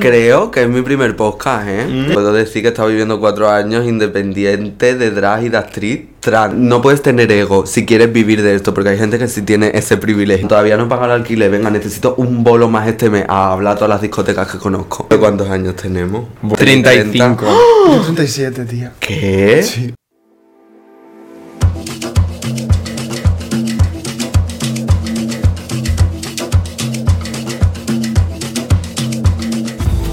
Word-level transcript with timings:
Creo 0.00 0.50
que 0.50 0.64
es 0.64 0.68
mi 0.68 0.82
primer 0.82 1.14
podcast, 1.14 1.68
¿eh? 1.68 1.86
Mm. 1.86 2.12
Puedo 2.12 2.32
decir 2.32 2.60
que 2.60 2.66
he 2.66 2.70
estado 2.72 2.88
viviendo 2.88 3.20
cuatro 3.20 3.48
años 3.48 3.86
independiente 3.86 4.96
de 4.96 5.12
drag 5.12 5.44
y 5.44 5.48
de 5.48 5.58
actriz 5.58 6.00
trans. 6.18 6.54
No 6.54 6.82
puedes 6.82 7.02
tener 7.02 7.30
ego 7.30 7.66
si 7.66 7.86
quieres 7.86 8.12
vivir 8.12 8.42
de 8.42 8.56
esto, 8.56 8.74
porque 8.74 8.90
hay 8.90 8.98
gente 8.98 9.16
que 9.16 9.28
sí 9.28 9.42
tiene 9.42 9.70
ese 9.74 9.96
privilegio. 9.96 10.48
Todavía 10.48 10.76
no 10.76 10.88
paga 10.88 11.04
el 11.04 11.12
alquiler, 11.12 11.52
venga, 11.52 11.70
necesito 11.70 12.16
un 12.16 12.42
bolo 12.42 12.68
más 12.68 12.88
este 12.88 13.10
mes 13.10 13.26
a 13.28 13.52
hablar 13.52 13.74
a 13.74 13.76
todas 13.76 13.90
las 13.90 14.00
discotecas 14.00 14.50
que 14.50 14.58
conozco. 14.58 15.06
¿Cuántos 15.20 15.48
años 15.50 15.76
tenemos? 15.76 16.24
35. 16.58 17.44
Yo 17.44 18.00
37, 18.02 18.64
tía. 18.64 18.92
¿Qué? 18.98 19.62
Sí. 19.62 19.94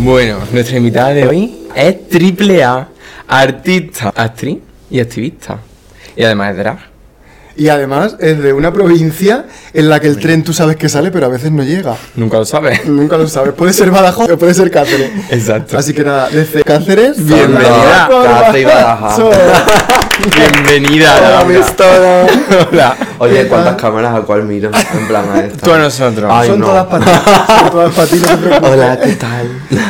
Bueno, 0.04 0.40
nuestra 0.52 0.76
invitada 0.76 1.14
de 1.14 1.26
hoy 1.26 1.70
es 1.74 2.10
triple 2.10 2.62
A, 2.62 2.90
artista, 3.26 4.12
actriz 4.14 4.58
y 4.92 5.00
activista. 5.00 5.60
Y 6.18 6.26
además 6.26 6.52
es 6.52 6.58
drag. 6.58 6.93
Y 7.56 7.70
además 7.70 8.16
es 8.20 8.42
de 8.42 8.52
una 8.52 8.74
provincia 8.74 9.46
en 9.74 9.88
la 9.90 10.00
que 10.00 10.08
el 10.08 10.18
tren 10.18 10.44
tú 10.44 10.54
sabes 10.54 10.76
que 10.76 10.90
sale, 10.90 11.12
pero 11.12 11.28
a 11.28 11.30
veces 11.30 11.52
no 11.52 11.64
llega. 11.64 11.96
Nunca 12.16 12.38
lo 12.38 12.46
sabes. 12.46 12.86
Nunca 12.88 13.16
lo 13.18 13.28
sabes. 13.28 13.54
Puede 13.54 13.74
ser 13.74 13.92
Badajoz 13.92 14.30
o 14.32 14.38
puede 14.40 14.54
ser 14.56 14.72
Cáceres. 14.72 15.12
Exacto. 15.30 15.78
Así 15.78 15.94
que 15.94 16.04
nada, 16.04 16.30
desde 16.30 16.64
Cáceres, 16.64 17.24
Bienvenida. 17.24 18.10
Cáceres 18.10 18.62
y 18.62 18.66
Badajoz. 18.66 19.36
Bienvenida. 20.36 21.16
Hola, 21.18 21.30
Laura. 21.32 21.60
Víctora. 21.60 22.28
Hola. 22.72 22.98
Oye, 23.20 23.44
¿Qué 23.44 23.48
¿cuántas 23.48 23.76
cámaras 23.76 24.16
a 24.16 24.22
cuál 24.22 24.44
miro? 24.44 24.72
En 24.94 25.08
plan 25.08 25.26
a 25.34 25.40
esta. 25.42 25.66
Tú 25.66 25.74
a 25.74 25.78
nosotros. 25.80 26.32
Ay, 26.34 26.50
Son 26.50 26.60
no. 26.60 26.66
todas 26.68 26.86
para 26.88 27.06
ti. 27.06 27.12
Son 27.60 27.70
todas 27.72 27.94
para 27.94 28.08
ti, 28.08 28.16
no 28.16 28.28
te 28.28 28.38
preocupes. 28.38 28.72
Hola, 28.72 29.00
¿qué 29.04 29.12
tal? 29.14 29.48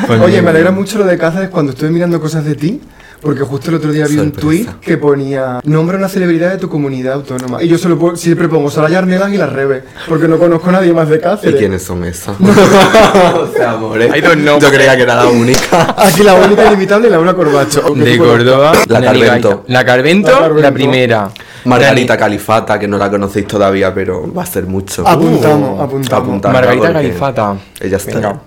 Pues 0.08 0.22
Oye, 0.22 0.32
bien. 0.32 0.44
me 0.44 0.50
alegra 0.52 0.72
mucho 0.72 0.98
lo 0.98 1.06
de 1.06 1.18
Cáceres 1.18 1.50
cuando 1.50 1.72
estuve 1.72 1.90
mirando 1.92 2.20
cosas 2.20 2.44
de 2.46 2.56
ti. 2.56 2.82
Porque 3.24 3.42
justo 3.42 3.70
el 3.70 3.78
otro 3.78 3.92
día 3.94 4.06
vi 4.06 4.18
un 4.18 4.32
tweet 4.34 4.68
que 4.82 4.98
ponía 4.98 5.62
Nombra 5.64 5.98
una 5.98 6.10
celebridad 6.10 6.52
de 6.52 6.58
tu 6.58 6.68
comunidad 6.70 7.14
autónoma. 7.14 7.64
Y 7.64 7.70
yo 7.70 7.78
solo 7.78 7.98
puedo- 7.98 8.18
siempre 8.18 8.50
pongo 8.50 8.70
Soraya 8.70 9.00
Arnelas 9.00 9.32
y 9.32 9.38
la 9.38 9.48
Rebe. 9.48 9.84
Porque 10.10 10.28
no 10.28 10.38
conozco 10.38 10.70
a 10.70 10.74
nadie 10.74 10.92
más 10.94 11.08
de 11.08 11.16
¿Y 11.16 11.20
Cáceres. 11.22 11.56
quiénes 11.58 11.82
son 11.84 12.04
esas? 12.04 12.36
o 12.40 13.48
sea, 13.56 13.72
amores. 13.76 14.14
I 14.16 14.20
don't 14.22 14.42
know. 14.42 14.60
Yo 14.60 14.70
creía 14.70 14.96
que 14.98 15.04
era 15.04 15.16
la 15.16 15.28
única. 15.28 15.96
Aquí 15.98 16.22
la 16.22 16.34
única 16.36 16.66
inimitable 16.66 17.08
es 17.08 17.12
Laura 17.14 17.34
Corbacho. 17.34 17.82
De 17.96 18.18
Córdoba. 18.18 18.74
La 18.88 19.02
Carvento. 19.02 19.64
La 19.68 19.86
Carvento, 19.86 20.32
La 20.42 20.50
la, 20.62 20.72
primera. 20.74 21.30
Margarita 21.66 22.18
Califata, 22.18 22.78
que 22.78 22.90
no 22.90 22.98
la 22.98 23.10
conocéis 23.10 23.48
todavía, 23.48 23.94
pero 23.94 24.32
va 24.34 24.44
a 24.44 24.46
ser 24.46 24.66
mucho. 24.66 25.08
Apuntamos, 25.08 25.80
apuntamos. 25.80 26.24
Apuntad, 26.28 26.52
Margarita 26.52 26.92
Califata. 26.92 27.56
Ella 27.80 27.98
está. 27.98 28.42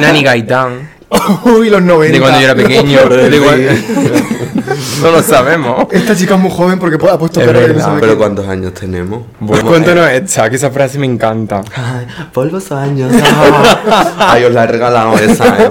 Nani 0.00 0.22
Gaitán. 0.22 0.88
Uy, 1.44 1.70
los 1.70 1.82
90. 1.82 2.12
De 2.14 2.20
cuando 2.20 2.38
yo 2.40 2.44
era 2.46 2.54
pequeño. 2.54 2.98
De 3.08 3.78
no 5.02 5.10
lo 5.10 5.22
sabemos. 5.22 5.86
Esta 5.90 6.14
chica 6.14 6.34
es 6.34 6.40
muy 6.40 6.50
joven 6.50 6.78
porque 6.78 6.96
ha 7.06 7.18
puesto 7.18 7.40
Es 7.40 7.46
cara 7.46 7.60
de 7.60 7.66
que 7.68 7.72
no 7.74 7.86
Pero 7.94 8.00
quién. 8.06 8.18
¿cuántos 8.18 8.48
años 8.48 8.74
tenemos? 8.74 9.22
Bueno, 9.40 9.64
cuéntanos 9.66 10.08
esta, 10.08 10.48
que 10.48 10.56
esa 10.56 10.70
frase 10.70 10.98
me 10.98 11.06
encanta. 11.06 11.62
Ay, 11.74 12.06
polvos 12.32 12.70
años. 12.72 13.12
Ay, 14.18 14.44
os 14.44 14.52
la 14.52 14.64
he 14.64 14.66
regalado 14.68 15.18
esa, 15.18 15.62
¿eh? 15.62 15.70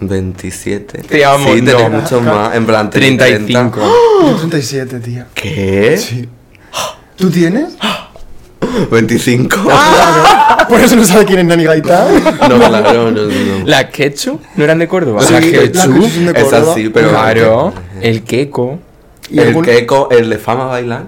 27. 0.00 1.02
Te 1.02 1.24
amo, 1.24 1.54
Sí, 1.54 1.62
tenéis 1.62 1.90
no. 1.90 2.00
muchos 2.00 2.22
más. 2.22 2.54
En 2.54 2.66
plan, 2.66 2.90
35. 2.90 3.80
Yo 4.22 4.36
37, 4.36 5.00
tía. 5.00 5.26
¿Qué? 5.34 5.96
Sí. 5.96 6.28
¿Tú 7.16 7.30
tienes? 7.30 7.76
25. 8.90 9.56
Por 10.68 10.80
eso 10.80 10.96
no 10.96 11.04
sabe 11.04 11.24
quién 11.26 11.40
es 11.40 11.44
Nani 11.46 11.64
Gaitán. 11.64 12.24
No, 12.24 12.58
claro, 12.58 13.10
no, 13.10 13.22
no. 13.22 13.66
¿Las 13.66 13.86
quechu 13.86 14.40
no 14.56 14.64
eran 14.64 14.78
de 14.78 14.88
Córdoba? 14.88 15.22
Sí, 15.22 15.32
las 15.32 15.44
quechu. 15.44 16.04
Es 16.34 16.44
Córdoba. 16.44 16.72
así, 16.72 16.88
pero. 16.88 17.10
Claro. 17.10 17.72
El 18.00 18.22
queco. 18.24 18.78
¿Y 19.30 19.38
El 19.40 19.48
algún- 19.48 19.64
queco, 19.64 20.08
el 20.10 20.28
de 20.30 20.38
fama 20.38 20.66
bailar. 20.66 21.04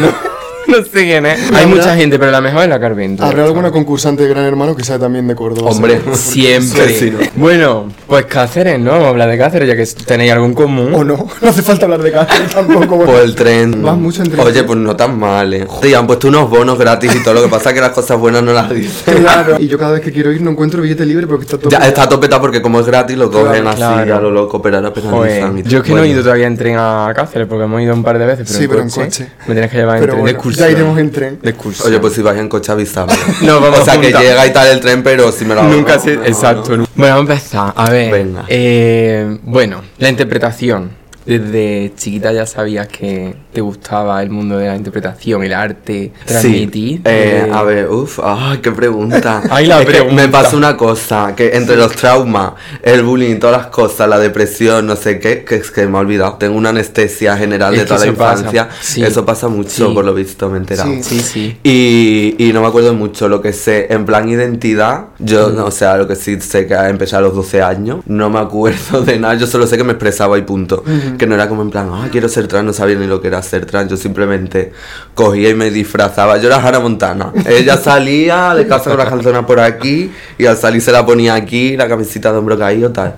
No 0.00 0.08
sé 0.74 1.04
quién 1.04 1.26
es. 1.26 1.38
Hay 1.52 1.64
¿Habrá- 1.64 1.66
mucha 1.66 1.96
gente, 1.96 2.18
pero 2.18 2.30
la 2.30 2.40
mejor 2.40 2.62
es 2.64 2.68
la 2.68 2.80
Carvento. 2.80 3.24
¿Habrá 3.24 3.44
alguna 3.44 3.70
concursante 3.70 4.22
de 4.22 4.28
Gran 4.28 4.44
Hermano 4.44 4.74
que 4.76 4.84
sea 4.84 4.98
también 4.98 5.26
de 5.28 5.34
Córdoba? 5.34 5.70
Hombre. 5.70 5.96
seguro? 5.98 6.16
Siempre. 6.16 6.88
Sí, 6.88 6.94
sí, 6.98 7.10
no. 7.10 7.18
Bueno, 7.36 7.86
pues 8.06 8.26
Cáceres, 8.26 8.78
¿no? 8.80 8.90
Vamos 8.92 9.06
a 9.06 9.10
hablar 9.10 9.30
de 9.30 9.38
Cáceres, 9.38 9.68
ya 9.68 9.76
que 9.76 9.86
tenéis 10.04 10.32
algo 10.32 10.46
en 10.46 10.54
común. 10.54 10.92
O 10.94 11.04
no, 11.04 11.16
no 11.42 11.48
hace 11.48 11.62
falta 11.62 11.84
hablar 11.86 12.02
de 12.02 12.12
Cáceres 12.12 12.50
tampoco. 12.54 13.04
Por 13.04 13.20
el 13.20 13.34
tren. 13.34 13.82
Vas 13.82 13.96
mucho 13.96 14.22
en 14.22 14.30
tren. 14.30 14.46
Oye, 14.46 14.64
pues 14.64 14.78
no 14.78 14.94
tan 14.96 15.18
mal, 15.18 15.52
eh. 15.54 15.66
Te 15.80 15.94
han 15.94 16.06
puesto 16.06 16.28
unos 16.28 16.48
bonos 16.50 16.78
gratis 16.78 17.14
y 17.14 17.22
todo. 17.22 17.34
Lo 17.34 17.42
que 17.42 17.48
pasa 17.48 17.70
es 17.70 17.74
que 17.74 17.80
las 17.80 17.90
cosas 17.92 18.18
buenas 18.18 18.42
no 18.42 18.52
las 18.52 18.70
dicen. 18.70 19.16
Claro. 19.26 19.56
Y 19.58 19.66
yo 19.68 19.78
cada 19.78 19.92
vez 19.92 20.00
que 20.02 20.12
quiero 20.12 20.30
ir 20.32 20.40
no 20.40 20.50
encuentro 20.52 20.80
billete 20.82 21.04
libre 21.04 21.26
porque 21.26 21.44
está 21.44 21.58
todo. 21.58 21.70
Ya 21.70 21.78
está 21.78 22.08
topeta 22.08 22.40
porque 22.40 22.62
como 22.62 22.80
es 22.80 22.86
gratis 22.86 23.16
lo 23.16 23.30
cogen 23.30 23.62
Claro, 23.62 23.68
así 23.70 23.78
claro. 23.78 24.16
a 24.16 24.20
lo 24.20 24.30
loco, 24.30 24.62
pero 24.62 24.76
ahora 24.76 24.92
penalizan. 24.92 25.62
Yo 25.64 25.78
es 25.78 25.84
que 25.84 25.92
no 25.92 26.02
he 26.02 26.08
ido 26.08 26.22
todavía 26.22 26.46
en 26.46 26.56
tren 26.56 26.76
a 26.78 27.12
Cáceres 27.14 27.46
porque 27.48 27.64
hemos 27.64 27.80
ido 27.82 27.94
un 27.94 28.02
par 28.04 28.18
de 28.18 28.26
veces, 28.26 28.46
pero, 28.46 28.58
Sí, 28.58 28.64
en, 28.64 28.70
pero 28.70 28.82
en 28.82 28.88
coche, 28.90 29.04
coche. 29.04 29.28
Me 29.48 29.54
tienes 29.54 29.70
que 29.70 29.76
llevar 29.78 29.96
en 29.96 30.00
Pero 30.02 30.12
tren 30.14 30.24
de 30.26 30.34
excursión. 30.56 30.68
ya 30.68 30.70
iremos 30.78 30.98
en 30.98 31.10
tren. 31.10 31.38
De 31.42 31.50
excursión. 31.50 31.88
Oye, 31.88 31.98
pues 32.00 32.12
si 32.14 32.22
vais 32.22 32.38
en 32.38 32.48
coche 32.48 32.72
avisame. 32.72 33.12
No, 33.42 33.60
vamos 33.60 33.80
o 33.80 33.84
sea, 33.84 34.00
que 34.00 34.12
llega 34.12 34.46
y 34.46 34.52
tal 34.52 34.68
el 34.68 34.80
tren, 34.80 35.02
pero 35.02 35.30
si 35.32 35.44
me 35.44 35.54
lo 35.54 35.62
Nunca 35.64 35.92
ahorro, 35.94 36.04
se. 36.04 36.16
no, 36.16 36.24
Exacto. 36.24 36.68
Bueno, 36.70 36.86
vamos 36.96 37.16
a 37.16 37.20
empezar. 37.34 37.72
A 37.76 37.90
ver. 37.90 38.12
Venga. 38.12 38.44
eh, 38.48 39.38
bueno, 39.42 39.82
la 39.98 40.08
interpretación. 40.08 40.90
Desde 41.26 41.92
chiquita 41.96 42.30
ya 42.32 42.46
sabías 42.46 42.86
que 42.86 43.34
te 43.56 43.62
gustaba 43.62 44.22
el 44.22 44.28
mundo 44.28 44.58
de 44.58 44.66
la 44.68 44.76
interpretación, 44.76 45.42
el 45.42 45.54
arte, 45.54 46.12
transmitir. 46.26 46.96
Sí, 46.98 47.02
eh, 47.06 47.44
eh, 47.46 47.50
a 47.50 47.62
ver, 47.62 47.88
uff, 47.88 48.20
ay, 48.22 48.58
qué 48.58 48.70
pregunta. 48.70 49.42
Ay, 49.50 49.64
la 49.66 49.80
Es 49.80 49.86
que 49.86 49.92
pregunta. 49.92 50.14
me 50.22 50.28
pasa 50.28 50.58
una 50.58 50.76
cosa, 50.76 51.32
que 51.34 51.56
entre 51.56 51.74
los 51.76 51.92
traumas, 51.96 52.52
el 52.82 53.02
bullying 53.02 53.38
todas 53.38 53.56
las 53.56 53.66
cosas, 53.68 54.10
la 54.10 54.18
depresión, 54.18 54.86
no 54.86 54.94
sé 54.94 55.18
qué, 55.20 55.42
que 55.42 55.54
es 55.54 55.70
que 55.70 55.86
me 55.86 55.96
he 55.96 56.00
olvidado. 56.02 56.34
Tengo 56.34 56.54
una 56.58 56.68
anestesia 56.68 57.34
general 57.38 57.72
Es 57.72 57.80
de 57.80 57.86
toda 57.86 58.00
la 58.00 58.06
infancia. 58.08 58.68
Sí. 58.82 59.02
Eso 59.02 59.24
pasa 59.24 59.48
mucho, 59.48 59.70
Sí. 59.70 59.94
por 59.94 60.04
lo 60.04 60.12
visto, 60.12 60.50
me 60.50 60.56
he 60.56 60.60
enterado. 60.60 60.90
Sí. 60.90 61.02
Sí, 61.02 61.20
sí. 61.20 61.58
Y, 61.62 62.34
y 62.38 62.52
no 62.52 62.60
me 62.60 62.66
acuerdo 62.68 62.92
mucho 62.92 63.26
lo 63.26 63.40
que 63.40 63.54
sé. 63.54 63.86
En 63.88 64.04
plan 64.04 64.28
identidad, 64.28 65.06
yo, 65.18 65.48
Mm. 65.48 65.58
o 65.60 65.70
sea, 65.70 65.96
lo 65.96 66.06
que 66.06 66.14
sí 66.16 66.38
sé 66.42 66.66
que 66.66 66.74
empecé 66.74 67.16
a 67.16 67.22
los 67.22 67.34
12 67.34 67.62
años, 67.62 68.00
no 68.04 68.28
me 68.28 68.38
acuerdo 68.38 69.00
de 69.06 69.18
nada. 69.18 69.32
Yo 69.36 69.46
solo 69.46 69.66
sé 69.66 69.78
que 69.78 69.84
me 69.84 69.92
expresaba 69.92 70.36
y 70.36 70.42
punto. 70.42 70.84
Que 71.16 71.26
no 71.26 71.34
era 71.36 71.48
como 71.48 71.62
en 71.62 71.70
plan, 71.70 71.88
ah, 71.90 72.08
quiero 72.12 72.28
ser 72.28 72.48
trans, 72.48 72.66
no 72.66 72.72
sabía 72.74 72.96
ni 72.96 73.06
lo 73.06 73.22
que 73.22 73.28
era 73.28 73.38
ser 73.46 73.64
trans. 73.66 73.90
Yo 73.90 73.96
simplemente 73.96 74.72
cogía 75.14 75.48
y 75.50 75.54
me 75.54 75.70
disfrazaba. 75.70 76.36
Yo 76.38 76.48
era 76.48 76.56
Hannah 76.58 76.80
Montana. 76.80 77.32
Ella 77.46 77.76
salía 77.78 78.54
de 78.54 78.66
casa 78.66 78.90
con 78.90 78.98
la 78.98 79.08
calzona 79.08 79.46
por 79.46 79.60
aquí 79.60 80.10
y 80.38 80.46
al 80.46 80.56
salir 80.56 80.82
se 80.82 80.92
la 80.92 81.06
ponía 81.06 81.34
aquí, 81.34 81.76
la 81.76 81.88
camisita 81.88 82.32
de 82.32 82.38
hombro 82.38 82.58
caído, 82.58 82.90
tal. 82.92 83.16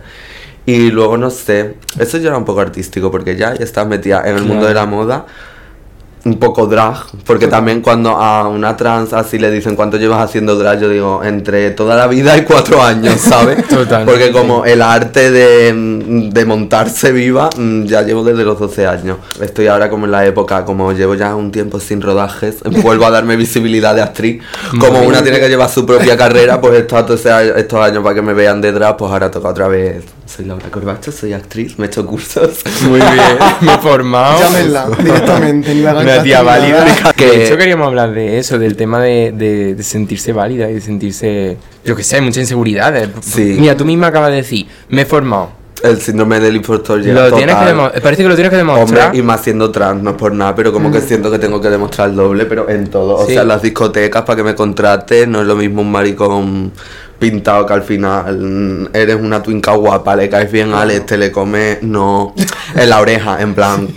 Y 0.67 0.91
luego 0.91 1.17
no 1.17 1.31
sé, 1.31 1.77
eso 1.99 2.19
ya 2.19 2.28
era 2.28 2.37
un 2.37 2.44
poco 2.44 2.61
artístico 2.61 3.11
porque 3.11 3.37
ya, 3.37 3.55
ya 3.55 3.65
estás 3.65 3.87
metida 3.87 4.22
en 4.27 4.37
el 4.37 4.43
mundo 4.43 4.67
Claro. 4.67 4.69
de 4.69 4.75
la 4.75 4.84
moda 4.87 5.27
un 6.28 6.39
poco 6.39 6.66
drag, 6.66 7.06
porque 7.25 7.49
también 7.49 7.81
cuando 7.81 8.11
a 8.11 8.47
una 8.49 8.77
trans 8.77 9.12
así 9.12 9.39
le 9.39 9.50
dicen 9.50 9.75
cuánto 9.77 9.97
llevas 9.97 10.22
haciendo 10.22 10.56
drag, 10.56 10.81
yo 10.81 10.89
digo 10.89 11.22
entre 11.25 11.71
toda 11.71 11.97
la 11.97 12.06
vida 12.06 12.37
y 12.37 12.43
cuatro 12.43 12.83
años, 12.83 13.21
¿sabes? 13.21 13.66
Totalmente. 13.69 14.12
Porque 14.12 14.31
como 14.33 14.65
el 14.65 14.83
arte 14.83 15.31
de, 15.31 15.72
mm, 15.72 16.31
de 16.31 16.44
montarse 16.44 17.12
viva, 17.12 17.49
mm, 17.56 17.84
ya 17.84 18.03
llevo 18.03 18.22
desde 18.25 18.44
los 18.44 18.59
12 18.59 18.87
años. 18.87 19.19
Estoy 19.41 19.69
ahora 19.69 19.88
como 19.88 20.05
en 20.05 20.12
la 20.12 20.27
época, 20.27 20.65
como 20.65 20.93
llevo 20.93 21.15
ya 21.15 21.34
un 21.34 21.50
tiempo 21.50 21.81
sin 21.81 22.03
rodajes, 22.03 22.56
vuelvo 22.83 23.06
a 23.06 23.11
darme 23.11 23.37
visibilidad 23.37 23.94
de 23.94 24.03
actriz. 24.03 24.43
Como 24.78 25.00
una 25.00 25.22
tiene 25.22 25.41
que 25.41 25.49
llevar 25.49 25.71
su 25.71 25.87
propia 25.87 26.17
carrera, 26.17 26.61
pues 26.61 26.75
he 26.75 26.78
estado 26.81 27.17
todos 27.17 27.25
estos 27.25 27.81
años 27.81 28.03
para 28.03 28.15
que 28.15 28.22
me 28.22 28.34
vean 28.34 28.61
de 28.61 28.72
drag, 28.72 28.97
pues 28.97 29.11
ahora 29.11 29.31
toca 29.31 29.49
otra 29.49 29.69
vez. 29.69 30.18
Soy 30.28 30.44
Laura 30.44 30.71
Corbacho, 30.71 31.11
soy 31.11 31.33
actriz, 31.33 31.78
me 31.78 31.87
he 31.87 31.89
hecho 31.89 32.05
cursos. 32.06 32.61
Muy 32.83 33.00
bien. 33.00 33.11
Me 33.62 33.75
he 33.75 33.78
formado. 33.78 34.39
Llámenla 34.39 34.89
directamente. 35.03 35.75
Ni 35.75 35.81
la 35.81 35.94
Una 35.97 36.22
tía 36.22 36.43
válida. 36.43 36.84
Que- 37.16 37.27
De 37.27 37.47
hecho, 37.47 37.56
queríamos 37.56 37.87
hablar 37.87 38.12
de 38.12 38.38
eso, 38.38 38.59
del 38.59 38.77
tema 38.77 39.00
de, 39.00 39.33
de- 39.34 39.75
de 39.75 39.83
sentirse 39.83 40.33
válida 40.34 40.71
y 40.71 40.75
de 40.75 40.81
sentirse. 40.83 41.56
Yo 41.83 41.97
que 41.97 42.03
sé, 42.03 42.17
hay 42.17 42.22
muchas 42.22 42.43
inseguridades. 42.43 43.09
Sí. 43.22 43.56
Mira, 43.59 43.75
tú 43.75 43.87
misma 43.87 44.09
acabas 44.09 44.31
de 44.31 44.37
decir, 44.37 44.67
me 44.91 45.03
he 45.03 45.06
formado. 45.06 45.56
El 45.82 45.99
síndrome 46.00 46.41
del 46.41 46.56
impostor 46.56 47.00
llega 47.00 47.29
Lo 47.29 47.37
tienes 47.37 47.55
que 47.55 48.00
parece 48.00 48.23
que 48.25 48.29
lo 48.29 48.35
tienes 48.35 48.50
que 48.53 48.58
Hombre, 48.61 48.75
demostrar. 48.75 49.14
y 49.14 49.23
más 49.23 49.41
siendo 49.43 49.70
trans, 49.70 50.03
no 50.03 50.11
es 50.11 50.17
por 50.17 50.32
nada, 50.32 50.53
pero 50.55 50.73
como 50.73 50.91
que 50.91 51.00
siento 51.00 51.31
que 51.31 51.38
tengo 51.38 51.61
que 51.61 51.70
demostrar 51.70 52.11
el 52.11 52.17
doble, 52.17 52.47
pero 52.47 52.69
en 52.69 52.88
todo. 52.88 53.14
O 53.17 53.26
Sí. 53.26 53.35
sea, 53.35 53.44
las 53.44 53.62
discotecas 53.62 54.23
para 54.25 54.37
que 54.37 54.43
me 54.43 54.55
contraten, 54.56 55.31
no 55.31 55.41
es 55.41 55.47
lo 55.47 55.55
mismo 55.55 55.81
un 55.82 55.93
maricón 55.93 56.73
pintado 57.19 57.67
que 57.67 57.73
al 57.73 57.82
final 57.82 58.88
eres 58.93 59.17
una 59.17 59.43
twinca 59.43 59.73
guapa, 59.75 60.15
le 60.15 60.29
caes 60.29 60.50
bien 60.53 60.73
a 60.73 60.82
Alex, 60.82 61.06
te 61.06 61.19
le 61.19 61.32
comes, 61.32 61.82
no, 61.82 62.35
en 62.75 62.88
la 62.88 63.00
oreja, 63.00 63.41
en 63.43 63.55
plan, 63.55 63.88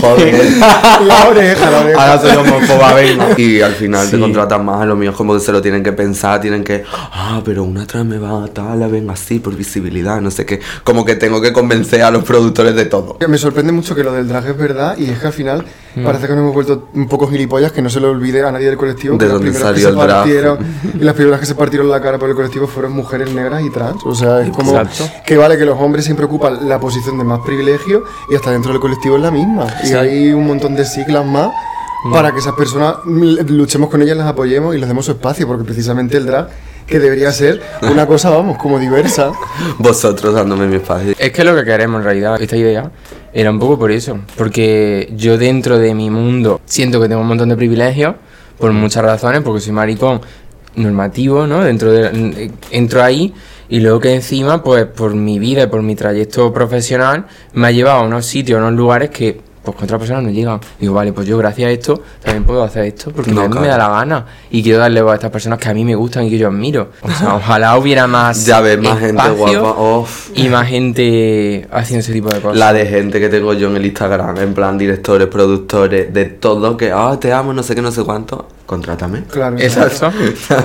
joder. 0.00 0.44
La 1.04 1.28
oreja, 1.28 1.70
la 1.70 1.80
oreja. 1.80 2.02
Ahora 2.02 2.20
soy 2.20 2.36
homófoba, 2.36 2.94
venga. 2.94 3.28
Y 3.36 3.60
al 3.60 3.72
final 3.72 4.04
Sí. 4.06 4.12
te 4.12 4.20
contratan 4.20 4.64
más, 4.64 4.82
a 4.82 4.86
lo 4.86 4.96
mío 4.96 5.10
es 5.10 5.16
como 5.16 5.34
que 5.34 5.40
se 5.40 5.50
lo 5.52 5.60
tienen 5.62 5.82
que 5.82 5.92
pensar, 5.92 6.40
tienen 6.40 6.62
que, 6.64 6.84
ah, 7.12 7.40
pero 7.44 7.64
una 7.64 7.86
trans 7.86 8.06
me 8.06 8.18
va 8.18 8.44
a 8.44 8.48
tal, 8.48 8.78
la 8.80 8.86
ven 8.88 9.08
así 9.10 9.38
por 9.40 9.54
visibilidad, 9.56 10.20
no 10.20 10.30
sé 10.30 10.44
qué. 10.46 10.60
Como 10.84 11.04
que 11.04 11.16
tengo 11.16 11.40
que 11.40 11.52
convencer 11.52 12.02
a 12.02 12.10
los 12.10 12.24
productores 12.24 12.74
de 12.74 12.84
todo. 12.86 13.18
Me 13.26 13.38
sorprende 13.38 13.72
mucho 13.72 13.94
que 13.94 14.04
lo 14.04 14.12
del 14.12 14.28
drag 14.28 14.46
es 14.48 14.56
verdad 14.56 14.96
y 14.98 15.10
es 15.10 15.18
que 15.18 15.26
al 15.26 15.32
final 15.32 15.64
Parece 16.04 16.26
que 16.26 16.32
nos 16.34 16.42
hemos 16.42 16.54
vuelto 16.54 16.88
un 16.94 17.08
poco 17.08 17.26
gilipollas, 17.28 17.72
que 17.72 17.82
no 17.82 17.90
se 17.90 17.98
lo 18.00 18.10
olvide 18.10 18.42
a 18.44 18.52
nadie 18.52 18.66
del 18.66 18.76
colectivo. 18.76 19.16
De 19.16 19.26
que 19.26 19.52
salió 19.52 19.82
se 19.82 19.88
el 19.88 19.94
drag. 19.96 20.08
partieron- 20.08 20.58
Y 21.00 21.04
las 21.04 21.14
primeras 21.14 21.40
que 21.40 21.46
se 21.46 21.54
partieron 21.54 21.90
la 21.90 22.00
cara 22.00 22.18
por 22.18 22.28
el 22.28 22.34
colectivo 22.36 22.66
fueron 22.66 22.92
mujeres 22.92 23.32
negras 23.32 23.62
y 23.62 23.70
trans. 23.70 24.00
O 24.04 24.14
sea, 24.14 24.40
es 24.40 24.50
como 24.50 24.78
Exacto. 24.78 25.04
que 25.26 25.36
vale 25.36 25.58
que 25.58 25.64
los 25.64 25.78
hombres 25.80 26.04
siempre 26.04 26.26
ocupan 26.26 26.68
la 26.68 26.78
posición 26.78 27.18
de 27.18 27.24
más 27.24 27.40
privilegio 27.40 28.04
y 28.30 28.36
hasta 28.36 28.50
dentro 28.52 28.72
del 28.72 28.80
colectivo 28.80 29.16
es 29.16 29.22
la 29.22 29.30
misma. 29.30 29.66
Y 29.84 29.92
hay 29.92 30.32
un 30.32 30.46
montón 30.46 30.76
de 30.76 30.84
siglas 30.84 31.26
más 31.26 31.50
para 32.12 32.32
que 32.32 32.38
esas 32.38 32.54
personas 32.54 32.94
mm, 33.04 33.48
luchemos 33.48 33.90
con 33.90 34.00
ellas, 34.00 34.16
las 34.16 34.26
apoyemos 34.28 34.74
y 34.74 34.78
les 34.78 34.88
demos 34.88 35.04
su 35.04 35.12
espacio, 35.12 35.46
porque 35.46 35.64
precisamente 35.64 36.16
el 36.16 36.24
drag, 36.24 36.48
que 36.86 36.98
debería 36.98 37.30
ser 37.30 37.60
una 37.82 38.06
cosa, 38.06 38.30
vamos, 38.30 38.56
como 38.58 38.78
diversa. 38.78 39.32
Vosotros 39.78 40.34
dándome 40.34 40.66
mi 40.66 40.76
espacio. 40.76 41.14
Es 41.18 41.30
que 41.32 41.44
lo 41.44 41.54
que 41.54 41.64
queremos 41.64 41.98
en 42.00 42.04
realidad, 42.04 42.40
esta 42.40 42.56
idea, 42.56 42.90
era 43.32 43.50
un 43.50 43.58
poco 43.58 43.78
por 43.78 43.90
eso. 43.90 44.18
Porque 44.36 45.12
yo 45.16 45.38
dentro 45.38 45.78
de 45.78 45.94
mi 45.94 46.10
mundo 46.10 46.60
siento 46.64 47.00
que 47.00 47.08
tengo 47.08 47.20
un 47.22 47.28
montón 47.28 47.48
de 47.48 47.56
privilegios, 47.56 48.14
por 48.58 48.72
muchas 48.72 49.02
razones, 49.02 49.40
porque 49.42 49.60
soy 49.60 49.72
maricón 49.72 50.20
normativo, 50.76 51.46
¿no? 51.46 51.64
Dentro 51.64 51.90
de, 51.92 52.50
entro 52.70 53.02
ahí 53.02 53.32
y 53.68 53.80
luego 53.80 54.00
que 54.00 54.14
encima, 54.14 54.62
pues 54.62 54.84
por 54.84 55.14
mi 55.14 55.38
vida 55.38 55.64
y 55.64 55.66
por 55.66 55.82
mi 55.82 55.94
trayecto 55.94 56.52
profesional, 56.52 57.26
me 57.54 57.68
ha 57.68 57.70
llevado 57.70 58.00
a 58.00 58.02
unos 58.02 58.26
sitios, 58.26 58.58
a 58.58 58.66
unos 58.66 58.76
lugares 58.76 59.10
que 59.10 59.40
pues 59.72 59.78
que 59.80 59.84
otras 59.84 59.98
personas 60.00 60.22
no 60.24 60.30
llegan. 60.30 60.60
Digo, 60.78 60.94
vale, 60.94 61.12
pues 61.12 61.26
yo 61.26 61.38
gracias 61.38 61.68
a 61.68 61.70
esto 61.70 62.02
también 62.22 62.44
puedo 62.44 62.62
hacer 62.62 62.84
esto, 62.84 63.10
porque 63.10 63.30
No, 63.30 63.42
a 63.42 63.48
mí 63.48 63.58
me 63.58 63.68
da 63.68 63.78
la 63.78 63.88
gana 63.88 64.26
y 64.50 64.62
quiero 64.62 64.78
darle 64.78 65.02
voz 65.02 65.12
a 65.12 65.14
estas 65.14 65.30
personas 65.30 65.58
que 65.58 65.68
a 65.68 65.74
mí 65.74 65.84
me 65.84 65.94
gustan 65.94 66.24
y 66.24 66.30
que 66.30 66.38
yo 66.38 66.48
admiro. 66.48 66.90
O 67.02 67.10
sea, 67.10 67.34
ojalá 67.36 67.76
hubiera 67.78 68.06
más 68.06 68.44
Ya 68.46 68.60
ves, 68.60 68.80
más 68.80 68.98
gente 68.98 69.28
guapa. 69.30 69.80
Uf. 69.80 70.30
y 70.34 70.48
más 70.48 70.68
gente 70.68 71.66
haciendo 71.70 72.00
ese 72.00 72.12
tipo 72.12 72.28
de 72.28 72.40
cosas. 72.40 72.56
La 72.58 72.72
de 72.72 72.86
gente 72.86 73.20
que 73.20 73.28
tengo 73.28 73.52
yo 73.54 73.68
en 73.68 73.76
el 73.76 73.86
Instagram, 73.86 74.38
en 74.38 74.54
plan 74.54 74.76
directores, 74.78 75.28
productores, 75.28 76.12
de 76.12 76.24
todo, 76.26 76.76
que, 76.76 76.92
ah, 76.92 77.16
te 77.20 77.32
amo, 77.32 77.52
no 77.52 77.62
sé 77.62 77.74
qué, 77.74 77.82
no 77.82 77.92
sé 77.92 78.02
cuánto, 78.04 78.46
contrátame. 78.70 79.24
Claro. 79.24 79.58
Exacto. 79.58 80.12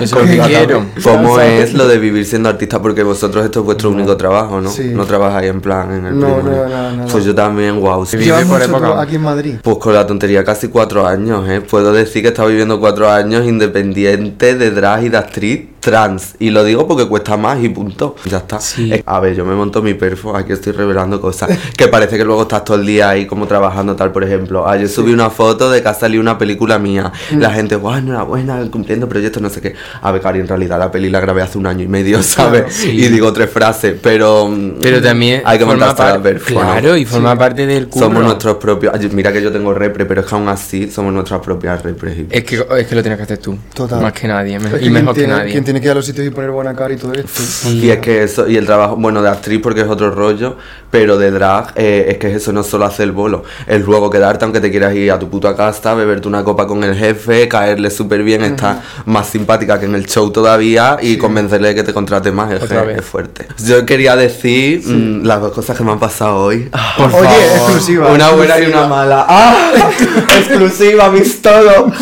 es 0.00 0.12
lo 0.12 0.20
que 0.20 0.38
quiero. 0.46 0.86
¿Cómo 1.02 1.40
es 1.40 1.74
lo 1.74 1.88
de 1.88 1.98
vivir 1.98 2.24
siendo 2.24 2.48
artista? 2.48 2.80
Porque 2.80 3.02
vosotros 3.02 3.44
esto 3.44 3.58
es 3.60 3.66
vuestro 3.66 3.90
único 3.90 4.16
trabajo, 4.16 4.60
¿no? 4.60 4.70
Sí. 4.70 4.92
No 4.94 5.04
trabajáis 5.04 5.50
en 5.50 5.60
plan 5.60 5.92
en 5.92 6.06
el 6.06 6.20
No, 6.20 6.40
no, 6.40 6.42
no, 6.42 6.68
no, 6.68 6.92
no. 6.98 7.06
Pues 7.08 7.24
yo 7.24 7.34
también, 7.34 7.80
wow. 7.80 8.06
Vive 8.12 8.24
Llevas 8.24 8.44
por 8.44 8.62
época. 8.62 9.00
aquí 9.00 9.16
en 9.16 9.22
Madrid. 9.22 9.54
Pues 9.60 9.78
con 9.78 9.92
la 9.92 10.06
tontería 10.06 10.44
casi 10.44 10.68
cuatro 10.68 11.04
años, 11.04 11.48
¿eh? 11.48 11.60
Puedo 11.60 11.92
decir 11.92 12.22
que 12.22 12.28
he 12.28 12.30
estado 12.30 12.48
viviendo 12.48 12.78
cuatro 12.78 13.10
años 13.10 13.44
independiente 13.44 14.54
de 14.54 14.70
drag 14.70 15.02
y 15.02 15.08
de 15.08 15.16
actriz 15.18 15.68
trans. 15.86 16.34
Y 16.40 16.50
lo 16.50 16.64
digo 16.64 16.86
porque 16.88 17.06
cuesta 17.06 17.36
más 17.36 17.62
y 17.62 17.68
punto. 17.68 18.16
Ya 18.24 18.38
está. 18.38 18.58
Sí. 18.60 18.92
Eh, 18.92 19.02
A 19.06 19.20
ver, 19.20 19.36
yo 19.36 19.44
me 19.44 19.54
monto 19.54 19.80
mi 19.82 19.94
perfo, 19.94 20.36
aquí 20.36 20.52
estoy 20.52 20.72
revelando 20.72 21.20
cosas. 21.20 21.48
Que 21.76 21.86
parece 21.86 22.18
que 22.18 22.24
luego 22.24 22.42
estás 22.42 22.64
todo 22.64 22.76
el 22.76 22.84
día 22.84 23.08
ahí 23.10 23.24
como 23.26 23.46
trabajando 23.46 23.94
tal, 23.94 24.10
por 24.10 24.24
ejemplo. 24.24 24.66
Ayer 24.68 24.88
subí 24.88 25.12
una 25.12 25.30
foto 25.30 25.70
de 25.70 25.80
que 25.80 25.88
ha 25.88 25.94
salido 25.94 26.20
una 26.20 26.36
película 26.36 26.78
mía. 26.80 27.12
Mm. 27.30 27.38
La 27.38 27.50
gente, 27.52 27.76
guau, 27.76 27.96
enhorabuena, 27.98 28.60
cumpliendo 28.70 29.08
proyectos, 29.08 29.40
no 29.40 29.48
sé 29.48 29.60
qué. 29.60 29.74
A 30.02 30.10
ver, 30.10 30.20
Cari, 30.20 30.40
en 30.40 30.48
realidad 30.48 30.78
la 30.80 30.90
peli 30.90 31.08
la 31.08 31.20
grabé 31.20 31.42
hace 31.42 31.56
un 31.56 31.66
año 31.68 31.84
y 31.84 31.88
medio, 31.88 32.20
¿sabes? 32.22 32.74
sí. 32.74 32.90
Y 32.90 33.08
digo 33.08 33.32
tres 33.32 33.48
frases, 33.48 33.94
pero... 34.02 34.48
mm, 34.48 34.78
Pero 34.82 35.00
también 35.00 35.42
Hay 35.44 35.58
que 35.58 35.64
montarse 35.64 36.02
la 36.02 36.20
perfo, 36.20 36.54
¿no? 36.54 36.60
Claro, 36.60 36.96
y 36.96 37.04
forma 37.04 37.38
parte 37.38 37.64
del 37.66 37.86
curro. 37.88 38.06
Somos 38.06 38.24
nuestros 38.24 38.56
propios. 38.56 38.92
Ay, 38.94 39.08
Mira 39.12 39.32
que 39.32 39.40
yo 39.40 39.52
tengo 39.52 39.72
repre, 39.72 40.04
pero 40.04 40.20
es 40.22 40.26
que 40.26 40.34
aún 40.34 40.48
así 40.48 40.90
somos 40.90 41.12
nuestras 41.12 41.40
propias 41.40 41.82
repres. 41.82 42.16
Es 42.30 42.44
que, 42.44 42.56
es 42.78 42.86
que 42.86 42.94
lo 42.94 43.02
tienes 43.02 43.16
que 43.18 43.22
hacer 43.22 43.38
tú. 43.38 43.56
Total. 43.72 44.00
Más 44.02 44.12
que 44.12 44.26
nadie. 44.26 44.58
me- 44.58 44.82
y 44.84 44.90
mejor 44.90 45.14
que 45.14 45.20
tiene- 45.20 45.34
nadie. 45.36 45.52
Quien 45.76 45.82
tiene 45.82 45.82
que 45.82 45.86
ir 45.86 45.90
a 45.90 45.94
los 45.94 46.06
sitios 46.06 46.26
y 46.26 46.30
poner 46.30 46.50
buena 46.50 46.74
cara 46.74 46.94
y 46.94 46.96
todo 46.96 47.12
esto. 47.12 47.68
Y 47.68 47.90
es 47.90 47.98
que 47.98 48.22
eso, 48.22 48.48
y 48.48 48.56
el 48.56 48.64
trabajo, 48.64 48.96
bueno, 48.96 49.20
de 49.20 49.28
actriz 49.28 49.60
porque 49.62 49.82
es 49.82 49.88
otro 49.88 50.10
rollo, 50.10 50.56
pero 50.90 51.18
de 51.18 51.30
drag 51.30 51.72
eh, 51.76 52.06
es 52.10 52.18
que 52.18 52.34
eso 52.34 52.52
no 52.52 52.60
es 52.62 52.66
solo 52.66 52.86
hacer 52.86 53.04
el 53.04 53.12
bolo, 53.12 53.44
es 53.66 53.84
luego 53.84 54.08
quedarte 54.08 54.44
aunque 54.46 54.60
te 54.60 54.70
quieras 54.70 54.94
ir 54.94 55.12
a 55.12 55.18
tu 55.18 55.28
puta 55.28 55.54
casa, 55.54 55.92
beberte 55.94 56.28
una 56.28 56.42
copa 56.44 56.66
con 56.66 56.82
el 56.82 56.94
jefe, 56.96 57.46
caerle 57.48 57.90
súper 57.90 58.22
bien, 58.22 58.42
estar 58.42 58.80
más 59.04 59.28
simpática 59.28 59.78
que 59.78 59.84
en 59.86 59.94
el 59.94 60.06
show 60.06 60.30
todavía 60.30 60.96
y 61.02 61.18
convencerle 61.18 61.68
de 61.68 61.74
que 61.74 61.82
te 61.82 61.92
contrate 61.92 62.32
más, 62.32 62.52
es, 62.52 62.62
es 62.62 63.04
fuerte. 63.04 63.46
Yo 63.62 63.84
quería 63.84 64.16
decir 64.16 64.82
mm, 64.86 65.24
las 65.26 65.40
dos 65.42 65.52
cosas 65.52 65.76
que 65.76 65.84
me 65.84 65.92
han 65.92 66.00
pasado 66.00 66.36
hoy. 66.38 66.70
Por 66.96 67.06
Oye, 67.14 67.28
favor. 67.28 67.56
exclusiva. 67.56 68.12
Una 68.12 68.30
buena 68.30 68.58
y 68.60 68.66
una 68.66 68.86
mala. 68.86 69.26
¡Ah! 69.28 69.70
Exclusiva, 70.38 71.10
mis 71.10 71.42
todo. 71.42 71.92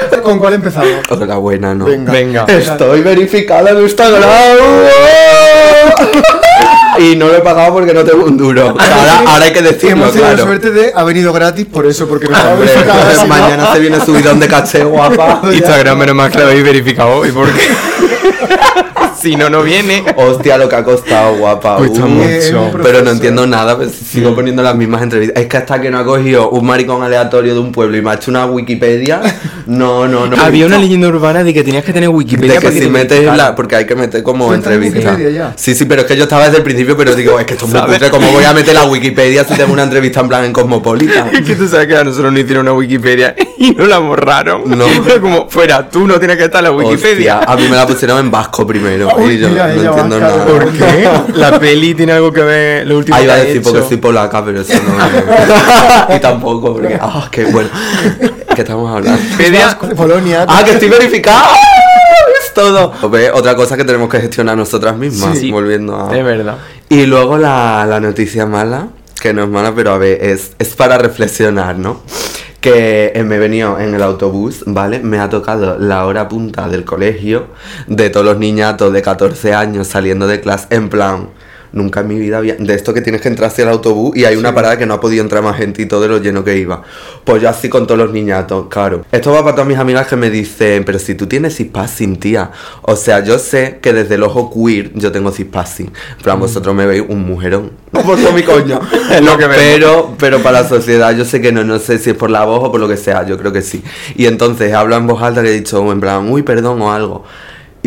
¿Con 0.22 0.38
cuál 0.38 0.54
empezamos? 0.54 1.02
Otra 1.08 1.36
buena, 1.36 1.74
¿no? 1.74 1.84
Venga. 1.84 2.12
Venga. 2.12 2.44
Estoy 2.48 3.02
verificada 3.02 3.70
en 3.70 3.82
Instagram. 3.82 4.22
y 6.98 7.16
no 7.16 7.26
lo 7.26 7.36
he 7.36 7.40
pagado 7.40 7.74
porque 7.74 7.92
no 7.92 8.04
tengo 8.04 8.24
un 8.24 8.36
duro. 8.36 8.68
Ahora, 8.78 9.22
ahora 9.26 9.44
hay 9.44 9.52
que 9.52 9.62
decirlo, 9.62 10.04
Hemos 10.04 10.12
tenido 10.12 10.32
la 10.32 10.42
suerte 10.42 10.70
de 10.70 10.92
ha 10.94 11.04
venido 11.04 11.32
gratis 11.32 11.66
por 11.66 11.86
eso, 11.86 12.08
porque 12.08 12.28
nos 12.28 12.44
Hombre, 12.44 12.70
mañana 13.28 13.72
se 13.72 13.80
viene 13.80 14.00
subidón 14.00 14.40
de 14.40 14.48
caché 14.48 14.84
guapa. 14.84 15.42
Instagram, 15.52 15.98
menos 15.98 16.16
mal 16.16 16.30
que 16.30 16.38
lo 16.38 16.44
habéis 16.44 16.64
verificado 16.64 17.16
hoy, 17.16 17.32
porque. 17.32 17.60
Si 19.26 19.34
no, 19.36 19.50
no 19.50 19.62
viene. 19.62 20.04
Hostia, 20.16 20.56
lo 20.56 20.68
que 20.68 20.76
ha 20.76 20.84
costado, 20.84 21.36
guapa. 21.36 21.76
Cuesta 21.78 22.04
Uh, 22.04 22.08
mucho. 22.08 22.70
Pero 22.82 23.02
no 23.02 23.10
entiendo 23.10 23.46
nada, 23.46 23.76
pues, 23.76 23.92
sigo 23.92 24.34
poniendo 24.34 24.62
las 24.62 24.76
mismas 24.76 25.02
entrevistas. 25.02 25.42
Es 25.42 25.48
que 25.48 25.56
hasta 25.56 25.80
que 25.80 25.90
no 25.90 25.98
ha 25.98 26.04
cogido 26.04 26.50
un 26.50 26.64
maricón 26.64 27.02
aleatorio 27.02 27.54
de 27.54 27.60
un 27.60 27.72
pueblo 27.72 27.96
y 27.96 28.02
me 28.02 28.10
ha 28.10 28.14
hecho 28.14 28.30
una 28.30 28.46
Wikipedia, 28.46 29.20
no, 29.66 30.06
no, 30.06 30.26
no. 30.26 30.36
Había 30.40 30.66
una 30.66 30.78
leyenda 30.78 31.08
urbana 31.08 31.42
de 31.42 31.52
que 31.52 31.64
tenías 31.64 31.84
que 31.84 31.92
tener 31.92 32.08
Wikipedia 32.08 32.54
De 32.54 32.60
que 32.60 32.72
si 32.72 32.80
te 32.80 32.88
metes 32.88 33.24
la. 33.24 33.54
Porque 33.56 33.76
hay 33.76 33.86
que 33.86 33.96
meter 33.96 34.22
como 34.22 34.54
entrevista. 34.54 35.18
Sí, 35.56 35.74
sí, 35.74 35.84
pero 35.86 36.02
es 36.02 36.06
que 36.06 36.16
yo 36.16 36.24
estaba 36.24 36.44
desde 36.44 36.58
el 36.58 36.62
principio, 36.62 36.96
pero 36.96 37.14
digo, 37.16 37.38
es 37.40 37.46
que 37.46 37.54
esto 37.54 37.66
es 37.66 37.72
muy. 37.72 38.10
¿Cómo 38.10 38.30
voy 38.30 38.44
a 38.44 38.52
meter 38.52 38.74
la 38.74 38.84
Wikipedia 38.84 39.44
si 39.44 39.54
tengo 39.54 39.72
una 39.72 39.82
entrevista 39.82 40.20
en 40.20 40.28
plan 40.28 40.44
en 40.44 40.52
Cosmopolitan? 40.52 41.30
Es 41.36 41.42
que 41.42 41.54
tú 41.54 41.66
sabes 41.68 41.86
que 41.86 41.96
a 41.96 42.04
nosotros 42.04 42.32
nos 42.32 42.40
hicieron 42.40 42.66
una 42.66 42.72
Wikipedia 42.74 43.34
y 43.58 43.72
no 43.72 43.86
la 43.86 43.98
borraron. 43.98 44.62
No. 44.66 44.86
Como, 45.20 45.48
fuera, 45.48 45.88
tú 45.90 46.06
no 46.06 46.18
tienes 46.18 46.36
que 46.36 46.44
estar 46.44 46.64
en 46.64 46.70
la 46.70 46.76
Wikipedia. 46.76 47.38
Hostia, 47.38 47.52
a 47.52 47.56
mí 47.56 47.64
me 47.68 47.76
la 47.76 47.86
pusieron 47.86 48.18
en 48.20 48.30
vasco 48.30 48.66
primero. 48.66 49.08
Uy, 49.16 49.34
y 49.34 49.38
yo 49.38 49.48
mira, 49.48 49.66
no 49.68 49.82
entiendo 49.84 50.20
nada. 50.20 50.44
¿por 50.44 50.72
¿Qué? 50.72 51.08
La 51.34 51.58
peli 51.58 51.94
tiene 51.94 52.12
algo 52.12 52.32
que 52.32 52.42
ver 52.42 52.86
lo 52.86 52.98
último 52.98 53.16
Ah, 53.16 53.20
que 53.20 53.24
iba 53.24 53.34
a 53.34 53.38
decir 53.38 53.62
porque 53.62 53.82
soy 53.82 53.96
polaca, 53.98 54.44
pero 54.44 54.60
eso 54.60 54.74
no. 54.74 56.14
y 56.16 56.20
tampoco, 56.20 56.74
porque. 56.74 56.98
Ah, 57.00 57.28
qué 57.30 57.44
bueno. 57.44 57.68
¿Qué 58.54 58.62
estamos 58.62 58.90
hablando? 58.94 59.20
Polonia. 59.96 60.46
Ah, 60.48 60.62
que 60.64 60.72
estoy 60.72 60.88
verificada. 60.88 61.50
Es 62.42 62.54
todo. 62.54 62.92
¿Ves? 63.10 63.30
Otra 63.34 63.54
cosa 63.54 63.76
que 63.76 63.84
tenemos 63.84 64.08
que 64.08 64.20
gestionar 64.20 64.56
nosotras 64.56 64.96
mismas. 64.96 65.38
Sí. 65.38 65.50
Volviendo 65.50 65.96
a. 65.96 66.16
Es 66.16 66.24
verdad. 66.24 66.56
Y 66.88 67.04
luego 67.06 67.36
la, 67.36 67.84
la 67.88 68.00
noticia 68.00 68.46
mala, 68.46 68.88
no 69.32 69.74
pero 69.74 69.92
a 69.92 69.98
ver, 69.98 70.22
es, 70.22 70.52
es 70.58 70.74
para 70.74 70.98
reflexionar, 70.98 71.78
¿no? 71.78 72.02
Que 72.60 73.12
eh, 73.14 73.22
me 73.22 73.36
he 73.36 73.38
venido 73.38 73.78
en 73.78 73.94
el 73.94 74.02
autobús, 74.02 74.64
¿vale? 74.66 75.00
Me 75.00 75.18
ha 75.18 75.28
tocado 75.28 75.78
la 75.78 76.04
hora 76.06 76.28
punta 76.28 76.68
del 76.68 76.84
colegio 76.84 77.48
de 77.86 78.10
todos 78.10 78.26
los 78.26 78.38
niñatos 78.38 78.92
de 78.92 79.02
14 79.02 79.54
años 79.54 79.86
saliendo 79.86 80.26
de 80.26 80.40
clase, 80.40 80.66
en 80.70 80.88
plan, 80.88 81.28
nunca 81.76 82.00
en 82.00 82.08
mi 82.08 82.18
vida 82.18 82.38
había... 82.38 82.56
De 82.56 82.74
esto 82.74 82.92
que 82.92 83.02
tienes 83.02 83.20
que 83.20 83.28
entrar 83.28 83.50
hacia 83.50 83.62
el 83.62 83.68
autobús 83.68 84.16
y 84.16 84.24
hay 84.24 84.36
una 84.36 84.54
parada 84.54 84.78
que 84.78 84.86
no 84.86 84.94
ha 84.94 85.00
podido 85.00 85.22
entrar 85.22 85.42
más 85.42 85.56
gente 85.56 85.82
y 85.82 85.86
todo 85.86 86.00
de 86.00 86.08
lo 86.08 86.18
lleno 86.18 86.42
que 86.42 86.56
iba. 86.56 86.82
Pues 87.24 87.42
yo 87.42 87.48
así 87.48 87.68
con 87.68 87.86
todos 87.86 87.98
los 87.98 88.12
niñatos, 88.12 88.66
claro. 88.68 89.04
Esto 89.12 89.30
va 89.30 89.42
para 89.42 89.54
todas 89.54 89.68
mis 89.68 89.78
amigas 89.78 90.06
que 90.06 90.16
me 90.16 90.30
dicen, 90.30 90.84
pero 90.84 90.98
si 90.98 91.14
tú 91.14 91.26
tienes 91.26 91.54
cispassing, 91.56 92.16
tía. 92.16 92.50
O 92.82 92.96
sea, 92.96 93.22
yo 93.22 93.38
sé 93.38 93.78
que 93.80 93.92
desde 93.92 94.14
el 94.14 94.22
ojo 94.22 94.50
queer 94.50 94.92
yo 94.94 95.12
tengo 95.12 95.30
cispassing. 95.30 95.92
En 96.16 96.22
plan, 96.22 96.40
vosotros 96.40 96.74
me 96.74 96.86
veis 96.86 97.04
un 97.06 97.24
mujerón. 97.24 97.72
No 97.96 98.02
por 98.02 98.18
todo 98.18 98.32
mi 98.32 98.42
coño. 98.42 98.80
Es 99.10 99.22
lo 99.22 99.38
que 99.38 99.46
pero, 99.46 100.14
pero 100.18 100.40
para 100.40 100.62
la 100.62 100.68
sociedad 100.68 101.16
yo 101.16 101.24
sé 101.24 101.40
que 101.40 101.52
no, 101.52 101.64
no 101.64 101.78
sé 101.78 101.98
si 101.98 102.10
es 102.10 102.16
por 102.16 102.30
la 102.30 102.44
voz 102.44 102.64
o 102.64 102.70
por 102.70 102.80
lo 102.80 102.88
que 102.88 102.96
sea, 102.96 103.24
yo 103.26 103.38
creo 103.38 103.52
que 103.52 103.62
sí. 103.62 103.82
Y 104.16 104.26
entonces 104.26 104.74
hablo 104.74 104.96
en 104.96 105.06
voz 105.06 105.22
alta 105.22 105.42
que 105.42 105.48
he 105.48 105.52
dicho, 105.52 105.90
en 105.90 106.00
plan, 106.00 106.28
uy, 106.30 106.42
perdón 106.42 106.82
o 106.82 106.92
algo. 106.92 107.24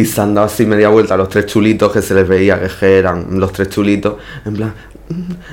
Y 0.02 0.06
se 0.06 0.22
han 0.22 0.34
dado 0.34 0.48
así 0.48 0.66
media 0.66 0.90
vuelta 0.90 1.14
a 1.16 1.18
los 1.18 1.30
tres 1.30 1.46
chulitos 1.48 1.92
que 1.92 2.02
se 2.02 2.14
les 2.14 2.28
veía 2.28 2.60
que 2.80 2.98
eran 2.98 3.26
los 3.40 3.52
tres 3.52 3.70
chulitos, 3.70 4.16
en 4.46 4.54
plan, 4.56 4.74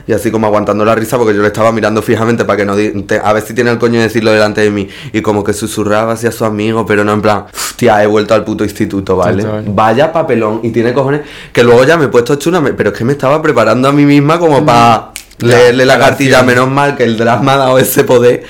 y 0.07 0.13
así 0.13 0.31
como 0.31 0.47
aguantando 0.47 0.85
la 0.85 0.95
risa 0.95 1.17
porque 1.17 1.35
yo 1.35 1.41
le 1.41 1.47
estaba 1.49 1.73
mirando 1.73 2.03
fijamente 2.03 2.45
para 2.45 2.59
que 2.59 2.65
no 2.67 2.77
te- 2.77 3.19
a 3.23 3.33
ver 3.33 3.43
si 3.43 3.55
tiene 3.55 3.71
el 3.71 3.79
coño 3.79 3.95
de 3.99 4.03
decirlo 4.05 4.31
delante 4.31 4.61
de 4.61 4.71
mí. 4.71 4.87
Y 5.15 5.23
como 5.23 5.43
que 5.43 5.55
susurraba 5.55 6.13
hacia 6.13 6.31
su 6.31 6.45
amigo 6.45 6.85
pero 6.85 7.05
no 7.05 7.13
en 7.15 7.23
plan 7.23 7.47
tía 7.77 8.03
he 8.05 8.07
vuelto 8.07 8.35
al 8.35 8.45
puto 8.45 8.65
instituto 8.65 9.17
vale 9.17 9.43
Total. 9.43 9.65
vaya 9.69 10.13
papelón 10.13 10.61
y 10.63 10.71
tiene 10.71 10.93
cojones 10.93 11.23
que 11.53 11.65
luego 11.65 11.85
ya 11.85 11.97
me 11.97 12.05
he 12.05 12.09
puesto 12.09 12.35
chula 12.37 12.63
pero 12.77 12.91
es 12.91 12.97
que 12.99 13.05
me 13.05 13.13
estaba 13.13 13.41
preparando 13.41 13.89
a 13.89 13.93
mí 13.93 14.05
misma 14.05 14.39
como 14.39 14.65
para 14.65 15.13
leerle 15.39 15.87
la 15.87 15.97
la 15.97 16.05
cartilla 16.07 16.43
menos 16.43 16.69
mal 16.71 16.95
que 16.97 17.05
el 17.05 17.17
drama 17.17 17.55
ha 17.55 17.57
dado 17.57 17.79
ese 17.79 18.05
poder 18.05 18.45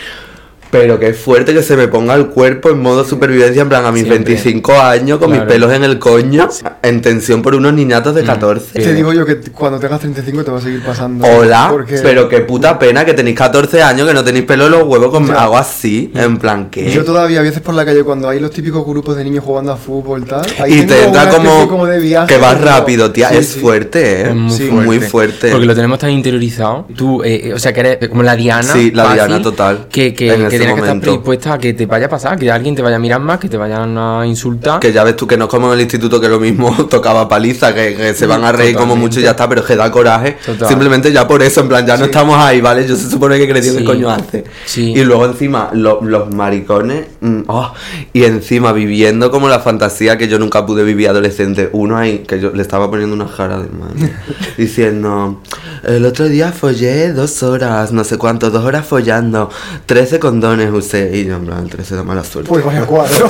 Pero 0.71 0.99
que 0.99 1.09
es 1.09 1.17
fuerte 1.19 1.55
que 1.55 1.63
se 1.63 1.77
me 1.77 1.89
ponga 1.89 2.15
el 2.15 2.27
cuerpo 2.27 2.71
en 2.71 2.81
modo 2.81 3.05
supervivencia, 3.05 3.63
en 3.63 3.69
plan 3.69 3.85
a 3.87 3.93
mis 3.93 4.03
Siempre. 4.05 4.25
25 4.35 4.73
años, 4.81 5.19
con 5.19 5.29
Claro. 5.31 5.45
mis 5.45 5.53
pelos 5.53 5.73
en 5.73 5.85
el 5.85 5.99
coño, 5.99 6.49
en 6.83 7.03
tensión 7.03 7.43
por 7.43 7.55
unos 7.55 7.73
niñatos 7.73 8.15
de 8.15 8.25
14. 8.25 8.81
Te 8.81 8.93
digo 8.95 9.13
yo 9.13 9.25
que 9.25 9.37
cuando 9.53 9.79
tengas 9.79 10.01
35 10.01 10.45
te 10.45 10.51
va 10.51 10.59
a 10.59 10.61
seguir 10.61 10.83
pasando. 10.83 11.27
Hola, 11.27 11.69
Porque 11.71 11.99
pero 12.03 12.29
qué 12.29 12.41
puta 12.41 12.79
pena 12.79 13.05
que 13.05 13.15
tenéis 13.15 13.37
14 13.37 13.83
años, 13.83 14.07
que 14.09 14.15
no 14.15 14.25
tenéis 14.25 14.45
pelo 14.45 14.67
en 14.67 14.73
los 14.73 14.83
huevos 14.85 15.11
con 15.11 15.27
Ya. 15.27 15.43
algo 15.45 15.57
así, 15.57 16.11
en 16.15 16.37
plan 16.39 16.69
que... 16.71 16.91
Yo 16.91 17.05
todavía 17.05 17.41
a 17.41 17.43
veces 17.43 17.61
por 17.63 17.75
la 17.75 17.85
calle 17.85 18.03
cuando 18.05 18.29
hay 18.29 18.41
los 18.41 18.51
típicos 18.51 18.85
grupos 18.87 19.17
de 19.17 19.25
niños 19.25 19.45
jugando 19.45 19.73
a 19.73 19.77
fútbol 19.77 20.25
tal, 20.25 20.45
ahí 20.61 20.81
Y 20.81 20.87
te 20.87 21.05
entra 21.05 21.29
como, 21.29 21.87
de 21.87 21.99
viaje, 22.01 22.27
que 22.35 22.41
vas 22.41 22.55
como- 22.55 22.67
rápido, 22.67 23.11
tía, 23.13 23.29
Sí, 23.31 23.37
es 23.39 23.49
sí. 23.49 23.61
fuerte, 23.61 24.21
¿eh? 24.23 24.29
Es 24.31 24.35
muy, 24.35 24.51
Sí. 24.57 24.67
fuerte. 24.69 24.85
muy 24.87 25.01
fuerte. 25.01 25.51
Porque 25.53 25.67
lo 25.67 25.75
tenemos 25.75 25.99
tan 25.99 26.11
interiorizado. 26.11 26.87
Tú, 26.97 27.23
eh, 27.23 27.49
eh, 27.49 27.55
o 27.55 27.59
sea, 27.59 27.73
que 27.73 27.81
eres 27.81 28.09
como 28.09 28.23
la 28.23 28.35
Diana. 28.37 28.63
Sí, 28.63 28.91
la 28.93 29.05
fácil, 29.05 29.17
Diana 29.27 29.43
total, 29.43 29.87
Que, 29.91 30.13
que, 30.15 30.35
en 30.35 30.56
que 30.65 30.75
que 30.75 30.81
estar 30.81 31.01
predispuesta 31.01 31.53
a 31.55 31.59
que 31.59 31.73
te 31.75 31.87
vaya 31.87 32.07
a 32.07 32.09
pasar, 32.09 32.39
que 32.39 32.51
alguien 32.51 32.75
te 32.75 32.83
vaya 32.83 32.97
a 32.97 32.99
mirar 32.99 33.21
más, 33.21 33.39
que 33.39 33.49
te 33.49 33.57
vayan 33.57 33.97
a 33.99 34.27
insultar. 34.27 34.81
Que 34.81 34.93
ya 34.93 35.05
ves 35.05 35.17
tú 35.17 35.27
que 35.27 35.37
no 35.37 35.45
es 35.45 35.51
como 35.51 35.69
en 35.69 35.75
el 35.75 35.81
instituto 35.83 36.21
que 36.21 36.29
lo 36.29 36.41
mismo 36.41 36.75
tocaba 36.91 37.29
paliza, 37.29 37.75
que, 37.75 37.95
que 37.95 38.15
se 38.15 38.27
van 38.27 38.45
a 38.45 38.53
reír 38.53 38.77
como 38.77 38.97
mucho 38.97 39.21
y 39.21 39.25
ya 39.25 39.31
está, 39.33 39.49
pero 39.49 39.61
es 39.63 39.67
que 39.67 39.77
da 39.77 39.91
coraje. 39.91 40.37
Total. 40.45 40.69
Simplemente 40.69 41.13
ya 41.13 41.27
por 41.29 41.43
eso, 41.43 41.61
en 41.61 41.69
plan, 41.69 41.87
ya 41.87 41.97
no 41.97 42.07
estamos 42.07 42.37
ahí, 42.39 42.61
¿vale? 42.61 42.87
Yo 42.87 42.97
se 42.97 43.09
supone 43.11 43.39
que 43.39 43.49
crecí 43.49 43.71
Sí. 43.71 43.79
qué 43.79 43.85
coño 43.85 44.11
hace. 44.11 44.45
Sí. 44.65 44.93
Y 44.97 45.05
luego 45.05 45.27
encima, 45.27 45.71
lo- 45.73 46.01
los 46.03 46.33
maricones, 46.33 47.07
mm, 47.21 47.41
oh, 47.49 47.73
y 48.13 48.25
encima 48.25 48.73
viviendo 48.73 49.31
como 49.31 49.49
la 49.49 49.61
fantasía 49.61 50.17
que 50.19 50.29
yo 50.29 50.39
nunca 50.39 50.65
pude 50.67 50.85
vivir 50.85 51.09
adolescente. 51.09 51.69
Uno 51.73 51.97
ahí, 51.97 52.19
que 52.27 52.41
yo 52.41 52.51
le 52.51 52.63
estaba 52.63 52.89
poniendo 52.91 53.15
una 53.15 53.27
jara 53.29 53.59
de 53.59 53.69
madre, 53.71 54.13
diciendo, 54.57 55.41
el 55.85 56.05
otro 56.07 56.29
día 56.29 56.53
follé 56.53 57.13
dos 57.13 57.43
horas, 57.43 57.93
no 57.93 58.05
sé 58.05 58.19
cuánto, 58.19 58.51
dos 58.51 58.65
horas 58.65 58.87
follando, 58.87 59.51
13 59.87 60.19
condones 60.19 60.71
usé. 60.73 61.11
Y 61.17 61.25
yo, 61.27 61.37
en 61.37 61.47
plan, 61.47 61.69
13 61.69 61.97
de 61.97 62.03
mala 62.03 62.25
suerte. 62.25 62.49
Pues 62.49 62.65
vaya 62.65 62.85
cuadro. 62.87 63.29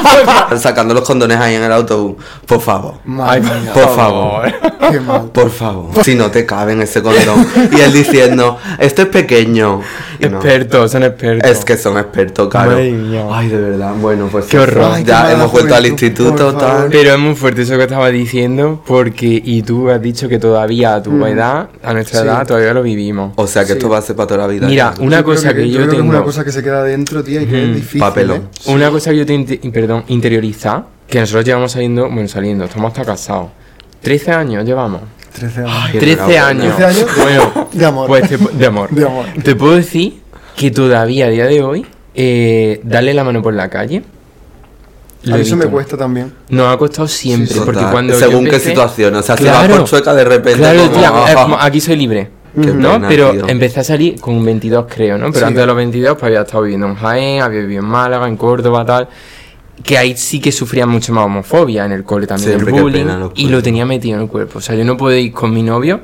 Sacando 0.58 0.94
los 0.94 1.04
condones 1.04 1.38
ahí 1.38 1.54
en 1.54 1.62
el 1.62 1.72
autobús. 1.72 2.16
Por 2.46 2.60
favor. 2.60 2.94
Mía, 3.04 3.40
Por 3.72 3.94
favor. 3.94 4.52
qué 4.90 5.00
mal. 5.00 5.22
Por 5.32 5.50
favor. 5.50 6.04
Si 6.04 6.14
no 6.14 6.30
te 6.30 6.44
cabe 6.46 6.72
en 6.72 6.82
ese 6.82 7.02
condón. 7.02 7.46
Y 7.76 7.80
él 7.80 7.92
diciendo, 7.92 8.58
esto 8.78 9.02
es 9.02 9.08
pequeño. 9.08 9.80
Y 10.18 10.28
no. 10.28 10.38
Expertos, 10.38 10.90
son 10.92 11.02
expertos. 11.04 11.50
Es 11.50 11.64
que 11.64 11.76
son 11.76 11.96
expertos, 11.98 12.48
claro. 12.48 12.76
Ay, 12.76 13.48
de 13.48 13.56
verdad. 13.60 13.92
Bueno, 14.00 14.28
pues. 14.30 14.46
Qué 14.46 14.58
horror. 14.58 14.92
Ay, 14.94 15.04
qué 15.04 15.10
ya 15.10 15.32
hemos 15.32 15.52
vuelto 15.52 15.74
al 15.74 15.86
instituto, 15.86 16.54
tal. 16.54 16.88
Pero 16.90 17.12
es 17.12 17.18
muy 17.18 17.34
fuerte 17.34 17.62
eso 17.62 17.76
que 17.76 17.82
estaba 17.84 18.08
diciendo, 18.08 18.82
porque, 18.86 19.40
y 19.44 19.62
tú 19.62 19.90
has 19.90 20.00
dicho 20.00 20.28
que 20.28 20.38
todavía 20.38 20.94
a 20.96 21.02
tu 21.02 21.10
Mm. 21.12 21.24
edad, 21.26 21.68
a 21.82 21.92
nuestra 21.98 22.20
Sí. 22.20 22.26
edad, 22.26 22.46
todavía 22.46 22.72
lo 22.74 22.82
vivimos. 22.82 23.32
O 23.36 23.46
sea 23.46 23.62
que 23.62 23.68
Sí. 23.68 23.72
esto 23.74 23.88
va 23.88 23.98
a 23.98 24.02
ser 24.02 24.16
para 24.16 24.26
toda 24.26 24.40
la 24.40 24.46
vida. 24.46 24.66
Mira, 24.66 24.94
ya. 24.96 25.02
una 25.02 25.18
Yo 25.18 25.24
creo 25.24 25.34
cosa 25.36 25.54
que, 25.54 25.68
yo 25.68 25.76
creo 25.76 25.88
que 25.88 25.96
es 25.96 26.00
tengo. 26.02 26.10
una 26.10 26.22
cosa 26.24 26.44
que 26.44 26.52
se 26.52 26.62
queda 26.62 26.82
dentro, 26.84 27.22
tía, 27.22 27.42
y 27.42 27.46
que 27.46 27.62
es 27.70 27.74
difícil. 27.74 28.00
Papelón. 28.00 28.36
¿eh? 28.38 28.70
Una 28.72 28.90
cosa 28.90 29.10
que 29.10 29.16
yo 29.18 29.26
tengo, 29.26 29.40
inte- 29.48 29.70
perdón, 29.70 30.04
interiorizar, 30.08 30.84
que 31.08 31.20
nosotros 31.20 31.44
llevamos 31.44 31.72
saliendo, 31.72 32.08
bueno, 32.10 32.28
saliendo, 32.28 32.64
estamos 32.64 32.88
hasta 32.92 33.04
casados. 33.04 33.48
13 34.02 34.30
años 34.32 34.64
llevamos. 34.64 35.02
13 35.32 35.60
años. 35.60 35.72
Ay, 35.74 35.98
13 35.98 36.12
enhorabuena. 36.12 36.46
años. 36.48 36.76
13 36.76 36.84
años 36.84 37.10
Bueno, 37.22 37.68
de 37.72 37.84
amor. 37.86 38.06
pues 38.08 38.28
te, 38.28 38.36
de 38.36 38.66
amor. 38.66 38.90
De 38.90 39.06
amor. 39.06 39.26
Te 39.42 39.54
puedo 39.56 39.76
decir 39.76 40.20
que 40.56 40.70
todavía 40.70 41.26
a 41.26 41.28
día 41.28 41.46
de 41.46 41.62
hoy, 41.62 41.86
eh, 42.14 42.80
darle 42.84 43.14
la 43.14 43.22
mano 43.24 43.42
por 43.42 43.54
la 43.54 43.68
calle. 43.70 44.02
Lo 45.24 45.34
A 45.34 45.36
mí 45.38 45.42
eso 45.42 45.56
me 45.56 45.66
cuesta 45.66 45.96
también. 45.96 46.32
Nos 46.48 46.72
ha 46.72 46.76
costado 46.78 47.08
siempre, 47.08 47.60
porque 47.64 47.84
cuando. 47.90 48.14
Según 48.18 48.44
qué 48.44 48.50
empecé- 48.56 48.70
situación. 48.70 49.14
O 49.16 49.22
sea, 49.22 49.36
si 49.36 49.42
Claro. 49.44 49.68
vas 49.68 49.78
por 49.80 49.88
chueca 49.88 50.14
de 50.14 50.24
repente. 50.24 50.58
Claro, 50.60 50.80
como, 50.86 50.92
tía, 50.98 51.10
ah, 51.14 51.34
como 51.42 51.56
aquí 51.60 51.80
soy 51.80 51.96
libre. 51.96 52.30
¿no? 52.54 52.92
pena, 52.94 53.08
Pero 53.08 53.30
tío. 53.32 53.48
empecé 53.48 53.80
a 53.80 53.84
salir 53.84 54.20
con 54.20 54.44
22, 54.44 54.86
creo, 54.88 55.16
¿no? 55.18 55.26
Pero 55.26 55.38
Sí. 55.40 55.44
antes 55.44 55.60
de 55.60 55.66
los 55.66 55.76
22, 55.76 56.14
pues 56.14 56.24
había 56.24 56.40
estado 56.40 56.62
viviendo 56.62 56.86
en 56.88 56.94
Jaén, 56.96 57.42
había 57.42 57.60
vivido 57.60 57.82
en 57.82 57.88
Málaga, 57.88 58.26
en 58.26 58.36
Córdoba, 58.36 58.84
tal. 58.84 59.08
Que 59.84 59.96
ahí 59.96 60.16
sí 60.16 60.40
que 60.40 60.50
sufría 60.50 60.84
mucho 60.86 61.12
más 61.12 61.24
homofobia 61.26 61.84
en 61.84 61.92
el 61.92 62.02
cole 62.02 62.26
también, 62.26 62.52
Siempre, 62.52 62.74
el 62.74 62.82
bullying. 62.82 63.04
pena, 63.04 63.28
y 63.36 63.48
lo 63.48 63.62
tenía 63.62 63.86
metido 63.86 64.16
en 64.16 64.22
el 64.22 64.28
cuerpo. 64.28 64.58
O 64.58 64.60
sea, 64.62 64.74
yo 64.74 64.84
no 64.84 64.96
puedo 64.96 65.16
ir 65.16 65.32
con 65.32 65.52
mi 65.54 65.62
novio 65.62 66.00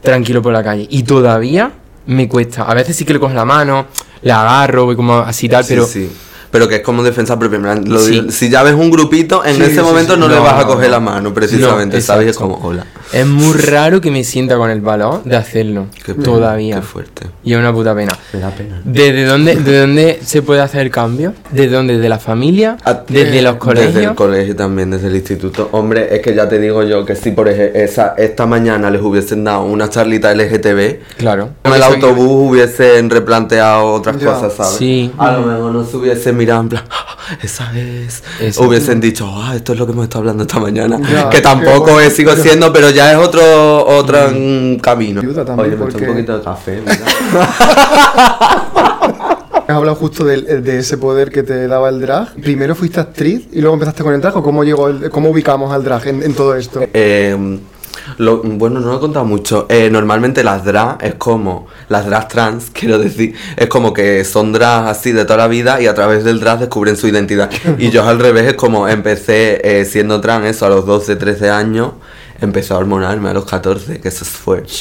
tranquilo 0.00 0.40
por 0.40 0.52
la 0.54 0.62
calle. 0.62 0.86
Y 0.88 1.02
todavía 1.02 1.72
me 2.06 2.28
cuesta. 2.28 2.62
A 2.62 2.72
veces 2.72 2.96
sí 2.96 3.04
que 3.04 3.12
le 3.12 3.20
cojo 3.20 3.34
la 3.34 3.44
mano, 3.44 3.86
la 4.22 4.40
agarro, 4.40 4.86
voy 4.86 4.96
como 4.96 5.18
así 5.18 5.48
tal, 5.50 5.64
Sí, 5.64 5.74
pero. 5.74 5.86
sí. 5.86 6.10
Pero 6.50 6.68
que 6.68 6.76
es 6.76 6.82
como 6.82 7.02
defensa 7.04 7.38
propia. 7.38 7.58
lo 7.76 8.00
Sí. 8.00 8.26
Si 8.30 8.50
ya 8.50 8.62
ves 8.64 8.74
un 8.74 8.90
grupito, 8.90 9.44
en 9.44 9.56
Sí, 9.56 9.62
ese 9.62 9.82
momento 9.82 10.14
sí. 10.14 10.20
no, 10.20 10.28
le 10.28 10.34
No, 10.36 10.42
vas 10.42 10.54
a 10.54 10.62
no, 10.62 10.66
coger 10.66 10.86
no. 10.86 10.92
la 10.92 11.00
mano, 11.00 11.32
precisamente, 11.32 11.96
No, 11.96 12.02
¿sabes? 12.02 12.28
Es 12.30 12.36
como, 12.36 12.56
hola. 12.56 12.84
Es 13.12 13.26
muy 13.26 13.54
raro 13.54 14.00
que 14.00 14.10
me 14.10 14.22
sienta 14.22 14.56
con 14.56 14.70
el 14.70 14.80
valor 14.80 15.24
de 15.24 15.34
hacerlo. 15.36 15.86
Qué 16.04 16.12
pena, 16.14 16.24
todavía. 16.24 16.76
Qué 16.76 16.82
fuerte. 16.82 17.26
Y 17.42 17.52
es 17.54 17.58
una 17.58 17.72
puta 17.72 17.92
pena. 17.92 18.16
Me 18.32 18.38
da 18.38 18.50
pena. 18.50 18.80
¿Desde 18.84 19.24
dónde, 19.24 19.56
¿De 19.56 19.80
dónde 19.80 20.20
se 20.24 20.42
puede 20.42 20.60
hacer 20.60 20.82
el 20.82 20.90
cambio? 20.92 21.34
¿Desde 21.50 21.70
dónde? 21.74 21.98
¿De 21.98 22.08
la 22.08 22.20
familia? 22.20 22.76
Ah, 22.84 23.00
¿Desde 23.08 23.40
eh, 23.40 23.42
los 23.42 23.56
colegios? 23.56 23.94
Desde 23.94 24.08
el 24.10 24.14
colegio 24.14 24.54
también, 24.54 24.90
desde 24.92 25.08
el 25.08 25.16
instituto. 25.16 25.68
Hombre, 25.72 26.14
es 26.14 26.20
que 26.22 26.36
ya 26.36 26.48
te 26.48 26.60
digo 26.60 26.84
yo 26.84 27.04
que 27.04 27.16
si 27.16 27.32
por 27.32 27.48
ejemplo 27.48 27.80
esa, 27.80 28.14
esta 28.16 28.46
mañana 28.46 28.90
les 28.92 29.02
hubiesen 29.02 29.42
dado 29.42 29.64
una 29.64 29.88
charlita 29.90 30.32
LGTB, 30.32 31.00
Claro. 31.16 31.50
en 31.64 31.72
el 31.72 31.80
Eso- 31.82 31.92
autobús 31.94 32.50
hubiesen 32.52 33.10
replanteado 33.10 33.86
otras 33.92 34.18
Ya. 34.20 34.26
cosas, 34.34 34.52
¿sabes? 34.54 34.76
Sí. 34.78 35.10
A 35.18 35.32
lo 35.32 35.40
mejor 35.42 35.72
no 35.72 35.84
se 35.84 35.96
hubiesen 35.96 36.36
mirado 36.36 36.60
en 36.60 36.68
plan, 36.68 36.84
"Ah, 36.90 37.36
esa 37.42 37.76
es. 37.76 38.22
Exacto. 38.40 38.68
Hubiesen 38.68 39.00
dicho, 39.00 39.28
ah, 39.28 39.54
esto 39.56 39.72
es 39.72 39.78
lo 39.80 39.86
que 39.86 39.92
hemos 39.92 40.04
estado 40.04 40.20
hablando 40.20 40.44
esta 40.44 40.60
mañana. 40.60 41.00
Ya, 41.12 41.28
que 41.28 41.40
tampoco 41.40 41.80
bueno. 41.92 42.00
es, 42.00 42.14
sigo 42.14 42.36
siendo, 42.36 42.72
pero 42.72 42.90
ya 42.90 42.99
es 43.08 43.16
otro, 43.16 43.86
otro 43.86 44.18
mm, 44.34 44.76
camino. 44.76 45.20
Ayuda 45.20 45.44
también, 45.44 45.68
Oye, 45.68 45.76
me 45.76 45.82
porque- 45.84 46.04
un 46.04 46.14
poquito 46.14 46.38
de 46.38 46.44
café. 46.44 46.82
Has 49.68 49.76
hablado 49.76 49.94
justo 49.96 50.24
del- 50.24 50.64
de, 50.64 50.78
ese 50.78 50.98
poder 50.98 51.30
que 51.30 51.42
te 51.44 51.68
daba 51.68 51.88
el 51.90 52.00
drag. 52.00 52.34
Primero 52.42 52.74
fuiste 52.74 52.98
actriz 52.98 53.46
y 53.52 53.60
luego 53.60 53.74
empezaste 53.74 54.02
con 54.02 54.12
el 54.14 54.20
drag. 54.20 54.36
¿O 54.36 54.42
cómo, 54.42 54.64
llegó 54.64 54.88
el- 54.88 55.10
cómo 55.10 55.30
ubicamos 55.30 55.72
al 55.72 55.84
drag 55.84 56.08
en, 56.08 56.22
en 56.24 56.34
todo 56.34 56.56
esto? 56.56 56.80
Eh, 56.92 57.58
lo- 58.18 58.42
bueno, 58.42 58.80
no 58.80 58.88
lo 58.90 58.96
he 58.96 59.00
contado 59.00 59.24
mucho. 59.24 59.66
Eh, 59.68 59.88
normalmente 59.90 60.42
las 60.42 60.64
drag 60.64 60.98
es 61.04 61.14
como, 61.14 61.68
las 61.88 62.04
drag 62.06 62.26
trans, 62.26 62.70
quiero 62.72 62.98
decir, 62.98 63.36
es 63.56 63.68
como 63.68 63.92
que 63.92 64.24
son 64.24 64.52
drag 64.52 64.88
así 64.88 65.12
de 65.12 65.24
toda 65.24 65.36
la 65.36 65.46
vida 65.46 65.80
y 65.80 65.86
a 65.86 65.94
través 65.94 66.24
del 66.24 66.40
drag 66.40 66.58
descubren 66.58 66.96
su 66.96 67.06
identidad. 67.06 67.48
Y 67.78 67.90
yo 67.90 68.04
al 68.04 68.18
revés 68.18 68.46
es 68.48 68.54
como 68.54 68.88
empecé 68.88 69.60
eh, 69.62 69.84
siendo 69.84 70.20
trans, 70.20 70.46
eso 70.46 70.66
a 70.66 70.68
los 70.70 70.84
12, 70.84 71.14
13 71.14 71.48
años, 71.48 71.92
empecé 72.40 72.72
a 72.74 72.78
hormonarme 72.78 73.28
a 73.30 73.34
los 73.34 73.44
14, 73.44 74.00
que 74.00 74.08
eso 74.08 74.24
es 74.24 74.30
fuerte. 74.30 74.72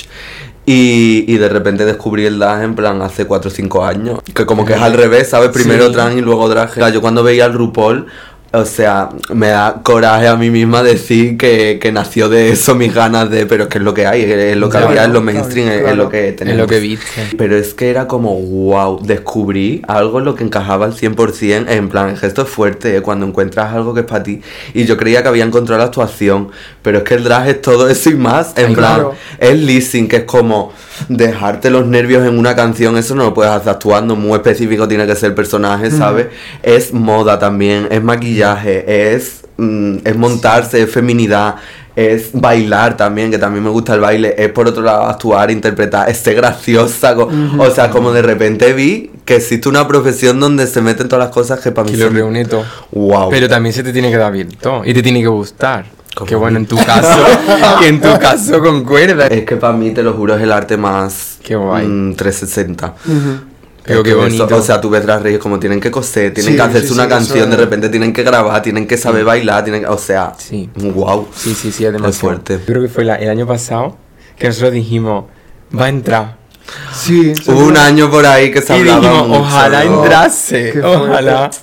Y, 0.66 1.26
y 1.28 1.38
de 1.38 1.50
repente 1.50 1.84
descubrí 1.84 2.26
el 2.26 2.38
drag 2.38 2.62
en 2.64 2.76
plan 2.76 3.02
hace 3.02 3.26
4 3.26 3.50
o 3.50 3.54
5 3.54 3.86
años. 3.86 4.20
Que 4.36 4.46
como 4.46 4.66
que 4.66 4.74
es 4.74 4.82
al 4.82 4.94
revés, 4.94 5.30
¿sabes? 5.30 5.50
Primero 5.50 5.88
Sí. 5.88 5.94
trans 5.94 6.16
y 6.16 6.22
luego 6.22 6.48
drag. 6.48 6.92
Yo 6.94 7.02
cuando 7.02 7.24
veía 7.24 7.46
el 7.46 7.54
RuPaul, 7.54 8.06
o 8.52 8.66
sea, 8.66 9.10
me 9.34 9.48
da 9.50 9.82
coraje 9.84 10.28
a 10.28 10.36
mí 10.36 10.50
misma 10.50 10.82
decir 10.82 11.38
que, 11.38 11.78
que 11.80 11.92
nació 11.92 12.30
de 12.30 12.52
eso 12.52 12.74
mis 12.74 12.92
ganas 12.94 13.30
de, 13.30 13.46
pero 13.46 13.64
es 13.66 13.70
que 13.70 13.78
es 13.78 13.84
lo 13.84 13.94
que 13.94 14.08
hay, 14.08 14.24
es 14.24 14.58
lo 14.58 14.68
que 14.70 14.72
Claro, 14.72 14.88
había, 14.90 15.04
es 15.04 15.10
lo 15.10 15.22
claro, 15.22 15.26
mainstream, 15.38 15.68
es- 15.70 15.86
es 15.92 15.96
lo 15.96 16.10
que 16.10 16.30
Es 16.30 16.36
tenemos. 16.36 16.62
lo 16.62 16.68
que 16.68 16.80
viste. 16.80 17.06
Pero 17.38 17.56
es 17.56 17.76
que 17.76 17.92
era 17.92 18.08
como, 18.08 18.34
wow, 18.40 19.00
descubrí 19.06 19.84
algo 19.88 20.18
en 20.18 20.26
lo 20.26 20.34
que 20.34 20.44
encajaba 20.44 20.86
al 20.86 20.94
100%, 20.94 21.68
en 21.70 21.90
plan, 21.90 22.16
esto 22.20 22.42
es 22.42 22.50
fuerte, 22.50 22.98
¿eh? 22.98 23.02
cuando 23.02 23.28
encuentras 23.28 23.72
algo 23.74 23.94
que 23.94 24.00
es 24.00 24.06
para 24.08 24.24
ti. 24.24 24.42
Y 24.74 24.86
yo 24.86 24.98
creía 24.98 25.22
que 25.22 25.28
había 25.30 25.44
encontrado 25.44 25.78
la 25.80 25.86
actuación, 25.86 26.50
pero 26.82 27.00
es 27.00 27.04
que 27.04 27.14
el 27.14 27.24
drag 27.24 27.48
es 27.50 27.62
todo 27.62 27.88
eso 27.88 28.10
y 28.10 28.16
más, 28.16 28.54
en 28.58 28.68
Ay, 28.70 28.76
plan, 28.76 29.06
es 29.38 29.60
leasing, 29.60 30.08
que 30.08 30.16
es 30.18 30.24
como 30.24 30.74
dejarte 31.08 31.70
los 31.70 31.86
nervios 31.86 32.26
en 32.28 32.38
una 32.38 32.56
canción, 32.56 32.98
eso 32.98 33.14
no 33.14 33.26
lo 33.26 33.34
puedes 33.34 33.52
hacer 33.52 33.70
actuando, 33.74 34.16
muy 34.16 34.34
específico 34.34 34.88
tiene 34.88 35.06
que 35.06 35.16
ser 35.16 35.30
el 35.30 35.36
personaje, 35.36 35.92
¿sabes? 35.92 36.28
Es 36.64 36.94
moda 36.94 37.38
también, 37.38 37.88
es 37.92 38.02
maquillaje, 38.04 38.39
es, 38.44 39.42
mm, 39.58 39.98
es 40.04 40.16
montarse, 40.18 40.82
es 40.84 40.92
feminidad. 40.92 41.56
Es 41.96 42.30
bailar 42.34 42.96
también, 42.96 43.30
que 43.30 43.38
también 43.38 43.64
me 43.64 43.70
gusta 43.70 43.94
el 43.94 44.00
baile. 44.00 44.34
Es 44.38 44.50
por 44.52 44.68
otro 44.68 44.82
lado 44.82 45.04
actuar, 45.04 45.52
interpretar, 45.52 46.10
es 46.10 46.18
ser 46.20 46.36
graciosa. 46.36 47.14
O 47.58 47.70
sea, 47.72 47.90
como 47.90 48.14
de 48.14 48.22
repente 48.22 48.72
vi 48.72 49.12
que 49.26 49.36
existe 49.36 49.68
una 49.68 49.86
profesión 49.88 50.40
donde 50.40 50.66
se 50.68 50.82
meten 50.82 51.10
todas 51.10 51.26
las 51.26 51.34
cosas 51.34 51.60
que 51.60 51.72
para 51.72 51.86
mí 51.86 51.92
Que 51.92 51.98
lo 51.98 52.06
son- 52.06 52.16
reúne 52.16 52.46
todo. 52.46 52.64
Wow. 52.92 53.30
Pero 53.30 53.50
también 53.50 53.74
se 53.74 53.84
te 53.84 53.92
tiene 53.92 54.10
que 54.10 54.18
dar 54.18 54.32
bien 54.32 54.48
todo. 54.62 54.84
Y 54.86 54.94
te 54.94 55.04
tiene 55.04 55.20
que 55.22 55.28
gustar. 55.28 55.86
Que 56.26 56.36
bueno, 56.36 56.58
en 56.58 56.66
tu 56.66 56.76
caso, 56.78 57.20
que 57.80 57.88
en 57.88 58.00
tu 58.02 58.18
caso 58.20 58.60
concuerda. 58.62 59.28
Es 59.28 59.44
que 59.46 59.56
para 59.58 59.74
mí, 59.74 59.92
te 59.92 60.02
lo 60.04 60.14
juro, 60.14 60.36
es 60.36 60.42
el 60.42 60.52
arte 60.52 60.76
más 60.78 61.38
Qué 61.44 61.56
guay. 61.56 61.86
mm, 61.86 62.16
360. 62.16 62.96
Ujú. 63.06 63.49
Pero 63.90 64.00
Es 64.02 64.06
qué 64.08 64.14
bonito. 64.14 64.46
eso- 64.46 64.56
o 64.56 64.62
sea, 64.62 64.80
tú 64.80 64.90
ves 64.90 65.04
las 65.04 65.22
reyes 65.22 65.40
como 65.40 65.60
tienen 65.60 65.80
que 65.82 65.90
coser, 65.92 66.34
tienen 66.34 66.54
Sí, 66.54 66.56
que 66.58 66.62
hacerse 66.62 66.88
sí, 66.90 66.94
una 66.94 67.04
sí, 67.04 67.10
canción, 67.10 67.38
eso 67.40 67.48
de 67.48 67.54
es- 67.56 67.60
repente 67.60 67.90
tienen 67.90 68.14
que 68.14 68.24
grabar, 68.24 68.62
tienen 68.62 68.88
que 68.88 68.98
saber 68.98 69.26
bailar, 69.26 69.64
tienen 69.64 69.82
que- 69.82 69.88
o 69.88 69.98
sea, 69.98 70.34
Sí. 70.38 70.70
wow. 70.76 71.28
Sí, 71.36 71.54
sí, 71.56 71.72
sí, 71.72 71.86
es 71.86 71.92
demasiado. 71.92 72.14
fuerte. 72.14 72.60
Yo 72.60 72.66
creo 72.66 72.82
que 72.84 72.90
fue 72.90 73.04
la- 73.04 73.16
el 73.16 73.30
año 73.30 73.46
pasado 73.48 73.98
que 74.38 74.48
nosotros 74.48 74.74
dijimos, 74.74 75.26
va 75.78 75.86
a 75.86 75.90
entrar. 75.90 76.38
Sí, 76.94 77.34
Hubo 77.48 77.66
un 77.66 77.78
año 77.78 78.12
por 78.12 78.26
ahí 78.28 78.52
que 78.52 78.62
se 78.62 78.74
Y 78.78 78.80
hablaba 78.82 79.00
dijimos, 79.00 79.28
mucho. 79.28 79.42
ojalá 79.42 79.84
entrase, 79.84 80.72
Qué 80.72 80.82
fuerte. 80.82 81.60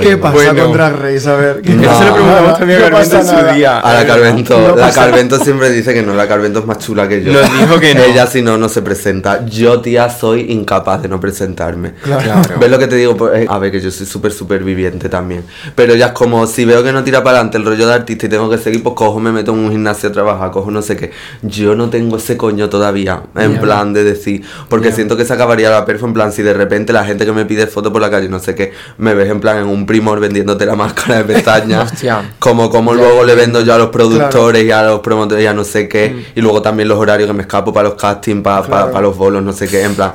¿Qué 0.00 0.16
pasa 0.16 0.34
Bueno. 0.34 0.64
con 0.64 0.72
Drag 0.74 0.96
Race? 1.00 1.28
A 1.28 1.34
ver. 1.36 1.60
¿qué- 1.62 1.74
No. 1.74 1.82
Eso 1.90 2.04
lo 2.04 2.14
preguntamos 2.14 2.58
también 2.58 2.78
a 2.82 2.82
No 2.82 2.90
Carmento 2.96 3.16
en 3.16 3.20
pasa 3.22 3.30
su 3.36 3.42
nada. 3.42 3.52
día. 3.54 3.78
A 3.80 3.94
la 3.94 4.06
Carvento, 4.06 4.58
No 4.68 4.76
la 4.76 4.90
Carvento 4.92 5.38
siempre 5.38 5.70
dice 5.70 5.92
que 5.94 6.02
no, 6.02 6.14
la 6.14 6.28
Carvento 6.28 6.60
es 6.60 6.66
más 6.66 6.78
chula 6.78 7.08
que 7.08 7.22
yo. 7.22 7.32
Nos 7.32 7.42
dijo 7.60 7.80
que 7.80 7.94
no. 7.94 8.02
Ella 8.02 8.26
si 8.26 8.42
no, 8.42 8.56
no 8.58 8.68
se 8.68 8.82
presenta. 8.82 9.44
Yo, 9.46 9.80
tía, 9.80 10.08
soy 10.10 10.52
incapaz 10.52 11.02
de 11.02 11.08
no 11.08 11.18
presentarme. 11.20 11.94
Claro. 12.02 12.42
¿Ves 12.60 12.70
lo 12.70 12.78
que 12.78 12.86
te 12.86 12.96
digo? 12.96 13.16
Pues, 13.16 13.40
eh, 13.42 13.46
a 13.48 13.58
ver, 13.58 13.70
que 13.72 13.80
yo 13.80 13.90
soy 13.90 14.06
súper 14.06 14.32
superviviente 14.32 15.08
también. 15.08 15.44
Pero 15.74 15.94
ya 15.94 16.06
es 16.06 16.12
como, 16.12 16.46
si 16.46 16.64
veo 16.64 16.82
que 16.82 16.92
no 16.92 17.02
tira 17.04 17.22
para 17.24 17.38
adelante 17.38 17.58
el 17.58 17.64
rollo 17.64 17.86
de 17.86 17.94
artista 17.94 18.26
y 18.26 18.28
tengo 18.28 18.48
que 18.50 18.58
seguir, 18.58 18.82
pues 18.82 18.94
cojo, 18.94 19.18
me 19.20 19.32
meto 19.32 19.52
en 19.52 19.58
un 19.58 19.70
gimnasio 19.70 20.08
a 20.08 20.12
trabajar, 20.12 20.50
cojo 20.50 20.70
no 20.70 20.82
sé 20.82 20.96
qué. 20.96 21.10
Yo 21.42 21.74
no 21.74 21.90
tengo 21.90 22.16
ese 22.18 22.36
coño 22.36 22.68
todavía, 22.68 23.22
en 23.36 23.54
Ya. 23.54 23.60
plan 23.60 23.92
de 23.92 24.04
decir, 24.04 24.42
porque 24.68 24.90
Ya. 24.90 24.94
siento 24.94 25.16
que 25.16 25.24
se 25.24 25.32
acabaría 25.32 25.70
la 25.70 25.84
perfo, 25.84 26.06
en 26.06 26.12
plan, 26.14 26.32
si 26.32 26.42
de 26.42 26.54
repente 26.54 26.92
la 26.92 27.04
gente 27.04 27.24
que 27.26 27.32
me 27.32 27.44
pide 27.46 27.66
foto 27.66 27.92
por 27.92 28.00
la 28.00 28.10
calle, 28.10 28.28
no 28.28 28.38
sé 28.38 28.54
qué, 28.54 28.72
me 28.98 29.14
ves 29.14 29.30
en 29.30 29.40
plan 29.40 29.58
en 29.58 29.71
un 29.72 29.86
primor 29.86 30.20
vendiéndote 30.20 30.64
la 30.66 30.74
máscara 30.76 31.18
de 31.22 31.24
pestañas. 31.24 31.92
Hostia. 31.92 32.32
Como, 32.38 32.70
como 32.70 32.94
luego 32.94 33.24
le 33.24 33.34
vendo 33.34 33.60
yo 33.62 33.74
a 33.74 33.78
los 33.78 33.88
productores 33.88 34.64
y 34.64 34.70
a 34.70 34.82
los 34.82 35.00
promotores 35.00 35.42
y 35.42 35.46
a 35.46 35.52
no 35.54 35.64
sé 35.64 35.88
qué. 35.88 36.26
Y 36.34 36.40
luego 36.40 36.62
también 36.62 36.88
los 36.88 36.98
horarios 36.98 37.26
que 37.28 37.34
me 37.34 37.42
escapo 37.42 37.72
para 37.72 37.88
los 37.88 37.98
castings, 38.00 38.42
para 38.42 38.62
Claro. 38.66 39.00
los 39.00 39.16
bolos, 39.16 39.42
no 39.42 39.52
sé 39.52 39.66
qué, 39.68 39.82
en 39.82 39.94
plan. 39.94 40.12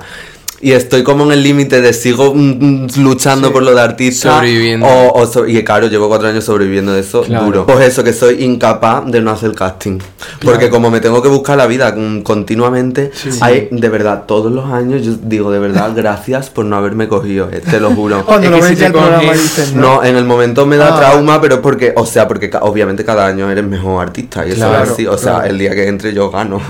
Y 0.60 0.72
estoy 0.72 1.04
como 1.04 1.24
en 1.26 1.32
el 1.34 1.44
límite 1.44 1.82
de 1.82 1.94
sigo 1.94 2.34
mm, 2.34 2.40
mm, 2.86 2.88
luchando 2.98 3.54
por 3.54 3.62
lo 3.62 3.76
de 3.76 3.82
artista. 3.82 4.34
Sobreviviendo. 4.38 4.88
O, 4.88 5.22
o 5.22 5.28
so- 5.28 5.46
y 5.48 5.64
claro, 5.64 5.88
llevo 5.88 6.08
cuatro 6.10 6.28
años 6.28 6.44
sobreviviendo 6.46 6.94
de 6.94 7.02
eso 7.02 7.22
Claro. 7.22 7.46
duro. 7.46 7.66
Pues 7.68 7.82
eso, 7.88 8.04
que 8.04 8.12
soy 8.12 8.44
incapaz 8.44 9.06
de 9.06 9.22
no 9.22 9.30
hacer 9.32 9.54
casting. 9.54 10.00
Porque 10.44 10.70
como 10.70 10.90
me 10.90 11.00
tengo 11.00 11.22
que 11.22 11.30
buscar 11.30 11.58
la 11.58 11.68
vida 11.68 11.94
continuamente, 12.24 13.12
hay 13.42 13.68
de 13.72 13.90
verdad, 13.90 14.24
todos 14.28 14.52
los 14.52 14.66
años, 14.72 15.04
yo 15.04 15.14
digo 15.22 15.52
de 15.52 15.60
verdad, 15.60 15.92
gracias 15.96 16.50
por 16.50 16.66
no 16.66 16.76
haberme 16.76 17.08
cogido, 17.08 17.50
eh, 17.52 17.62
te 17.68 17.80
lo 17.80 17.92
juro. 17.92 18.24
Cuando 18.26 18.50
lo 18.50 18.58
que 18.58 18.64
ves 18.70 18.82
el 18.82 18.92
programa 18.92 19.22
coges- 19.24 19.34
dices, 19.42 19.74
No, 19.74 20.04
en 20.04 20.16
el 20.16 20.26
momento 20.26 20.66
me 20.66 20.78
da 20.78 20.88
Ah, 20.96 21.00
trauma, 21.00 21.40
pero 21.42 21.62
porque, 21.62 21.94
o 21.96 22.06
sea, 22.06 22.28
porque 22.28 22.50
ca- 22.50 22.60
obviamente 22.64 23.04
cada 23.06 23.26
año 23.28 23.50
eres 23.52 23.66
mejor 23.66 24.02
artista 24.02 24.46
y 24.48 24.52
eso 24.52 24.68
Claro, 24.68 24.84
es 24.84 24.90
así, 24.92 25.06
o 25.08 25.18
sea, 25.18 25.34
claro. 25.36 25.50
el 25.50 25.58
día 25.58 25.76
que 25.76 25.88
entre 25.88 26.14
yo 26.14 26.30
gano. 26.32 26.62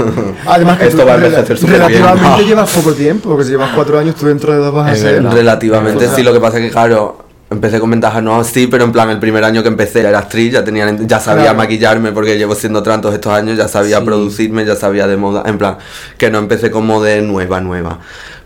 Además 0.46 0.78
que 0.80 0.86
esto 0.88 1.02
tú 1.02 1.08
va 1.08 1.14
a 1.14 1.16
envejecer 1.16 1.58
súper 1.58 1.76
bien. 1.88 2.02
relativamente 2.04 2.46
llevas 2.46 2.70
poco 2.72 2.94
tiempo, 2.94 3.30
porque 3.30 3.46
si 3.46 3.52
llevas 3.52 3.76
cuatro 3.78 4.00
años, 4.00 4.16
tú 4.16 4.26
dentro 4.28 4.52
de 4.54 4.60
dos 4.60 4.74
vas 4.74 4.92
a 4.92 4.96
ser. 4.96 5.14
verdad. 5.16 5.32
Relativamente 5.34 6.08
sí, 6.16 6.24
lo 6.24 6.34
que 6.34 6.40
pasa 6.40 6.58
es 6.60 6.66
que 6.66 6.72
claro, 6.72 7.26
empecé 7.50 7.80
con 7.80 7.90
ventajas 7.90 8.22
no 8.22 8.44
sí, 8.44 8.68
pero 8.68 8.84
en 8.84 8.92
plan 8.92 9.10
el 9.10 9.20
primer 9.20 9.44
año 9.46 9.62
que 9.64 9.70
empecé 9.70 10.04
ya 10.04 10.10
era 10.10 10.20
actriz, 10.20 10.52
ya 10.52 10.64
tenía 10.66 10.94
ya 11.00 11.20
sabía 11.22 11.44
Claro. 11.44 11.58
maquillarme 11.60 12.12
porque 12.12 12.38
llevo 12.38 12.56
siendo 12.56 12.84
tantos 12.84 13.14
estos 13.14 13.32
años, 13.32 13.58
ya 13.58 13.68
sabía 13.70 14.00
Sí. 14.00 14.06
producirme, 14.06 14.66
ya 14.66 14.76
sabía 14.76 15.08
de 15.08 15.16
moda, 15.16 15.44
en 15.46 15.58
plan 15.58 15.78
que 16.18 16.30
no 16.30 16.40
empecé 16.40 16.70
como 16.72 17.02
de 17.02 17.22
nueva 17.22 17.62
nueva. 17.62 18.00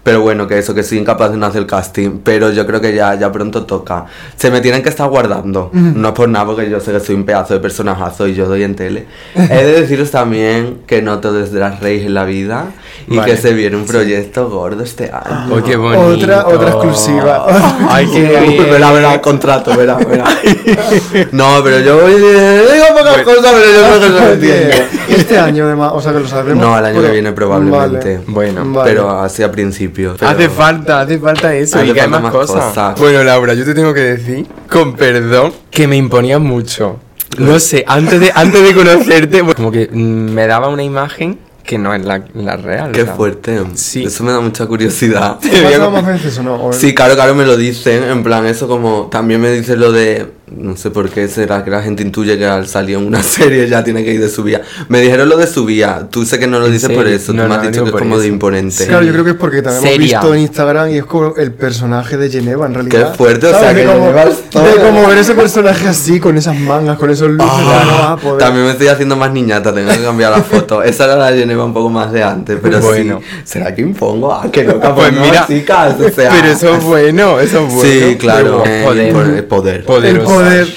Pero 0.04 0.22
bueno, 0.22 0.48
que 0.48 0.58
eso, 0.58 0.74
que 0.74 0.82
soy 0.82 0.98
incapaz 0.98 1.30
de 1.32 1.38
no 1.38 1.46
hacer 1.46 1.68
casting. 1.68 2.20
Pero 2.24 2.52
yo 2.52 2.66
creo 2.66 2.82
que 2.82 2.94
ya, 2.96 3.14
ya 3.16 3.32
pronto 3.32 3.66
toca. 3.66 4.06
Se 4.36 4.50
me 4.50 4.60
tienen 4.60 4.82
que 4.82 4.90
estar 4.90 5.08
guardando. 5.08 5.70
No 5.74 6.08
es 6.10 6.14
por 6.16 6.28
nada, 6.28 6.46
porque 6.48 6.70
yo 6.70 6.80
sé 6.80 6.92
que 6.92 7.00
soy 7.00 7.14
un 7.16 7.24
pedazo 7.24 7.54
de 7.54 7.60
personajazo 7.60 8.28
y 8.28 8.34
yo 8.34 8.48
doy 8.48 8.64
en 8.64 8.76
tele. 8.76 9.06
He 9.36 9.64
de 9.64 9.82
deciros 9.82 10.10
también 10.10 10.80
que 10.88 11.02
no 11.04 11.20
todo 11.20 11.44
es 11.44 11.54
las 11.54 11.80
reis 11.82 12.04
en 12.06 12.16
la 12.16 12.24
vida 12.26 12.66
y 13.08 13.18
Vale. 13.18 13.32
que 13.32 13.38
se 13.38 13.54
viene 13.54 13.76
un 13.78 13.86
proyecto 13.86 14.50
gordo 14.50 14.84
este 14.84 15.12
año. 15.12 15.56
Oh, 15.56 15.64
qué 15.64 15.76
bonito. 15.76 16.02
Otra- 16.08 16.48
otra 16.48 16.70
exclusiva. 16.70 17.46
Ay, 17.90 18.08
qué 18.12 18.22
bien. 18.24 18.64
Verá, 18.72 18.92
verá, 18.92 19.22
contrato, 19.22 19.76
verá, 19.78 19.98
verá. 19.98 20.24
No, 21.32 21.60
pero 21.64 21.80
yo 21.80 22.02
voy 22.02 22.14
digo 22.16 22.86
pocas 22.98 23.22
cosas, 23.24 23.52
pero 23.54 23.66
yo 23.72 23.88
creo 23.88 24.00
que 24.00 24.08
se 24.08 24.26
me 24.26 24.34
entiende. 24.34 24.86
Este 25.10 25.38
año, 25.38 25.66
además, 25.66 25.92
o 25.94 26.02
sea 26.02 26.12
que 26.14 26.20
lo 26.22 26.28
sabremos. 26.28 26.64
No, 26.64 26.78
el 26.78 26.86
año 26.86 26.96
que 26.96 27.02
pero- 27.02 27.14
viene 27.14 27.32
probablemente. 27.34 28.14
Vale. 28.18 28.24
Bueno, 28.28 28.64
Vale. 28.74 28.90
Pero 28.92 29.10
así 29.20 29.44
a 29.44 29.52
principio. 29.52 29.91
Pero- 29.92 30.16
Hace 30.22 30.50
falta, 30.50 31.02
hace 31.02 31.20
falta 31.20 31.54
eso. 31.56 31.78
Hace 31.78 31.88
y 31.88 31.94
que 31.94 32.02
hay 32.02 32.08
más, 32.08 32.22
más 32.22 32.32
cosas. 32.32 32.66
cosas. 32.66 33.00
Bueno, 33.00 33.24
Laura, 33.24 33.54
yo 33.54 33.64
te 33.66 33.74
tengo 33.74 33.94
que 33.94 34.02
decir, 34.02 34.48
con 34.70 34.96
perdón, 34.96 35.54
que 35.70 35.88
me 35.88 35.98
imponía 35.98 36.40
mucho. 36.40 37.00
No 37.38 37.60
sé, 37.60 37.84
antes 37.88 38.20
de, 38.20 38.32
antes 38.34 38.64
de 38.64 38.74
conocerte, 38.74 39.42
como 39.56 39.72
que 39.72 39.88
me 39.92 40.48
daba 40.48 40.68
una 40.70 40.84
imagen 40.84 41.40
que 41.64 41.78
no 41.78 41.94
es 41.94 42.04
la, 42.04 42.24
la 42.34 42.58
real. 42.58 42.92
Qué 42.92 43.04
sea. 43.04 43.14
fuerte. 43.14 43.62
Sí. 43.76 44.04
Eso 44.04 44.24
me 44.24 44.32
da 44.32 44.40
mucha 44.42 44.66
curiosidad. 44.66 45.38
¿Te 45.40 45.78
más 45.92 46.06
veces 46.06 46.38
o 46.40 46.44
no? 46.44 46.74
Sí, 46.74 46.94
claro, 46.94 47.16
claro, 47.16 47.36
me 47.36 47.46
lo 47.46 47.56
dicen. 47.56 48.04
En 48.04 48.24
plan, 48.24 48.46
eso 48.46 48.68
como. 48.68 49.08
También 49.12 49.40
me 49.40 49.52
dicen 49.52 49.80
lo 49.80 49.92
de. 49.92 50.28
No 50.54 50.76
sé 50.76 50.92
por 50.92 51.10
qué 51.10 51.28
será 51.30 51.64
que 51.64 51.72
la 51.72 51.82
gente 51.82 52.04
intuye 52.04 52.38
que 52.38 52.46
al 52.46 52.68
salir 52.68 52.98
en 52.98 53.08
una 53.08 53.24
serie 53.24 53.70
ya 53.70 53.84
tiene 53.84 54.04
que 54.04 54.14
ir 54.14 54.20
de 54.22 54.28
subida. 54.30 54.62
Me 54.90 55.00
dijeron 55.00 55.30
lo 55.30 55.38
de 55.38 55.48
subida. 55.48 56.08
Tú 56.12 56.26
sé 56.26 56.40
que 56.40 56.48
no 56.48 56.60
lo 56.60 56.66
¿En 56.66 56.74
dices 56.74 56.90
por 56.90 57.08
eso. 57.08 57.32
No, 57.32 57.44
tú 57.44 57.50
me 57.50 57.56
has 57.56 57.64
no, 57.64 57.70
dicho 57.70 57.84
que 57.86 57.90
es 57.92 57.96
como 57.96 58.18
de 58.18 58.26
eso. 58.26 58.34
imponente. 58.34 58.86
Claro, 58.86 59.04
yo 59.06 59.14
creo 59.14 59.24
que 59.24 59.32
es 59.32 59.38
porque 59.38 59.62
también 59.62 59.86
hemos 59.88 59.98
visto 60.00 60.34
en 60.36 60.42
Instagram 60.42 60.90
y 60.92 60.98
es 60.98 61.06
como 61.06 61.36
el 61.38 61.54
personaje 61.54 62.18
de 62.18 62.30
Geneva 62.30 62.66
en 62.66 62.74
realidad. 62.74 63.12
Qué 63.12 63.18
fuerte, 63.18 63.48
o 63.48 63.58
sea, 63.58 63.74
de 63.74 63.82
que 63.82 63.88
como, 63.88 64.12
de 64.12 64.76
como 64.82 65.08
ver 65.08 65.18
ese 65.20 65.34
personaje 65.36 65.88
así, 65.88 66.20
con 66.20 66.38
esas 66.38 66.58
mangas, 66.60 66.98
con 66.98 67.10
esos 67.10 67.30
looks, 67.30 67.50
Ah, 67.50 68.18
no. 68.22 68.34
También 68.34 68.66
me 68.66 68.72
estoy 68.72 68.88
haciendo 68.88 69.16
más 69.16 69.32
niñata, 69.32 69.74
tengo 69.74 69.90
que 69.90 70.04
cambiar 70.04 70.32
la 70.32 70.42
foto. 70.44 70.84
Esa 70.92 71.06
era 71.06 71.16
la 71.16 71.32
Geneva 71.32 71.64
un 71.64 71.74
poco 71.74 71.90
más 71.90 72.12
de 72.12 72.24
antes, 72.24 72.58
pero 72.62 72.80
Bueno. 72.82 73.20
sí. 73.22 73.42
¿Será 73.46 73.74
que 73.74 73.82
impongo? 73.82 74.34
Ah, 74.34 74.50
que 74.52 74.64
loca, 74.66 74.94
Pues 74.94 75.10
pues 75.12 75.22
mira, 75.22 75.46
chicas, 75.48 75.96
o 76.00 76.10
sea. 76.10 76.32
Pero 76.32 76.48
eso 76.48 76.76
es 76.76 76.84
bueno, 76.84 77.40
eso 77.40 77.66
es 77.66 77.74
bueno. 77.74 77.82
Sí, 78.10 78.16
claro. 78.18 78.62
Pero 78.64 78.74
eh, 78.76 78.84
Poder. 78.84 79.48
poder. 79.48 79.86
poder. 79.86 80.22
Poder. 80.44 80.68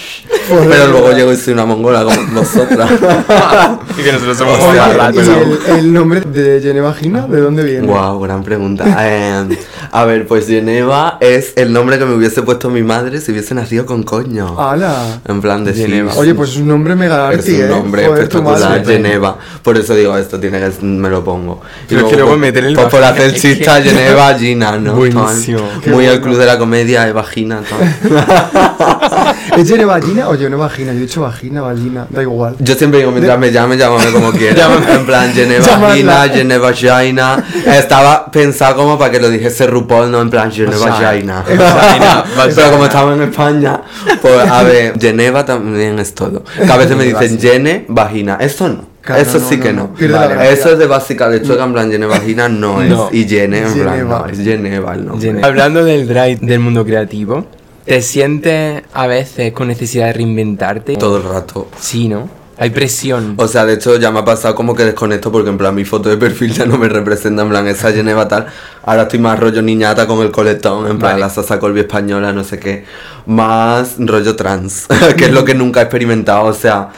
poder. 0.49 0.69
Pero 0.69 0.87
luego 0.89 1.13
llego 1.13 1.33
y 1.33 1.37
soy 1.37 1.55
una 1.55 1.65
mongola 1.65 2.05
como 2.05 2.41
vosotras. 2.41 2.91
Y 3.97 4.03
que 4.03 4.13
nosotros 4.13 4.37
somos 4.37 4.59
Oye, 4.59 4.81
¿y 5.15 5.19
el, 5.19 5.79
el 5.79 5.93
nombre 5.93 6.21
de 6.21 6.61
Geneva 6.61 6.93
Gina, 6.95 7.29
de 7.29 7.41
dónde 7.41 7.63
viene? 7.63 7.87
Wow, 7.87 8.19
gran 8.19 8.43
pregunta. 8.43 8.85
Eh, 8.99 9.57
a 9.97 10.05
ver, 10.07 10.27
pues 10.27 10.49
Geneva 10.49 11.19
es 11.21 11.53
el 11.55 11.73
nombre 11.73 12.01
que 12.01 12.05
me 12.05 12.15
hubiese 12.17 12.43
puesto 12.43 12.69
mi 12.69 12.83
madre 12.83 13.21
si 13.21 13.31
hubiese 13.31 13.55
nacido 13.55 13.87
con 13.87 14.03
coño. 14.03 14.61
¡Hala! 14.61 15.21
En 15.25 15.41
plan 15.41 15.65
de 15.65 15.73
Geneva. 15.73 16.13
sí, 16.13 16.19
Oye, 16.19 16.35
pues 16.35 16.51
es 16.51 16.57
un 16.57 16.67
nombre 16.67 16.97
mega 16.97 17.33
es 17.33 17.39
arty, 17.39 17.55
un 17.55 17.61
¿eh? 17.61 17.69
nombre 17.69 18.07
Joder, 18.07 18.23
espectacular. 18.25 18.85
Geneva. 18.85 19.39
Por 19.63 19.79
eso 19.79 19.95
digo, 19.95 20.19
esto 20.19 20.41
tiene 20.41 20.59
que 20.59 20.85
me 20.85 21.09
lo 21.09 21.23
pongo. 21.23 21.61
Pero 21.89 22.01
es 22.01 22.07
que 22.11 22.17
luego 22.17 22.37
meter 22.37 22.65
el 22.65 22.75
pues 22.75 22.89
por 22.89 23.05
hacer 23.05 23.35
es 23.35 23.35
chiste 23.41 23.71
a 23.71 23.81
Geneva, 23.81 24.35
Gina, 24.35 24.77
¿no? 24.79 24.97
Buenísimo. 24.97 25.61
Muy 25.87 26.07
el 26.07 26.11
bueno. 26.19 26.23
club 26.23 26.39
de 26.39 26.47
la 26.47 26.59
comedia 26.59 27.05
de 27.05 27.13
vagina, 27.13 27.61
tal. 27.63 29.35
¿Es 29.57 29.69
Geneva 29.69 30.01
Gina 30.01 30.29
o 30.29 30.37
Geneva 30.37 30.67
Vagina? 30.67 30.93
Yo 30.93 30.99
he 30.99 31.03
dicho 31.03 31.21
vagina, 31.21 31.61
vagina, 31.61 32.07
da 32.11 32.21
igual. 32.21 32.57
Yo 32.59 32.75
siempre 32.75 32.99
digo, 32.99 33.13
mientras 33.13 33.39
me 33.39 33.53
llamen, 33.53 33.79
llámame 33.79 34.11
como 34.11 34.33
quieras. 34.37 34.69
en 34.89 35.07
plan, 35.07 35.33
Geneva. 35.33 35.93
Gina, 35.95 36.29
Geneva 36.29 36.73
Jaina. 36.75 37.45
Estaba 37.65 38.29
pensado 38.33 38.75
como 38.75 38.99
para 38.99 39.13
que 39.13 39.21
lo 39.21 39.31
dijese 39.31 39.69
RuPaul, 39.85 40.11
no 40.11 40.21
en 40.21 40.31
plan 40.31 40.51
Geneva 40.51 40.87
Vagina. 40.87 41.45
Jaina. 41.47 42.25
Pero 42.55 42.71
como 42.73 42.85
estamos 42.87 43.17
en 43.17 43.23
España, 43.23 43.81
pues 44.21 44.51
a 44.51 44.63
ver, 44.63 44.99
Geneva 44.99 45.45
también 45.45 45.99
es 45.99 46.15
todo. 46.15 46.43
Que 46.45 46.71
a 46.71 46.77
veces 46.77 46.97
me 46.97 47.05
dicen 47.05 47.39
Gene, 47.41 47.85
vagina. 47.89 48.37
Eso 48.41 48.69
no. 48.69 48.95
Claro, 49.01 49.21
Eso 49.21 49.39
no, 49.39 49.49
sí 49.49 49.57
no, 49.59 49.63
que 49.63 49.73
no. 49.75 49.91
no. 49.99 50.41
Eso 50.43 50.71
es 50.73 50.79
de 50.79 50.87
básica 50.87 51.29
lechuga, 51.29 51.65
en 51.65 51.73
plan 51.75 51.91
Gene 51.91 52.07
vagina 52.07 52.49
no 52.49 52.83
es. 52.83 52.93
Y 53.13 53.29
Gene, 53.29 53.59
en 53.59 53.75
plan, 53.75 54.09
no, 54.09 54.27
es 54.27 54.39
Geneva 54.39 54.95
el 54.95 55.07
nombre. 55.07 55.27
Jenny. 55.27 55.43
Hablando 55.43 55.85
del 55.85 56.09
drive 56.09 56.39
del 56.41 56.61
mundo 56.61 56.85
creativo, 56.85 57.45
¿te 57.85 58.01
sientes 58.01 58.83
a 58.95 59.07
veces 59.07 59.53
con 59.53 59.69
necesidad 59.69 60.07
de 60.07 60.15
reinventarte? 60.15 60.97
Todo 60.97 61.19
el 61.19 61.25
rato. 61.25 61.69
Sí, 61.79 62.09
¿no? 62.09 62.44
Hay 62.57 62.71
presión. 62.71 63.35
O 63.37 63.49
sea, 63.49 63.65
de 63.65 63.75
hecho 63.75 63.97
ya 63.97 64.11
me 64.11 64.21
ha 64.21 64.25
pasado 64.25 64.55
como 64.55 64.75
que 64.75 64.85
desconecto 64.85 65.33
porque 65.33 65.51
en 65.51 65.59
plan 65.59 65.75
mi 65.75 65.85
foto 65.85 66.09
de 66.09 66.17
perfil 66.17 66.53
ya 66.53 66.67
no 66.67 66.79
me 66.79 66.89
representa 66.89 67.43
en 67.43 67.49
plan 67.49 67.67
esa 67.67 67.93
Geneva 67.93 68.29
tal. 68.29 68.47
Ahora 68.85 69.03
estoy 69.03 69.19
más 69.19 69.39
rollo 69.39 69.61
niñata 69.63 70.07
con 70.07 70.21
el 70.21 70.31
coletón, 70.31 70.87
en 70.87 70.99
plan 70.99 71.13
Vale. 71.13 71.21
la 71.21 71.31
salsa 71.31 71.59
colby 71.59 71.81
española, 71.81 72.33
no 72.33 72.45
sé 72.45 72.59
qué. 72.59 72.85
Más 73.27 73.97
rollo 73.99 74.37
trans, 74.37 74.87
que 75.17 75.27
es 75.27 75.33
lo 75.33 75.45
que 75.45 75.55
nunca 75.55 75.81
he 75.81 75.85
experimentado. 75.85 76.45
O 76.45 76.53
sea, 76.53 76.91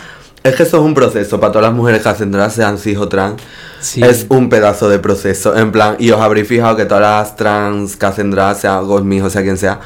es 0.47 0.55
que 0.55 0.63
eso 0.63 0.77
es 0.77 0.83
un 0.83 0.95
proceso 0.95 1.41
para 1.41 1.53
todas 1.53 1.69
las 1.69 1.75
mujeres 1.75 2.03
que 2.03 2.09
hacen 2.09 2.31
drag, 2.31 2.51
sean 2.51 2.79
cis 2.79 2.99
o 2.99 3.09
trans. 3.09 3.43
Sí. 3.81 4.03
Es 4.03 4.27
un 4.29 4.49
pedazo 4.49 4.89
de 4.89 4.99
proceso. 4.99 5.57
En 5.57 5.73
plan, 5.73 5.97
y 5.99 6.11
os 6.11 6.21
habréis 6.21 6.49
fijado 6.49 6.77
que 6.77 6.85
todas 6.85 7.03
las 7.03 7.37
trans 7.37 7.97
que 7.97 8.07
hacen 8.07 8.31
drag, 8.31 8.57
sea 8.57 8.79
Gosmis 8.81 9.23
o 9.23 9.31
sea 9.31 9.43
quien 9.43 9.57
sea, 9.57 9.81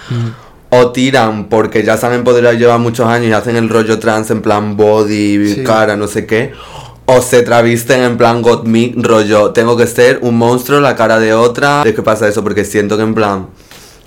o 0.70 0.90
tiran 0.92 1.46
porque 1.48 1.82
ya 1.82 1.96
empoderado 2.14 2.54
y 2.54 2.58
llevan 2.58 2.80
muchos 2.80 3.06
años 3.06 3.28
y 3.28 3.32
hacen 3.32 3.56
el 3.56 3.68
rollo 3.68 3.98
trans 3.98 4.30
en 4.30 4.40
plan 4.40 4.76
body, 4.76 5.54
Sí. 5.54 5.64
cara, 5.64 5.96
no 5.96 6.06
sé 6.06 6.26
qué. 6.26 6.52
O 7.06 7.20
se 7.22 7.42
travisten 7.42 8.02
en 8.02 8.16
plan 8.16 8.40
got 8.40 8.64
me, 8.66 8.92
rollo, 8.96 9.50
tengo 9.50 9.76
que 9.76 9.88
ser 9.88 10.20
un 10.22 10.38
monstruo, 10.38 10.80
la 10.80 10.94
cara 10.94 11.18
de 11.18 11.34
otra. 11.34 11.82
¿De 11.82 11.92
qué 11.92 12.02
pasa 12.02 12.28
eso? 12.28 12.44
Porque 12.44 12.64
siento 12.64 12.96
que 12.96 13.02
en 13.02 13.14
plan, 13.14 13.48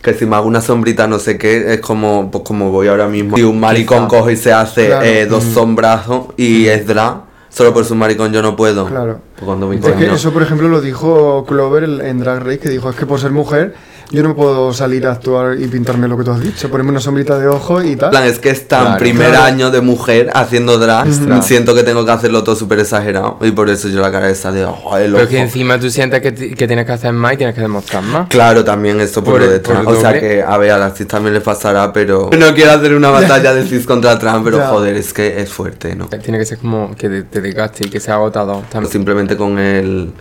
que 0.02 0.14
si 0.14 0.26
me 0.26 0.38
hago 0.38 0.48
una 0.48 0.62
sombrita, 0.62 1.06
no 1.06 1.20
sé 1.20 1.38
qué, 1.38 1.74
es 1.74 1.80
como, 1.82 2.32
pues 2.32 2.46
como 2.46 2.72
voy 2.72 2.88
ahora 2.88 3.08
mismo. 3.08 3.36
Si 3.36 3.44
un 3.44 3.60
maricón 3.60 4.08
Quizá. 4.08 4.20
coge 4.20 4.34
y 4.34 4.38
se 4.38 4.54
hace 4.54 4.88
Claro. 4.88 5.06
eh, 5.06 5.26
dos 5.26 5.44
sombrazos 5.44 6.28
y 6.38 6.68
es 6.68 6.88
drag, 6.88 7.24
solo 7.50 7.74
por 7.74 7.84
su 7.84 7.94
maricón 7.96 8.32
yo 8.32 8.42
no 8.42 8.56
puedo. 8.56 8.86
Claro. 8.86 9.20
Pues 9.36 9.46
cuando 9.46 9.68
me 9.68 9.76
Es 9.76 9.82
que 9.82 9.92
coño. 9.92 10.14
eso, 10.16 10.32
por 10.32 10.42
ejemplo, 10.44 10.70
lo 10.70 10.80
dijo 10.80 11.44
Clover 11.46 11.84
en 11.84 12.20
Drag 12.20 12.42
Race, 12.42 12.60
que 12.60 12.70
dijo, 12.70 12.90
es 12.90 12.96
que 12.96 13.06
por 13.06 13.20
ser 13.20 13.32
mujer 13.32 13.76
Yo 14.14 14.22
no 14.22 14.36
puedo 14.36 14.72
salir 14.74 15.08
a 15.08 15.12
actuar 15.14 15.60
y 15.60 15.66
pintarme 15.68 16.08
lo 16.08 16.16
que 16.16 16.24
tú 16.24 16.30
has 16.32 16.40
dicho, 16.40 16.70
ponerme 16.70 16.92
una 16.92 17.00
sombrita 17.00 17.38
de 17.40 17.48
ojo 17.48 17.82
y 17.82 17.94
En 17.94 17.98
tal. 17.98 18.12
plan, 18.12 18.24
es 18.26 18.38
que 18.38 18.52
está 18.52 18.78
en 18.78 18.84
Claro. 18.86 19.00
primer 19.00 19.30
Claro. 19.32 19.44
año 19.46 19.72
de 19.72 19.82
mujer 19.82 20.30
haciendo 20.36 20.78
drag. 20.78 21.08
Siento 21.44 21.74
que 21.74 21.82
tengo 21.82 22.06
que 22.06 22.12
hacerlo 22.12 22.44
todo 22.44 22.56
súper 22.56 22.78
exagerado. 22.80 23.40
Y 23.42 23.50
por 23.52 23.72
eso 23.72 23.90
yo 23.90 24.02
la 24.02 24.12
cara 24.12 24.30
esa 24.30 24.52
de 24.52 24.66
ojo, 24.66 24.96
el 24.98 25.12
Pero 25.14 25.24
ojo. 25.24 25.30
que 25.32 25.40
encima 25.40 25.80
tú 25.80 25.90
sientes 25.90 26.22
que, 26.22 26.32
ti- 26.32 26.54
que 26.54 26.68
tienes 26.68 26.86
que 26.86 26.92
hacer 26.92 27.12
más 27.12 27.34
y 27.34 27.38
tienes 27.38 27.56
que 27.56 27.62
demostrar 27.62 28.04
más. 28.04 28.28
Claro, 28.30 28.64
también 28.64 29.02
esto 29.02 29.24
por, 29.24 29.34
Por 29.34 29.42
lo 29.42 29.46
el- 29.52 29.62
de 29.64 29.72
el 29.74 29.88
O 29.88 29.96
sea 30.00 30.10
doble. 30.10 30.20
que, 30.20 30.44
a 30.44 30.58
ver, 30.60 30.72
a 30.72 30.78
las 30.78 30.96
cis 30.96 31.08
también 31.08 31.34
les 31.34 31.42
pasará, 31.44 31.92
pero. 31.92 32.30
No 32.38 32.54
quiero 32.54 32.72
hacer 32.72 32.94
una 32.94 33.10
batalla 33.42 33.52
de 33.56 33.66
cis 33.66 33.86
contra 33.88 34.20
trans, 34.20 34.42
pero 34.44 34.58
Ya. 34.60 34.68
joder, 34.68 34.96
es 34.96 35.12
que 35.12 35.42
es 35.42 35.50
fuerte, 35.50 35.96
¿no? 35.96 36.06
Tiene 36.06 36.38
que 36.38 36.46
ser 36.46 36.60
como 36.60 36.96
que 36.96 37.10
te, 37.10 37.24
te 37.24 37.42
desgaste 37.42 37.88
y 37.88 37.90
que 37.90 38.00
sea 38.00 38.14
agotador 38.14 38.62
también. 38.70 38.92
Simplemente 38.92 39.36
con 39.36 39.58
el, 39.58 40.12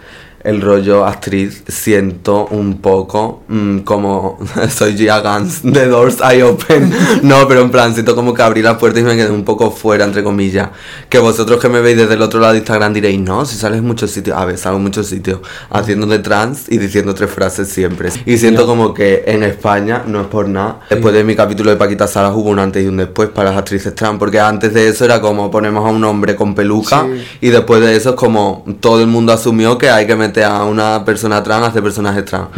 el 0.45 0.61
rollo 0.61 1.05
actriz 1.07 1.63
siento 1.69 2.47
un 2.47 2.81
poco 2.81 3.43
mm, 3.49 3.79
como 3.81 4.39
soy 4.75 4.97
Gia 4.97 5.21
Gans 5.21 5.61
de 5.63 5.87
Doors 5.89 6.19
I 6.21 6.43
Open. 6.43 6.93
No, 7.23 7.47
pero 7.47 7.63
en 7.63 7.71
plan, 7.71 7.95
siento 7.95 8.15
como 8.17 8.35
que 8.35 8.43
abrí 8.43 8.63
la 8.63 8.77
puerta 8.79 8.99
y 9.01 9.03
me 9.03 9.15
quedé 9.17 9.31
un 9.31 9.45
poco 9.45 9.71
fuera, 9.71 10.05
entre 10.05 10.23
comillas. 10.25 10.71
Que 11.09 11.19
vosotros 11.19 11.61
que 11.61 11.69
me 11.69 11.81
veis 11.81 11.97
desde 11.97 12.15
el 12.15 12.23
otro 12.23 12.41
lado 12.41 12.53
de 12.53 12.59
Instagram 12.59 12.93
diréis, 12.93 13.21
no, 13.21 13.45
si 13.45 13.57
sales 13.57 13.79
en 13.79 13.87
muchos 13.87 14.11
sitios. 14.11 14.37
A 14.37 14.45
ver, 14.45 14.59
salgo 14.59 14.79
en 14.79 14.83
muchos 14.85 15.07
sitios 15.07 15.41
haciendo 15.71 16.07
de 16.07 16.19
trans 16.19 16.65
y 16.69 16.79
diciendo 16.79 17.15
tres 17.15 17.31
frases 17.31 17.69
siempre. 17.69 18.11
Y 18.27 18.39
siento 18.39 18.67
como 18.67 18.93
que 18.95 19.23
en 19.27 19.43
España, 19.45 20.03
no 20.07 20.21
es 20.23 20.27
por 20.27 20.49
nada, 20.49 20.81
después 20.91 21.15
de 21.15 21.23
mi 21.25 21.37
capítulo 21.37 21.71
de 21.71 21.77
Paquita 21.77 22.07
Salas 22.09 22.33
hubo 22.35 22.51
un 22.51 22.59
antes 22.59 22.85
y 22.85 22.89
un 22.89 22.97
después 22.97 23.29
para 23.29 23.51
las 23.51 23.59
actrices 23.59 23.95
trans. 23.95 24.19
Porque 24.19 24.41
antes 24.41 24.75
de 24.75 24.89
eso 24.89 25.05
era 25.05 25.21
como 25.21 25.51
ponemos 25.51 25.85
a 25.87 25.91
un 25.91 26.03
hombre 26.05 26.35
con 26.35 26.55
peluca 26.55 27.07
Sí. 27.09 27.47
y 27.47 27.51
después 27.51 27.81
de 27.81 27.95
eso 27.97 28.11
es 28.11 28.17
como 28.17 28.65
todo 28.81 29.01
el 29.01 29.07
mundo 29.07 29.33
asumió 29.33 29.79
que 29.79 29.89
hay 29.91 30.07
que 30.07 30.17
meter 30.17 30.32
a 30.45 30.65
una 30.65 31.05
persona 31.05 31.43
trans 31.43 31.65
a 31.65 31.67
hacer 31.69 31.83
personajes 31.83 32.25
trans. 32.25 32.49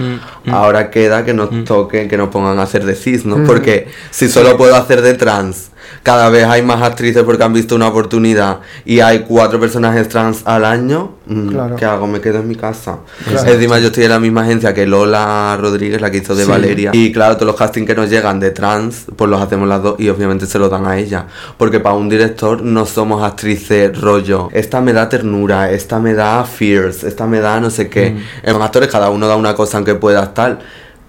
Ahora 0.50 0.90
queda 0.90 1.24
que 1.24 1.34
nos 1.34 1.64
toquen, 1.64 2.08
que 2.08 2.16
nos 2.16 2.28
pongan 2.28 2.58
a 2.58 2.62
hacer 2.62 2.84
de 2.84 2.94
cis, 2.94 3.24
¿no? 3.24 3.44
Porque 3.44 3.88
si 4.10 4.28
solo 4.28 4.56
puedo 4.56 4.74
hacer 4.76 5.02
de 5.02 5.14
trans, 5.14 5.70
cada 6.02 6.28
vez 6.30 6.44
hay 6.44 6.62
más 6.62 6.82
actrices 6.82 7.22
porque 7.22 7.42
han 7.44 7.52
visto 7.52 7.74
una 7.74 7.88
oportunidad 7.88 8.60
y 8.84 9.00
hay 9.00 9.20
cuatro 9.20 9.58
personajes 9.60 10.08
trans 10.08 10.42
al 10.44 10.64
año, 10.64 11.12
mm, 11.26 11.48
Claro. 11.48 11.76
¿qué 11.76 11.84
hago? 11.84 12.06
Me 12.06 12.20
quedo 12.20 12.38
en 12.40 12.48
mi 12.48 12.56
casa. 12.56 12.98
Claro. 13.28 13.50
Encima 13.50 13.78
yo 13.78 13.86
estoy 13.86 14.04
en 14.04 14.10
la 14.10 14.18
misma 14.20 14.42
agencia 14.42 14.74
que 14.74 14.86
Lola 14.86 15.56
Rodríguez, 15.60 16.00
la 16.00 16.10
que 16.10 16.18
hizo 16.18 16.34
de 16.34 16.44
Sí. 16.44 16.50
Valeria. 16.50 16.90
Y 16.92 17.12
claro, 17.12 17.36
todos 17.36 17.46
los 17.46 17.56
castings 17.56 17.86
que 17.86 17.94
nos 17.94 18.10
llegan 18.10 18.40
de 18.40 18.50
trans, 18.50 19.06
pues 19.16 19.30
los 19.30 19.40
hacemos 19.40 19.68
las 19.68 19.82
dos 19.82 19.94
y 19.98 20.08
obviamente 20.08 20.46
se 20.46 20.58
los 20.58 20.70
dan 20.70 20.86
a 20.86 20.98
ella. 20.98 21.26
Porque 21.56 21.80
para 21.80 21.94
un 21.94 22.08
director 22.08 22.62
no 22.62 22.86
somos 22.86 23.22
actrices 23.22 23.98
rollo. 24.00 24.48
Esta 24.52 24.80
me 24.80 24.92
da 24.92 25.08
ternura, 25.08 25.70
esta 25.70 25.98
me 25.98 26.14
da 26.14 26.44
fierce, 26.44 27.08
esta 27.08 27.26
me 27.26 27.40
da 27.40 27.60
no 27.60 27.70
sé 27.70 27.88
qué. 27.88 28.16
En 28.42 28.60
actores 28.62 28.88
cada 28.88 29.10
uno 29.10 29.26
da 29.26 29.36
una 29.36 29.54
cosa 29.54 29.78
aunque 29.78 29.94
pueda 29.94 30.32
tal. 30.34 30.58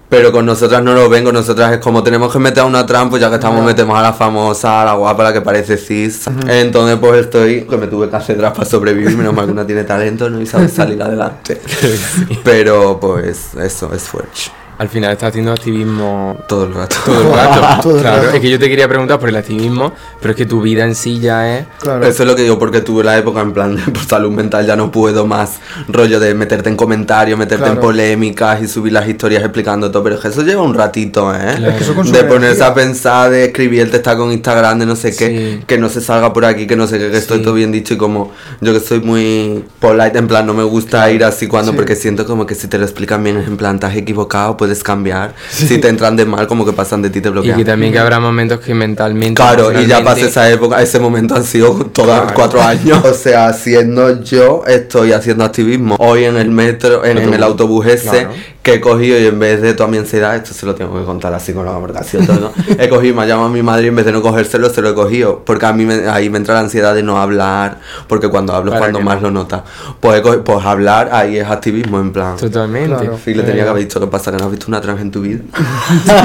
Pero 0.07 0.31
con 0.31 0.45
nosotras 0.45 0.83
no 0.83 0.93
lo 0.93 1.09
ven, 1.09 1.23
con 1.23 1.33
nosotras 1.33 1.73
es 1.73 1.79
como 1.79 2.03
tenemos 2.03 2.31
que 2.31 2.39
meter 2.39 2.59
a 2.59 2.65
una 2.65 2.85
trans, 2.85 3.09
pues 3.09 3.21
ya 3.21 3.29
que 3.29 3.35
estamos, 3.35 3.65
metemos 3.65 3.97
a 3.97 4.01
la 4.01 4.13
famosa, 4.13 4.81
a 4.81 4.85
la 4.85 4.93
guapa, 4.93 5.23
la 5.23 5.33
que 5.33 5.41
parece 5.41 5.77
cis. 5.77 6.27
Entonces, 6.47 6.97
pues 6.99 7.21
estoy, 7.21 7.63
que 7.63 7.77
me 7.77 7.87
tuve 7.87 8.09
que 8.09 8.15
hacer 8.15 8.37
drag 8.37 8.53
para 8.53 8.65
sobrevivir, 8.65 9.17
menos 9.17 9.33
mal 9.33 9.45
que 9.45 9.51
una 9.51 9.65
tiene 9.65 9.83
talento, 9.83 10.29
¿no? 10.29 10.39
Y 10.41 10.45
sabe 10.45 10.69
salir 10.69 11.01
adelante. 11.01 11.59
Pero, 12.43 12.99
pues, 12.99 13.55
eso 13.55 13.91
es 13.93 14.03
fuerte. 14.03 14.51
Al 14.77 14.89
final 14.89 15.11
estás 15.13 15.29
haciendo 15.29 15.51
activismo 15.53 16.37
Todo 16.47 16.65
el 16.65 16.73
rato. 16.73 16.97
todo 17.05 17.21
el 17.21 17.33
rato. 17.33 17.81
Todo 17.81 17.95
el 17.95 18.01
claro, 18.01 18.23
rato. 18.23 18.35
es 18.35 18.41
que 18.41 18.49
yo 18.49 18.59
te 18.59 18.67
quería 18.67 18.87
preguntar 18.87 19.19
por 19.19 19.29
el 19.29 19.35
activismo, 19.37 19.93
pero 20.19 20.31
es 20.31 20.37
que 20.37 20.45
tu 20.45 20.61
vida 20.61 20.83
en 20.83 20.95
sí 20.95 21.19
ya 21.19 21.57
es. 21.59 21.65
Claro. 21.79 22.05
Eso 22.05 22.23
es 22.23 22.27
lo 22.29 22.35
que 22.35 22.41
digo, 22.43 22.59
porque 22.59 22.81
tuve 22.81 23.03
la 23.03 23.17
época 23.17 23.39
en 23.41 23.53
plan, 23.53 23.77
por 23.93 24.03
salud 24.05 24.31
mental 24.31 24.65
ya 24.65 24.75
no 24.75 24.91
puedo 24.91 25.25
más 25.25 25.59
rollo 25.87 26.19
de 26.19 26.33
meterte 26.33 26.69
en 26.69 26.75
comentarios, 26.75 27.39
meterte 27.39 27.63
en 27.65 27.71
Claro. 27.71 27.81
polémicas 27.81 28.61
y 28.61 28.67
subir 28.67 28.91
las 28.93 29.07
historias 29.07 29.43
explicando 29.43 29.89
todo, 29.91 30.03
pero 30.03 30.15
es 30.15 30.21
que 30.21 30.27
eso 30.27 30.41
lleva 30.43 30.61
un 30.61 30.73
ratito, 30.73 31.33
¿eh? 31.33 31.39
Claro. 31.57 31.69
Es 31.71 31.75
que 31.77 31.83
eso 31.83 31.95
consume 31.95 32.17
de 32.17 32.23
ponerse 32.25 32.57
energía. 32.63 32.67
a 32.67 32.73
pensar, 32.73 33.29
de 33.31 33.45
escribir 33.45 33.81
el 33.81 33.91
texto 33.91 34.17
con 34.17 34.31
Instagram, 34.31 34.79
de 34.79 34.85
no 34.85 34.95
sé 34.95 35.15
qué, 35.15 35.25
Sí. 35.59 35.63
que 35.65 35.77
no 35.77 35.87
se 35.89 36.01
salga 36.01 36.33
por 36.33 36.43
aquí, 36.45 36.67
que 36.67 36.75
no 36.75 36.85
sé 36.87 36.99
qué, 36.99 37.09
que 37.11 37.17
estoy 37.17 37.37
Sí. 37.39 37.43
todo 37.45 37.53
bien 37.53 37.71
dicho 37.71 37.93
y 37.93 37.97
como 37.97 38.31
yo 38.61 38.73
que 38.73 38.79
soy 38.81 38.99
muy 38.99 39.63
polite, 39.79 40.17
en 40.17 40.27
plan, 40.27 40.45
no 40.45 40.53
me 40.53 40.63
gusta 40.63 41.09
ir 41.11 41.23
así 41.23 41.47
cuando, 41.47 41.71
Sí. 41.71 41.75
porque 41.77 41.95
siento 41.95 42.25
como 42.25 42.45
que 42.45 42.55
si 42.55 42.67
te 42.67 42.77
lo 42.77 42.83
explican 42.83 43.23
bien 43.23 43.37
es 43.37 43.47
en 43.47 43.55
plan, 43.57 43.79
has 43.81 43.95
equivocado, 43.95 44.57
puedes 44.65 44.83
cambiar. 44.83 45.33
Si 45.49 45.77
te 45.77 45.87
entran 45.89 46.15
de 46.15 46.25
mal, 46.25 46.47
como 46.47 46.65
que 46.65 46.73
pasan 46.73 47.01
de 47.03 47.09
ti, 47.11 47.21
te 47.21 47.29
Y 47.29 47.31
bloquean. 47.31 47.57
que 47.57 47.65
también 47.65 47.93
que 47.93 47.99
habrá 47.99 48.19
momentos 48.19 48.59
que 48.59 48.73
mentalmente. 48.73 49.35
Claro, 49.35 49.71
y 49.79 49.85
ya 49.85 50.03
pasé 50.03 50.25
esa 50.27 50.49
época, 50.49 50.81
ese 50.81 50.99
momento 50.99 51.35
han 51.35 51.43
sido 51.43 51.73
todos 51.93 52.07
Claro. 52.09 52.31
cuatro 52.33 52.61
años. 52.61 53.03
O 53.05 53.13
sea, 53.13 53.53
siendo 53.53 54.23
yo, 54.23 54.63
estoy 54.67 55.11
haciendo 55.13 55.43
activismo. 55.45 55.95
Hoy 55.99 56.23
en 56.25 56.37
el 56.37 56.49
metro, 56.49 57.05
en, 57.05 57.17
en 57.19 57.33
el 57.33 57.43
autobús 57.43 57.85
ese, 57.85 58.09
Claro. 58.09 58.29
que 58.63 58.73
he 58.75 58.81
cogido 58.81 59.19
y 59.19 59.27
en 59.27 59.37
vez 59.39 59.61
de 59.61 59.73
toda 59.75 59.87
mi 59.89 59.97
ansiedad, 59.97 60.35
esto 60.35 60.53
se 60.53 60.65
lo 60.65 60.73
tengo 60.73 60.97
que 60.99 61.05
contar 61.05 61.33
así 61.35 61.53
con 61.53 61.65
la 61.65 61.71
sido 62.03 62.25
todo, 62.25 62.39
¿no? 62.39 62.51
He 62.79 62.89
cogido, 62.89 63.15
me 63.15 63.21
ha 63.21 63.25
llamado 63.27 63.47
a 63.49 63.51
mi 63.51 63.61
madre 63.61 63.85
y 63.85 63.87
en 63.89 63.95
vez 63.95 64.05
de 64.05 64.11
no 64.11 64.21
cogérselo, 64.23 64.69
se 64.71 64.81
lo 64.81 64.89
he 64.89 64.93
cogido. 64.95 65.43
Porque 65.45 65.65
a 65.67 65.73
mí 65.73 65.85
me- 65.85 66.07
ahí 66.09 66.29
me 66.31 66.37
entra 66.39 66.55
la 66.55 66.61
ansiedad 66.61 66.95
de 66.95 67.03
no 67.03 67.19
hablar, 67.21 67.79
porque 68.07 68.27
cuando 68.27 68.53
hablo 68.53 68.71
es 68.73 68.79
cuando 68.79 68.99
más 69.01 69.17
no. 69.21 69.27
lo 69.29 69.31
nota. 69.31 69.63
Pues, 69.99 70.21
pues 70.43 70.65
hablar 70.65 71.09
ahí 71.11 71.37
es 71.37 71.47
activismo, 71.47 71.99
en 71.99 72.11
plan. 72.11 72.37
Totalmente. 72.37 72.89
Claro. 72.95 73.19
Sí, 73.23 73.33
le 73.35 73.43
tenía 73.43 73.63
que 73.63 73.69
haber 73.69 73.83
dicho 73.83 73.99
que 73.99 74.07
pasa 74.07 74.31
que 74.31 74.37
no 74.37 74.49
visto 74.55 74.67
una 74.67 74.81
trans 74.81 75.01
en 75.01 75.11
tu 75.11 75.21
vida. 75.21 75.39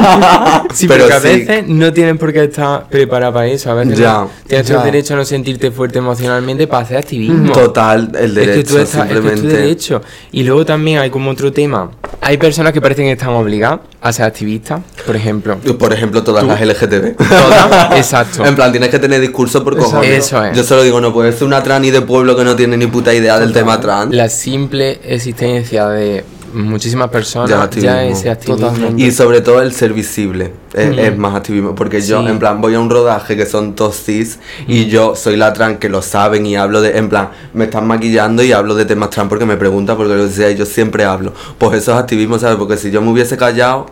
Sí, 0.72 0.86
Pero 0.86 1.06
pero 1.06 1.08
que 1.08 1.12
a 1.14 1.20
sí. 1.20 1.28
veces 1.40 1.66
no 1.66 1.92
tienen 1.92 2.16
por 2.16 2.32
qué 2.32 2.44
estar 2.44 2.88
preparados 2.88 3.34
para 3.34 3.46
eso. 3.48 3.70
A 3.70 3.74
veces 3.74 3.98
Ya. 3.98 4.12
no- 4.12 4.30
tienes 4.46 4.68
Ya. 4.68 4.76
el 4.78 4.82
derecho 4.84 5.14
a 5.14 5.16
no 5.16 5.24
sentirte 5.24 5.70
fuerte 5.72 5.98
emocionalmente 5.98 6.66
para 6.68 6.84
hacer 6.84 6.96
activismo. 6.98 7.52
Total, 7.52 8.10
el 8.16 8.30
Es 8.30 8.34
derecho, 8.34 8.58
que 8.58 8.64
tú 8.64 8.78
estás, 8.78 9.06
es 9.06 9.12
que 9.12 9.18
es 9.18 9.20
tu 9.22 9.28
simplemente. 9.28 9.56
derecho. 9.62 10.02
Y 10.32 10.42
luego 10.44 10.64
también 10.64 10.98
hay 11.00 11.10
como 11.10 11.30
otro 11.30 11.52
tema. 11.52 11.90
Hay 12.20 12.36
personas 12.38 12.72
que 12.72 12.80
parecen 12.80 13.06
que 13.06 13.12
están 13.12 13.30
obligadas 13.30 13.80
a 14.00 14.12
ser 14.12 14.26
activistas, 14.26 14.80
por 15.04 15.16
ejemplo. 15.16 15.58
Por 15.58 15.92
ejemplo, 15.92 16.22
todas 16.22 16.44
las 16.44 16.60
LGTB. 16.60 17.16
Todas, 17.16 17.92
exacto. 17.96 18.44
En 18.46 18.54
plan, 18.54 18.70
tienes 18.70 18.90
que 18.90 18.98
tener 19.00 19.20
discurso 19.20 19.64
por 19.64 19.76
cojones. 19.76 20.26
Eso 20.26 20.44
es. 20.44 20.56
Yo 20.56 20.62
solo 20.62 20.82
digo, 20.82 21.00
no 21.00 21.12
puedes 21.12 21.34
ser 21.34 21.46
una 21.48 21.62
trans 21.62 21.90
de 21.90 22.00
pueblo 22.02 22.36
que 22.36 22.44
no 22.44 22.54
tiene 22.54 22.76
ni 22.76 22.86
puta 22.86 23.12
idea 23.12 23.38
del 23.40 23.52
tema 23.52 23.80
trans. 23.80 24.14
La 24.14 24.28
simple 24.28 25.00
existencia 25.04 25.88
de 25.88 26.24
muchísimas 26.54 27.06
Ya, 27.08 27.10
personas 27.12 27.50
activismo. 27.52 27.90
ya 27.94 28.04
ese 28.04 28.30
activismo. 28.30 28.66
Totalmente. 28.68 29.02
Y 29.02 29.10
sobre 29.12 29.40
todo 29.40 29.62
el 29.62 29.72
ser 29.72 29.92
visible 29.92 30.52
es, 30.74 30.96
es 30.98 31.16
más 31.18 31.34
activismo. 31.34 31.74
Porque 31.74 32.00
yo, 32.00 32.26
en 32.26 32.38
plan, 32.38 32.60
voy 32.60 32.74
a 32.74 32.80
un 32.80 32.90
rodaje 32.90 33.36
que 33.36 33.46
son 33.46 33.74
todos 33.74 33.96
cis 34.02 34.38
y 34.66 34.86
yo 34.86 35.14
soy 35.16 35.36
la 35.36 35.52
trans 35.52 35.78
que 35.78 35.88
lo 35.88 36.02
saben 36.02 36.46
y 36.46 36.56
hablo 36.56 36.80
de. 36.80 36.96
En 36.98 37.08
plan, 37.08 37.30
me 37.54 37.64
están 37.64 37.86
maquillando 37.86 38.42
y 38.42 38.52
hablo 38.52 38.74
de 38.74 38.84
temas 38.84 39.10
trans 39.10 39.28
porque 39.28 39.46
me 39.46 39.56
preguntan, 39.56 39.96
porque 39.96 40.14
lo 40.14 40.26
decía, 40.26 40.50
y 40.50 40.56
yo 40.56 40.66
siempre 40.66 41.04
hablo. 41.04 41.32
Pues 41.58 41.78
eso 41.78 41.92
es 41.92 41.98
activismo, 41.98 42.38
¿sabes? 42.38 42.56
Porque 42.56 42.76
si 42.76 42.90
yo 42.90 43.00
me 43.02 43.10
hubiese 43.10 43.36
callado, 43.36 43.86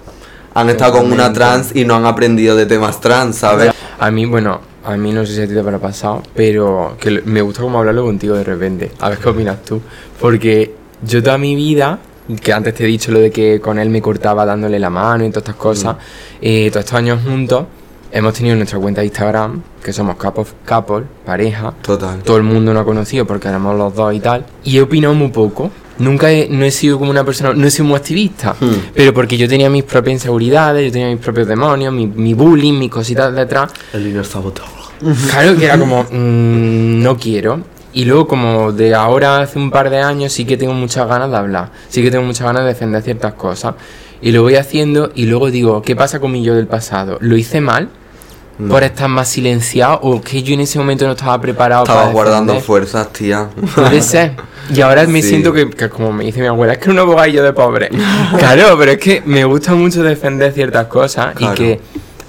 han 0.54 0.70
estado 0.70 0.92
con 0.98 1.12
una 1.12 1.32
trans 1.32 1.74
y 1.74 1.84
no 1.84 1.94
han 1.94 2.06
aprendido 2.06 2.56
de 2.56 2.66
temas 2.66 3.00
trans, 3.00 3.36
¿sabes? 3.36 3.72
A 4.00 4.10
mí, 4.10 4.24
bueno, 4.26 4.60
a 4.84 4.96
mí 4.96 5.12
no 5.12 5.26
sé 5.26 5.34
si 5.34 5.42
a 5.42 5.46
ti 5.46 5.52
te 5.52 5.58
habrá 5.60 5.78
pasado, 5.78 6.22
pero 6.34 6.96
que 6.98 7.22
me 7.24 7.42
gusta 7.42 7.62
como 7.62 7.78
hablarlo 7.78 8.04
contigo 8.04 8.34
de 8.36 8.44
repente. 8.44 8.92
A 9.00 9.08
ver 9.10 9.18
qué 9.18 9.28
opinas 9.28 9.62
tú. 9.64 9.80
Porque 10.20 10.74
yo 11.02 11.22
toda 11.22 11.36
mi 11.38 11.54
vida, 11.54 11.98
que 12.42 12.52
antes 12.52 12.74
te 12.74 12.84
he 12.84 12.86
dicho 12.86 13.10
lo 13.12 13.20
de 13.20 13.30
que 13.30 13.60
con 13.60 13.78
él 13.78 13.88
me 13.90 14.02
cortaba 14.02 14.44
dándole 14.44 14.78
la 14.78 14.90
mano 14.90 15.24
y 15.24 15.30
todas 15.30 15.42
estas 15.42 15.56
cosas, 15.56 15.96
eh, 16.40 16.68
todos 16.70 16.84
estos 16.84 16.98
años 16.98 17.20
juntos, 17.24 17.64
hemos 18.12 18.34
tenido 18.34 18.56
nuestra 18.56 18.78
cuenta 18.78 19.00
de 19.00 19.06
Instagram, 19.06 19.62
que 19.82 19.92
somos 19.92 20.16
couple, 20.16 20.44
couple 20.66 21.04
pareja. 21.24 21.72
Total. 21.82 22.22
Todo 22.22 22.36
el 22.36 22.42
mundo 22.42 22.72
nos 22.74 22.82
ha 22.82 22.84
conocido 22.84 23.26
porque 23.26 23.48
éramos 23.48 23.76
los 23.76 23.94
dos 23.94 24.14
y 24.14 24.20
tal. 24.20 24.44
Y 24.64 24.76
he 24.78 24.82
opinado 24.82 25.14
muy 25.14 25.28
poco. 25.28 25.70
Nunca 25.98 26.30
he, 26.30 26.48
no 26.48 26.64
he 26.64 26.70
sido 26.70 26.96
como 26.98 27.10
una 27.10 27.24
persona, 27.24 27.52
no 27.54 27.66
he 27.66 27.70
sido 27.72 27.86
muy 27.86 27.96
activista, 27.96 28.54
Hmm. 28.60 28.92
pero 28.94 29.12
porque 29.12 29.36
yo 29.36 29.48
tenía 29.48 29.68
mis 29.68 29.82
propias 29.82 30.12
inseguridades, 30.14 30.86
yo 30.86 30.92
tenía 30.92 31.08
mis 31.08 31.18
propios 31.18 31.48
demonios, 31.48 31.92
mi, 31.92 32.06
mi 32.06 32.34
bullying, 32.34 32.74
mis 32.78 32.90
cositas 32.90 33.34
detrás. 33.34 33.72
El 33.92 34.06
inner 34.06 34.24
saboteur. 34.24 34.64
Claro 35.30 35.56
que 35.56 35.64
era 35.64 35.76
como, 35.78 36.04
mm, 36.04 37.02
no 37.02 37.16
quiero. 37.16 37.60
Y 37.98 38.04
luego 38.04 38.28
como 38.28 38.70
de 38.70 38.94
ahora 38.94 39.40
hace 39.40 39.58
un 39.58 39.72
par 39.72 39.90
de 39.90 39.98
años 39.98 40.32
sí 40.32 40.44
que 40.44 40.56
tengo 40.56 40.72
muchas 40.72 41.08
ganas 41.08 41.32
de 41.32 41.36
hablar, 41.36 41.72
sí 41.88 42.00
que 42.00 42.12
tengo 42.12 42.22
muchas 42.24 42.46
ganas 42.46 42.62
de 42.62 42.68
defender 42.68 43.02
ciertas 43.02 43.32
cosas. 43.34 43.74
Y 44.22 44.30
lo 44.30 44.42
voy 44.42 44.54
haciendo 44.54 45.10
y 45.16 45.26
luego 45.26 45.50
digo, 45.50 45.82
¿qué 45.82 45.96
pasa 45.96 46.20
con 46.20 46.30
mi 46.30 46.44
yo 46.44 46.54
del 46.54 46.68
pasado? 46.68 47.18
¿Lo 47.20 47.36
hice 47.36 47.60
mal? 47.60 47.88
No. 48.58 48.72
¿Por 48.72 48.84
estar 48.84 49.08
más 49.08 49.28
silenciado? 49.28 49.98
¿O 50.02 50.20
que 50.20 50.44
yo 50.44 50.54
en 50.54 50.60
ese 50.60 50.78
momento 50.78 51.06
no 51.06 51.12
estaba 51.12 51.40
preparado 51.40 51.82
Estabas 51.82 52.02
para 52.04 52.12
guardando 52.12 52.52
defender? 52.52 52.64
fuerzas, 52.66 53.12
tía. 53.12 53.48
Puede 53.74 54.00
ser. 54.00 54.32
Y 54.72 54.80
ahora 54.82 55.04
me 55.06 55.20
Sí. 55.22 55.30
siento 55.30 55.52
que, 55.52 55.68
que 55.70 55.88
como 55.88 56.12
me 56.12 56.24
dice 56.24 56.40
mi 56.42 56.46
abuela, 56.46 56.74
es 56.74 56.78
que 56.78 56.90
un 56.90 56.98
abogadillo 57.00 57.42
de 57.42 57.52
pobre. 57.52 57.88
claro, 58.38 58.76
pero 58.78 58.92
es 58.92 58.98
que 58.98 59.22
me 59.24 59.42
gusta 59.44 59.74
mucho 59.74 60.02
defender 60.04 60.52
ciertas 60.52 60.86
cosas 60.88 61.34
Claro. 61.34 61.54
y 61.54 61.56
que 61.56 61.80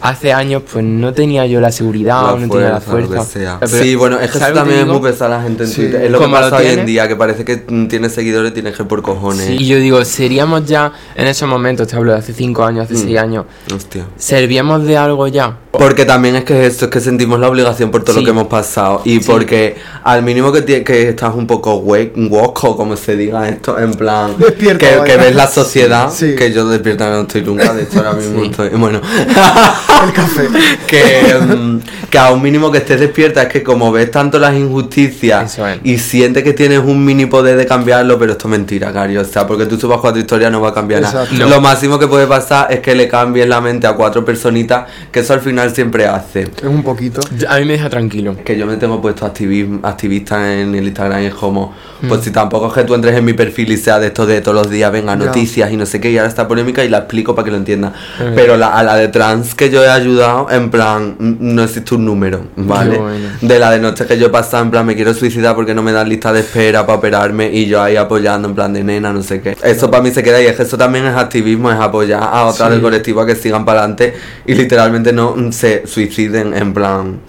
hace 0.02 0.34
años 0.34 0.64
pues 0.72 0.84
no 0.86 1.14
tenía 1.14 1.46
yo 1.46 1.60
la 1.60 1.72
seguridad 1.72 2.22
La 2.24 2.34
o 2.34 2.38
no 2.40 2.48
tenía 2.50 2.70
la 2.70 2.82
fuerza, 2.82 3.24
fuerza. 3.24 3.58
Pero, 3.60 3.84
sí, 3.84 3.96
bueno, 3.96 4.16
es 4.20 4.32
que 4.32 4.38
eso 4.38 4.40
¿sabes 4.40 4.56
lo 4.56 4.64
que 4.64 4.70
también 4.70 4.80
es 4.82 4.88
muy 4.88 5.10
pesada 5.12 5.38
la 5.38 5.44
gente 5.44 5.64
en 5.64 5.70
Sí. 5.70 5.76
Twitter. 5.82 6.04
Es 6.06 6.12
lo 6.12 6.18
que 6.20 6.24
Como 6.26 6.36
lo 6.38 6.42
pasa 6.50 6.56
hoy 6.58 6.68
en 6.68 6.86
día, 6.86 7.08
que 7.08 7.16
parece 7.16 7.46
que 7.46 7.66
mm, 7.68 7.88
tienes 7.88 8.14
seguidores, 8.14 8.54
tienes 8.54 8.76
que 8.76 8.84
por 8.86 9.02
cojones. 9.02 9.46
Sí, 9.48 9.58
y 9.60 9.68
yo 9.68 9.78
digo, 9.78 10.04
seríamos 10.06 10.66
ya 10.66 10.92
en 11.16 11.28
esos 11.28 11.48
momentos, 11.50 11.88
te 11.88 11.96
hablo 11.96 12.12
de 12.14 12.20
hace 12.20 12.34
5 12.34 12.64
años, 12.64 12.86
hace 12.86 12.94
Mm. 12.96 13.04
6 13.08 13.18
años, 13.20 13.46
Hostia. 13.74 14.06
¿servíamos 14.18 14.86
de 14.86 14.98
algo 14.98 15.28
ya? 15.28 15.58
Porque 15.72 16.04
también 16.06 16.36
es 16.36 16.44
que 16.46 16.66
esto 16.66 16.86
es 16.86 16.92
que 16.92 17.00
sentimos 17.00 17.40
la 17.40 17.48
obligación 17.48 17.92
por 17.92 18.04
todo 18.04 18.16
Sí. 18.16 18.22
lo 18.22 18.26
que 18.26 18.32
hemos 18.32 18.48
pasado. 18.48 19.02
Y 19.06 19.20
Sí. 19.20 19.26
porque 19.28 19.76
al 20.04 20.24
mínimo 20.24 20.52
que, 20.52 20.84
que 20.84 21.10
estás 21.10 21.36
un 21.36 21.46
poco 21.46 21.82
hue- 21.84 22.12
hueco, 22.30 22.76
como 22.76 22.96
se 22.98 23.16
diga 23.16 23.48
esto, 23.48 23.78
en 23.78 23.94
plan. 23.94 24.36
Despierto, 24.40 24.86
que, 24.86 25.12
que 25.12 25.18
ves 25.18 25.36
la 25.36 25.48
sociedad. 25.48 26.10
Sí. 26.12 26.36
Que 26.36 26.52
yo 26.52 26.68
despierta 26.68 27.10
no 27.10 27.22
estoy 27.22 27.44
nunca, 27.44 27.74
de 27.74 27.84
hecho 27.84 27.98
ahora 28.00 28.14
mismo 28.14 28.42
Sí. 28.42 28.50
estoy. 28.50 28.70
Bueno. 28.70 29.00
El 30.06 30.14
café. 30.14 30.48
que, 30.88 31.36
mm, 31.56 31.80
que 32.10 32.18
a 32.18 32.32
un 32.32 32.42
mínimo 32.42 32.72
que 32.72 32.78
estés 32.80 33.00
despierta 33.00 33.44
es 33.44 33.50
que 33.50 33.64
como 33.64 33.92
ves 33.92 34.10
tanto 34.12 34.40
las 34.40 34.56
injusticias 34.56 35.58
es. 35.60 35.80
y 35.84 35.98
sientes 35.98 36.44
que 36.44 36.54
tienes 36.54 36.80
un 36.80 37.04
mini 37.04 37.26
poder 37.26 37.58
de 37.58 37.66
cambiarlo, 37.66 38.18
pero 38.18 38.34
esto 38.34 38.48
es 38.48 38.52
mentira, 38.52 38.92
Cari. 38.94 39.18
O 39.18 39.26
sea, 39.26 39.46
porque 39.46 39.66
tú 39.66 39.78
subas 39.80 40.00
cuatro 40.00 40.20
historias 40.20 40.52
no 40.52 40.62
va 40.62 40.70
a 40.70 40.74
cambiar 40.74 41.02
nada. 41.02 41.26
No. 41.32 41.48
Lo 41.50 41.62
máximo 41.62 42.00
que 42.00 42.08
puede 42.08 42.28
pasar 42.28 42.72
es 42.72 42.80
que 42.80 42.96
le 42.96 43.08
cambies 43.08 43.48
la 43.48 43.62
mente 43.62 43.88
a 43.88 43.94
cuatro 43.94 44.24
personitas, 44.24 44.88
que 45.12 45.20
eso 45.20 45.34
al 45.34 45.42
final 45.42 45.74
siempre 45.74 46.06
hace. 46.08 46.44
Es 46.44 46.64
un 46.64 46.84
poquito. 46.84 47.22
A 47.48 47.58
mí 47.60 47.66
me 47.66 47.74
deja 47.74 47.90
tranquilo. 47.90 48.36
Que 48.44 48.58
yo 48.58 48.66
me 48.66 48.78
tengo 48.78 49.02
puesto 49.02 49.26
activismo, 49.26 49.80
activista 49.84 50.54
en 50.60 50.76
el 50.76 50.86
Instagram 50.88 51.24
y 51.24 51.26
es 51.28 51.34
como, 51.34 51.74
Mm. 52.02 52.08
pues 52.08 52.22
si 52.24 52.32
tampoco 52.32 52.68
es 52.68 52.74
que 52.74 52.84
tú 52.86 52.94
entres 52.96 53.14
en 53.18 53.26
mi 53.26 53.34
perfil 53.34 53.74
y 53.74 53.78
sea 53.78 54.00
de 54.00 54.08
esto 54.08 54.26
de 54.26 54.40
todos 54.40 54.56
los 54.56 54.70
días, 54.70 54.90
venga, 54.90 55.18
noticias 55.18 55.70
y 55.72 55.76
no 55.76 55.86
sé 55.86 56.00
qué, 56.00 56.10
y 56.12 56.18
ahora 56.18 56.30
está 56.30 56.48
polémica 56.48 56.82
y 56.86 56.88
la 56.88 57.00
explico 57.00 57.36
para 57.36 57.44
que 57.44 57.52
lo 57.52 57.58
entienda. 57.58 57.92
Eh. 58.22 58.32
Pero 58.36 58.56
la, 58.56 58.70
a 58.70 58.84
la 58.84 58.96
de 58.96 59.10
trans 59.10 59.54
que 59.54 59.70
yo 59.70 59.79
he 59.84 59.90
ayudado, 59.90 60.48
en 60.52 60.70
plan, 60.70 61.16
no 61.20 61.64
existe 61.64 61.96
un 61.96 62.06
número, 62.06 62.42
¿vale? 62.56 62.98
Bueno. 62.98 63.28
De 63.42 63.60
la 63.60 63.72
de 63.72 63.80
noche 63.80 64.06
que 64.06 64.18
yo 64.18 64.28
he 64.28 64.30
pasado, 64.30 64.64
en 64.64 64.72
plan, 64.72 64.86
me 64.86 64.96
quiero 64.96 65.14
suicidar 65.14 65.56
porque 65.56 65.74
no 65.74 65.82
me 65.82 65.92
dan 65.92 66.08
lista 66.10 66.32
de 66.34 66.42
espera 66.42 66.86
para 66.86 66.98
operarme 67.00 67.52
y 67.54 67.66
yo 67.68 67.82
ahí 67.82 67.96
apoyando, 67.96 68.48
en 68.50 68.56
plan 68.56 68.74
de 68.74 68.84
nena, 68.84 69.12
no 69.14 69.22
sé 69.24 69.42
qué. 69.42 69.58
Eso 69.64 69.90
para 69.92 70.04
mí 70.04 70.12
se 70.12 70.24
queda 70.24 70.42
y 70.42 70.46
es 70.46 70.56
que 70.56 70.64
eso 70.64 70.78
también 70.78 71.06
es 71.06 71.16
activismo, 71.16 71.72
es 71.72 71.80
apoyar 71.80 72.22
a 72.24 72.46
otras 72.46 72.68
Sí. 72.70 72.74
del 72.74 72.82
colectivo 72.82 73.22
a 73.22 73.26
que 73.26 73.36
sigan 73.36 73.66
para 73.66 73.80
adelante 73.80 74.14
y 74.46 74.54
literalmente 74.56 75.14
no 75.14 75.36
se 75.52 75.86
suiciden, 75.88 76.54
en 76.54 76.74
plan. 76.74 77.20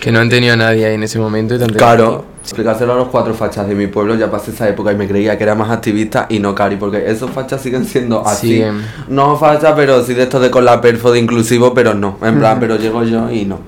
Que 0.00 0.12
no 0.12 0.20
han 0.20 0.28
tenido 0.28 0.54
a 0.54 0.56
nadie 0.56 0.86
ahí 0.86 0.94
en 0.94 1.02
ese 1.02 1.18
momento 1.18 1.54
y 1.54 1.58
Claro, 1.58 2.24
explicárselo 2.42 2.92
a 2.92 2.96
los 2.96 3.08
cuatro 3.08 3.34
fachas 3.34 3.68
de 3.68 3.74
mi 3.74 3.88
pueblo, 3.88 4.14
ya 4.14 4.30
pasé 4.30 4.52
esa 4.52 4.68
época 4.68 4.92
y 4.92 4.96
me 4.96 5.06
creía 5.08 5.36
que 5.36 5.44
era 5.44 5.54
más 5.54 5.70
activista 5.70 6.26
y 6.28 6.38
no 6.38 6.54
cari, 6.54 6.76
porque 6.76 7.10
esos 7.10 7.30
fachas 7.30 7.60
siguen 7.60 7.84
siendo 7.84 8.26
así. 8.26 8.54
Siguen. 8.54 8.82
No 9.08 9.36
fachas, 9.36 9.74
pero 9.76 10.04
sí 10.04 10.14
de 10.14 10.22
esto 10.22 10.40
de 10.40 10.50
con 10.50 10.64
la 10.64 10.80
perfo 10.80 11.12
de 11.12 11.18
inclusivo, 11.18 11.74
pero 11.74 11.94
no. 11.94 12.18
En 12.22 12.38
plan, 12.38 12.58
pero 12.60 12.76
llego 12.76 13.02
yo 13.04 13.30
y 13.30 13.44
no. 13.44 13.60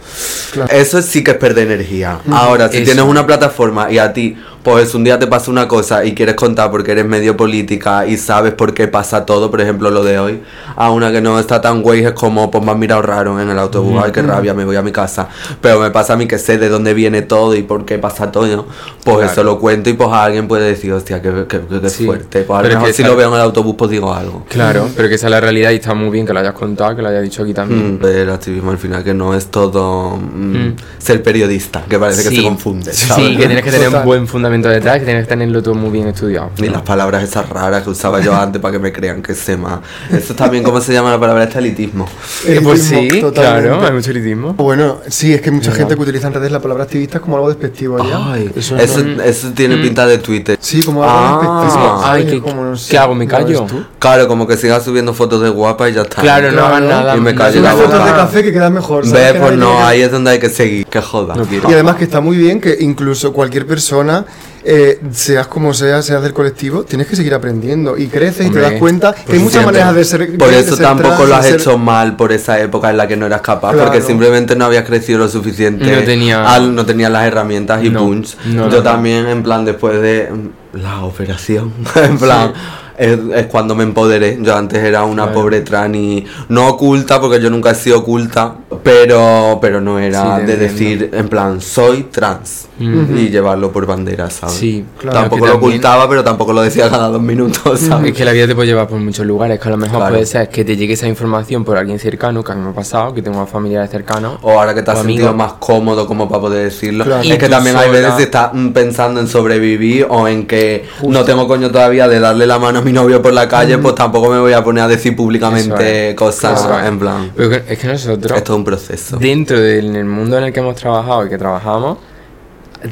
Claro. 0.52 0.72
Eso 0.72 1.02
sí 1.02 1.22
que 1.22 1.32
es 1.32 1.36
perder 1.36 1.66
energía. 1.66 2.20
Ahora, 2.32 2.68
si 2.68 2.78
Eso. 2.78 2.86
tienes 2.86 3.04
una 3.04 3.26
plataforma 3.26 3.90
y 3.90 3.98
a 3.98 4.12
ti, 4.12 4.36
pues 4.62 4.94
un 4.94 5.04
día 5.04 5.18
te 5.18 5.26
pasa 5.26 5.50
una 5.50 5.66
cosa 5.66 6.04
y 6.04 6.14
quieres 6.14 6.34
contar 6.34 6.70
porque 6.70 6.92
eres 6.92 7.06
medio 7.06 7.36
política 7.36 8.06
y 8.06 8.16
sabes 8.18 8.52
por 8.52 8.74
qué 8.74 8.88
pasa 8.88 9.24
todo, 9.24 9.50
por 9.50 9.60
ejemplo 9.60 9.90
lo 9.90 10.04
de 10.04 10.18
hoy, 10.18 10.40
a 10.76 10.90
una 10.90 11.10
que 11.10 11.20
no 11.22 11.38
está 11.40 11.60
tan 11.62 11.80
güey 11.82 12.04
es 12.04 12.12
como, 12.12 12.50
pues 12.50 12.62
me 12.62 12.70
han 12.72 12.78
mirado 12.78 13.02
raro 13.02 13.40
en 13.40 13.48
el 13.48 13.58
autobús, 13.58 14.00
ay 14.04 14.12
qué 14.12 14.20
rabia, 14.22 14.52
me 14.52 14.64
voy 14.66 14.76
a 14.76 14.82
mi 14.82 14.92
casa. 14.92 15.28
Pero 15.62 15.80
me 15.80 15.90
pasa 15.90 16.12
a 16.12 16.16
mí 16.16 16.26
que 16.26 16.38
sé 16.38 16.58
de 16.58 16.68
dónde 16.68 16.92
viene 16.94 17.22
todo 17.22 17.54
y 17.54 17.62
por 17.62 17.84
qué 17.86 17.98
pasa 17.98 18.30
todo, 18.30 18.66
pues 19.04 19.16
Claro. 19.16 19.32
eso 19.32 19.44
lo 19.44 19.58
cuento 19.58 19.88
y 19.88 19.94
pues 19.94 20.10
alguien 20.12 20.46
puede 20.46 20.66
decir, 20.68 20.92
hostia, 20.92 21.22
qué, 21.22 21.30
qué, 21.48 21.60
qué- 21.68 21.80
qué 21.80 21.88
Sí. 21.90 22.04
fuerte. 22.04 22.42
Pues 22.42 22.50
a 22.58 22.62
lo 22.62 22.62
Pero 22.62 22.68
es 22.68 22.74
mejor 22.76 22.88
que 22.88 22.92
si 22.92 23.02
lo 23.02 23.16
veo 23.16 23.28
en 23.28 23.34
el 23.34 23.40
autobús 23.40 23.74
pues 23.78 23.90
digo 23.90 24.12
algo. 24.12 24.44
Claro, 24.48 24.88
pero 24.94 25.08
que 25.08 25.14
esa 25.14 25.26
es 25.28 25.30
la 25.30 25.40
realidad 25.40 25.70
y 25.70 25.76
está 25.76 25.94
muy 25.94 26.10
bien 26.10 26.26
que 26.26 26.32
lo 26.34 26.40
hayas 26.40 26.52
contado, 26.54 26.94
que 26.94 27.00
lo 27.02 27.08
hayas 27.08 27.22
dicho 27.22 27.42
aquí 27.44 27.54
también. 27.54 27.98
Mm, 28.00 28.04
El 28.04 28.30
activismo 28.30 28.70
al 28.72 28.78
final 28.78 29.02
que 29.02 29.14
no 29.14 29.34
es 29.34 29.46
todo 29.46 30.16
mm, 30.16 30.50
Mm. 30.68 30.76
ser 30.98 31.22
periodista, 31.22 31.82
que 31.88 31.98
parece 31.98 32.22
que 32.24 32.28
Sí. 32.30 32.36
se 32.36 32.42
confunde. 32.42 32.92
Sí, 32.92 33.06
¿sabes? 33.06 33.30
que 33.30 33.46
tienes 33.46 33.64
que 33.64 33.70
tener 33.70 33.86
Total. 33.86 34.00
un 34.02 34.06
buen 34.06 34.26
fundamento 34.26 34.49
detrás, 34.58 34.98
que 34.98 35.04
tienes 35.04 35.24
que 35.24 35.28
tenerlo 35.28 35.62
todo 35.62 35.74
muy 35.74 35.90
bien 35.90 36.08
estudiado. 36.08 36.50
Ni 36.58 36.68
las 36.68 36.82
palabras 36.82 37.22
esas 37.22 37.48
raras 37.48 37.82
que 37.82 37.90
usaba 37.90 38.20
yo 38.20 38.34
antes 38.34 38.60
para 38.60 38.72
que 38.72 38.78
me 38.78 38.92
crean 38.92 39.22
que 39.22 39.34
sé 39.34 39.56
más. 39.56 39.80
Eso 40.10 40.34
también, 40.34 40.64
¿cómo 40.64 40.80
se 40.80 40.92
llama 40.92 41.10
la 41.10 41.20
palabra? 41.20 41.44
Este 41.44 41.58
elitismo. 41.58 42.06
Eh, 42.46 42.60
pues 42.62 42.82
sí, 42.82 42.94
Elitismo, 42.96 43.28
totalmente. 43.28 43.68
claro, 43.68 43.86
hay 43.86 43.92
mucho 43.92 44.10
elitismo. 44.10 44.54
Bueno, 44.54 44.98
sí, 45.08 45.32
es 45.32 45.40
que 45.40 45.50
hay 45.50 45.54
mucha 45.54 45.70
Verdad. 45.70 45.78
gente 45.80 45.94
que 45.96 46.02
utiliza 46.02 46.26
en 46.26 46.34
redes 46.34 46.50
la 46.52 46.60
palabra 46.60 46.84
activista 46.84 47.20
como 47.20 47.36
algo 47.36 47.48
despectivo 47.48 47.98
ya. 48.04 48.32
Ay, 48.32 48.50
eso 48.56 48.76
eso, 48.76 49.00
es 49.00 49.18
eso, 49.38 49.52
tiene 49.54 49.76
Mm. 49.76 49.82
pinta 49.82 50.06
de 50.06 50.18
Twitter. 50.18 50.58
Sí, 50.60 50.82
como 50.82 51.02
algo 51.04 51.14
Ah. 51.14 51.60
despectivo. 51.64 52.02
Ay. 52.04 52.26
¿qué- 52.26 52.40
Como 52.40 52.64
no 52.64 52.76
sé, 52.76 52.90
qué 52.90 52.98
hago, 52.98 53.14
me 53.14 53.26
¿ya 53.26 53.38
ves 53.38 53.46
callo? 53.60 53.66
Claro, 53.98 54.28
como 54.28 54.46
que 54.46 54.56
sigas 54.56 54.82
subiendo 54.84 55.14
fotos 55.14 55.42
de 55.42 55.48
guapa 55.50 55.88
y 55.88 55.92
ya 55.94 56.02
está. 56.02 56.20
Claro, 56.22 56.50
no 56.52 56.64
hagan 56.66 56.84
Claro. 56.86 57.00
nada. 57.02 57.16
Y 57.16 57.20
me 57.20 57.32
no 57.32 57.38
callo 57.38 57.60
la 57.62 57.72
fotos 57.72 58.04
de 58.04 58.10
café 58.12 58.42
que 58.42 58.52
quedan 58.52 58.72
mejor. 58.72 59.08
Ve, 59.10 59.34
pues 59.38 59.56
no, 59.56 59.84
ahí 59.84 60.00
es 60.02 60.10
donde 60.10 60.30
hay 60.32 60.38
que 60.38 60.48
seguir. 60.48 60.86
Que 60.86 61.00
joda. 61.00 61.34
No 61.36 61.44
quiero. 61.44 61.68
Y 61.70 61.74
además 61.74 61.96
que 61.96 62.04
está 62.04 62.20
muy 62.20 62.36
bien 62.36 62.60
que 62.60 62.76
incluso 62.80 63.32
cualquier 63.32 63.66
persona, 63.66 64.24
eh, 64.64 65.00
seas 65.12 65.46
como 65.46 65.72
seas, 65.74 66.04
seas 66.04 66.22
del 66.22 66.32
colectivo, 66.34 66.82
tienes 66.84 67.06
que 67.06 67.16
seguir 67.16 67.32
aprendiendo 67.34 67.96
y 67.96 68.08
creces 68.08 68.46
y 68.46 68.50
te 68.50 68.60
das 68.60 68.72
cuenta 68.74 69.14
que 69.14 69.32
hay 69.32 69.38
muchas 69.38 69.62
Siempre. 69.62 69.72
maneras 69.80 69.94
de 69.94 70.04
ser. 70.04 70.36
Por 70.38 70.52
eso 70.52 70.76
ser 70.76 70.84
tampoco 70.86 71.14
trans, 71.14 71.28
lo 71.28 71.34
has 71.36 71.46
ser- 71.46 71.60
hecho 71.60 71.78
mal 71.78 72.16
por 72.16 72.32
esa 72.32 72.60
época 72.60 72.90
en 72.90 72.96
la 72.96 73.08
que 73.08 73.16
no 73.16 73.26
eras 73.26 73.40
capaz, 73.40 73.72
Claro. 73.72 73.86
porque 73.90 74.02
simplemente 74.02 74.56
no 74.56 74.66
habías 74.66 74.84
crecido 74.84 75.18
lo 75.18 75.28
suficiente. 75.28 75.84
No 75.90 76.02
tenía- 76.04 76.44
al- 76.52 76.74
no 76.74 76.84
tenías 76.84 77.10
las 77.10 77.26
herramientas 77.26 77.82
y 77.84 77.90
No, 77.90 78.00
punch. 78.00 78.36
no, 78.46 78.68
Yo 78.70 78.78
no. 78.78 78.82
también, 78.82 79.26
en 79.28 79.42
plan, 79.42 79.64
después 79.64 80.00
de 80.00 80.28
la 80.74 81.04
operación, 81.04 81.72
en 81.96 82.18
plan. 82.18 82.52
Es, 83.00 83.18
es 83.34 83.46
cuando 83.46 83.74
me 83.74 83.82
empoderé. 83.84 84.38
Yo 84.42 84.54
antes 84.54 84.82
era 84.84 85.04
una 85.04 85.24
Claro. 85.24 85.40
pobre 85.40 85.60
trans 85.62 85.96
y 85.96 86.24
no 86.50 86.68
oculta, 86.68 87.20
porque 87.20 87.40
yo 87.40 87.48
nunca 87.48 87.70
he 87.70 87.74
sido 87.74 88.00
oculta, 88.00 88.54
pero, 88.82 89.58
pero 89.60 89.80
no 89.80 89.98
era 89.98 90.20
Sí, 90.22 90.28
de 90.28 90.52
entiendo. 90.52 90.62
decir, 90.64 91.10
en 91.14 91.28
plan, 91.28 91.60
soy 91.60 92.04
trans 92.04 92.66
Ujú. 92.78 93.16
y 93.16 93.28
llevarlo 93.30 93.70
por 93.72 93.86
bandera, 93.86 94.28
¿sabes? 94.30 94.54
Sí, 94.56 94.84
Claro, 94.98 95.18
tampoco 95.20 95.46
lo 95.46 95.52
también- 95.52 95.72
ocultaba, 95.72 96.08
pero 96.08 96.24
tampoco 96.24 96.52
lo 96.52 96.60
decía 96.62 96.90
cada 96.90 97.08
dos 97.08 97.22
minutos, 97.22 97.80
¿sabes? 97.80 98.10
Es 98.12 98.16
que 98.16 98.24
la 98.24 98.32
vida 98.32 98.46
te 98.46 98.54
puede 98.54 98.68
llevar 98.68 98.86
por 98.88 98.98
muchos 98.98 99.24
lugares, 99.26 99.58
que 99.60 99.68
a 99.68 99.70
lo 99.70 99.76
mejor 99.78 99.98
Claro. 99.98 100.12
puede 100.14 100.26
ser 100.26 100.48
que 100.48 100.64
te 100.64 100.76
llegue 100.76 100.94
esa 100.94 101.06
información 101.08 101.64
por 101.64 101.76
alguien 101.78 101.98
cercano, 101.98 102.42
que 102.44 102.52
a 102.52 102.54
mí 102.54 102.62
me 102.62 102.70
ha 102.70 102.74
pasado, 102.74 103.14
que 103.14 103.22
tengo 103.22 103.46
familiares 103.46 103.90
cercanos. 103.90 104.38
O 104.42 104.50
ahora 104.58 104.74
que 104.74 104.82
te 104.82 104.90
has 104.90 104.98
O 104.98 105.02
sentido 105.02 105.32
más 105.34 105.54
cómodo 105.54 106.06
como 106.06 106.28
para 106.28 106.40
poder 106.42 106.64
decirlo. 106.64 107.04
Claro. 107.04 107.22
Es 107.22 107.38
que 107.38 107.48
también 107.48 107.76
hay 107.76 107.86
sola- 107.88 107.98
veces 107.98 108.14
que 108.14 108.22
estás 108.24 108.50
mm, 108.52 108.68
pensando 108.70 109.20
en 109.20 109.28
sobrevivir 109.28 110.06
o 110.08 110.28
en 110.28 110.46
que 110.46 110.84
no 111.06 111.24
tengo 111.24 111.46
coño 111.46 111.70
todavía 111.70 112.08
de 112.08 112.20
darle 112.20 112.46
la 112.46 112.58
mano 112.58 112.80
a 112.80 112.82
mi 112.82 112.89
novio 112.92 113.20
por 113.22 113.33
la 113.33 113.48
calle, 113.48 113.79
pues 113.79 113.94
tampoco 113.94 114.29
me 114.31 114.38
voy 114.40 114.53
a 114.53 114.62
poner 114.62 114.85
a 114.85 114.88
decir 114.88 115.14
públicamente 115.16 116.11
es. 116.11 116.14
cosas 116.16 116.64
es. 116.64 116.87
en 116.88 116.98
plan. 116.98 117.33
Pero 117.37 117.55
es 117.55 117.79
que 117.79 117.87
nosotros, 117.87 118.37
Esto 118.37 118.53
es 118.53 118.57
un 118.59 118.64
proceso. 118.64 119.16
dentro 119.18 119.59
del 119.61 120.05
mundo 120.05 120.38
en 120.38 120.44
el 120.44 120.53
que 120.53 120.61
hemos 120.61 120.76
trabajado 120.76 121.26
y 121.26 121.29
que 121.29 121.38
trabajamos, 121.38 121.98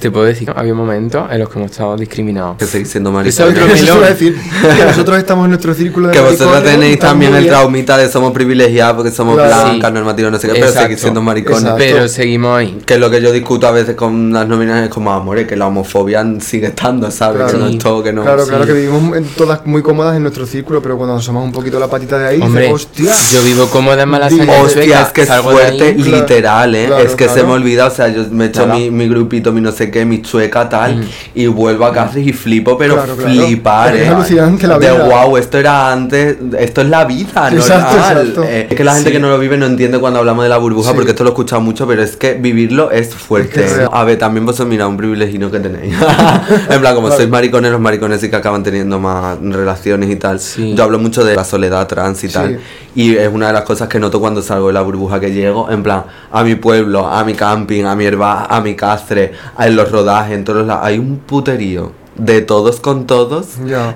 te 0.01 0.11
puedo 0.11 0.25
decir 0.27 0.47
que 0.53 0.59
había 0.59 0.75
momentos 0.75 1.25
en 1.31 1.39
los 1.39 1.49
que 1.49 1.59
hemos 1.59 1.71
estado 1.71 1.97
discriminados. 1.97 2.57
Que 2.59 2.67
seguís 2.67 2.89
siendo 2.91 3.11
otro 3.11 3.21
Eso 3.29 3.45
a 3.45 4.09
decir 4.09 4.37
que 4.77 4.85
nosotros 4.85 5.19
estamos 5.19 5.45
en 5.45 5.51
nuestro 5.51 5.75
círculo 5.75 6.09
de 6.09 6.15
Que 6.15 6.21
vosotros 6.21 6.63
tenéis 6.63 6.99
también 6.99 7.35
el 7.35 7.47
traumita 7.47 7.97
de 7.97 8.09
somos 8.11 8.33
privilegiados 8.33 8.97
porque 8.97 9.11
somos 9.11 9.37
Claro. 9.37 9.71
blancas, 9.71 9.89
Sí. 9.91 9.95
normativos, 9.95 10.33
no 10.33 10.39
sé 10.39 10.49
qué, 10.49 10.55
pero 10.61 10.73
seguís 10.73 11.01
siendo 11.01 11.23
maricones. 11.23 11.63
Exacto. 11.63 11.79
Pero 11.79 12.09
seguimos 12.09 12.59
ahí. 12.59 12.79
Que 12.85 12.95
es 12.95 13.01
lo 13.01 13.11
que 13.11 13.21
yo 13.23 13.33
discuto 13.33 13.67
a 13.67 13.71
veces 13.73 13.95
con 13.97 14.33
las 14.33 14.47
nominadas 14.49 14.85
es 14.85 14.89
como, 14.91 15.13
amores, 15.13 15.47
que 15.47 15.57
la 15.57 15.67
homofobia 15.67 16.25
sigue 16.41 16.67
estando, 16.69 17.11
¿sabes? 17.11 17.37
Claro. 17.39 17.53
Que 17.53 17.59
no 17.59 17.67
es 17.69 17.79
todo, 17.79 18.03
que 18.03 18.13
no. 18.13 18.23
Claro, 18.23 18.43
Sí. 18.45 18.49
claro 18.51 18.67
que 18.67 18.73
vivimos 18.73 19.17
en- 19.17 19.25
todas 19.29 19.65
muy 19.67 19.83
cómodas 19.83 20.17
en 20.17 20.23
nuestro 20.23 20.47
círculo, 20.47 20.83
pero 20.83 20.97
cuando 20.97 21.17
asomamos 21.17 21.47
un 21.47 21.53
poquito 21.53 21.79
la 21.79 21.89
patita 21.89 22.19
de 22.19 22.27
ahí, 22.29 22.41
Hombre, 22.41 22.65
dices, 22.73 22.75
hostia. 22.75 23.13
yo 23.33 23.43
vivo 23.45 23.67
cómoda 23.69 24.03
en 24.03 24.09
Malasaña 24.09 24.61
Hostia, 24.63 25.03
es 25.03 25.09
que 25.13 25.23
es 25.23 25.29
fuerte, 25.41 25.95
literal, 25.95 26.75
¿eh? 26.75 26.87
claro, 26.87 27.05
es 27.05 27.15
que 27.15 27.29
se 27.29 27.43
me 27.45 27.53
olvida, 27.53 27.87
o 27.87 27.91
sea, 27.91 28.09
yo 28.09 28.25
me 28.31 28.47
echo 28.47 28.65
Claro. 28.65 28.79
mi, 28.79 28.91
mi 28.91 29.09
grupito, 29.09 29.53
mi 29.53 29.61
no 29.61 29.73
sé 29.79 29.91
qué, 29.91 30.05
mi 30.05 30.21
chueca, 30.23 30.69
tal, 30.69 30.97
Mm. 30.97 31.05
y 31.35 31.47
vuelvo 31.47 31.85
a 31.87 31.93
casa 31.93 32.19
y 32.19 32.33
flipo, 32.33 32.77
pero 32.77 32.95
Claro, 32.95 33.17
claro. 33.17 33.31
flipar, 33.31 33.97
Es 33.97 34.07
¿eh? 34.07 34.09
alucinante 34.09 34.67
la 34.67 34.79
De 34.79 34.91
vida. 34.91 35.05
wow, 35.05 35.37
esto 35.37 35.59
era 35.59 35.93
antes, 35.93 36.37
esto 36.59 36.81
es 36.83 36.89
la 36.89 37.05
vida, 37.05 37.49
Exacto, 37.53 37.97
normal. 37.97 38.19
exacto. 38.19 38.45
Eh, 38.45 38.67
es 38.71 38.77
que 38.77 38.85
la 38.85 38.95
gente 38.95 39.11
Sí. 39.11 39.13
que 39.15 39.21
no 39.21 39.29
lo 39.29 39.39
vive 39.39 39.57
no 39.57 39.67
entiende 39.67 39.99
cuando 39.99 40.19
hablamos 40.19 40.43
de 40.45 40.49
la 40.51 40.59
burbuja, 40.59 40.91
Sí. 40.91 40.95
porque 40.97 41.11
esto 41.13 41.25
lo 41.25 41.31
he 41.31 41.33
escuchado 41.33 41.61
mucho, 41.63 41.87
pero 41.87 42.03
es 42.03 42.17
que 42.17 42.35
vivirlo 42.35 42.91
es 42.91 43.15
fuerte. 43.15 43.65
Es 43.65 43.73
que 43.75 43.87
a 43.91 44.05
ver, 44.05 44.19
también 44.19 44.45
vosotros, 44.45 44.69
mira, 44.69 44.87
un 44.87 44.97
privilegio 44.97 45.51
que 45.51 45.61
tenéis. 45.61 45.95
en 46.71 46.81
plan, 46.81 46.95
como 46.95 47.11
sois 47.11 47.29
maricones, 47.29 47.71
los 47.71 47.81
maricones 47.81 48.21
sí 48.21 48.29
que 48.31 48.37
acaban 48.37 48.63
teniendo 48.63 48.99
más 48.99 49.39
relaciones 49.41 50.11
y 50.11 50.17
tal. 50.17 50.41
Sí. 50.41 50.75
Yo 50.75 50.85
hablo 50.85 50.99
mucho 50.99 51.25
de 51.25 51.35
la 51.37 51.45
soledad 51.45 51.87
trans 51.87 52.25
y 52.25 52.29
tal. 52.29 52.59
Y 52.95 53.15
es 53.17 53.29
una 53.33 53.47
de 53.49 53.53
las 53.53 53.63
cosas 53.63 53.89
que 53.89 54.01
noto 54.01 54.19
cuando 54.19 54.43
salgo 54.43 54.67
de 54.69 54.73
la 54.73 54.81
burbuja 54.81 55.21
que 55.21 55.31
llego, 55.31 55.71
en 55.71 55.83
plan, 55.85 56.03
a 56.33 56.43
mi 56.43 56.57
pueblo, 56.57 57.07
a 57.07 57.23
mi 57.23 57.35
camping, 57.35 57.85
a 57.85 57.95
mi 57.95 58.05
herba, 58.07 58.47
a 58.47 58.61
mi 58.61 58.75
castre, 58.75 59.33
a 59.57 59.68
en 59.69 59.77
los 59.77 59.91
rodajes, 59.91 60.35
en 60.35 60.45
todos 60.45 60.67
lados. 60.67 60.85
Hay 60.85 60.99
un 60.99 61.19
puterío 61.19 61.93
de 62.19 62.41
todos 62.43 62.81
con 62.81 63.07
todos. 63.07 63.47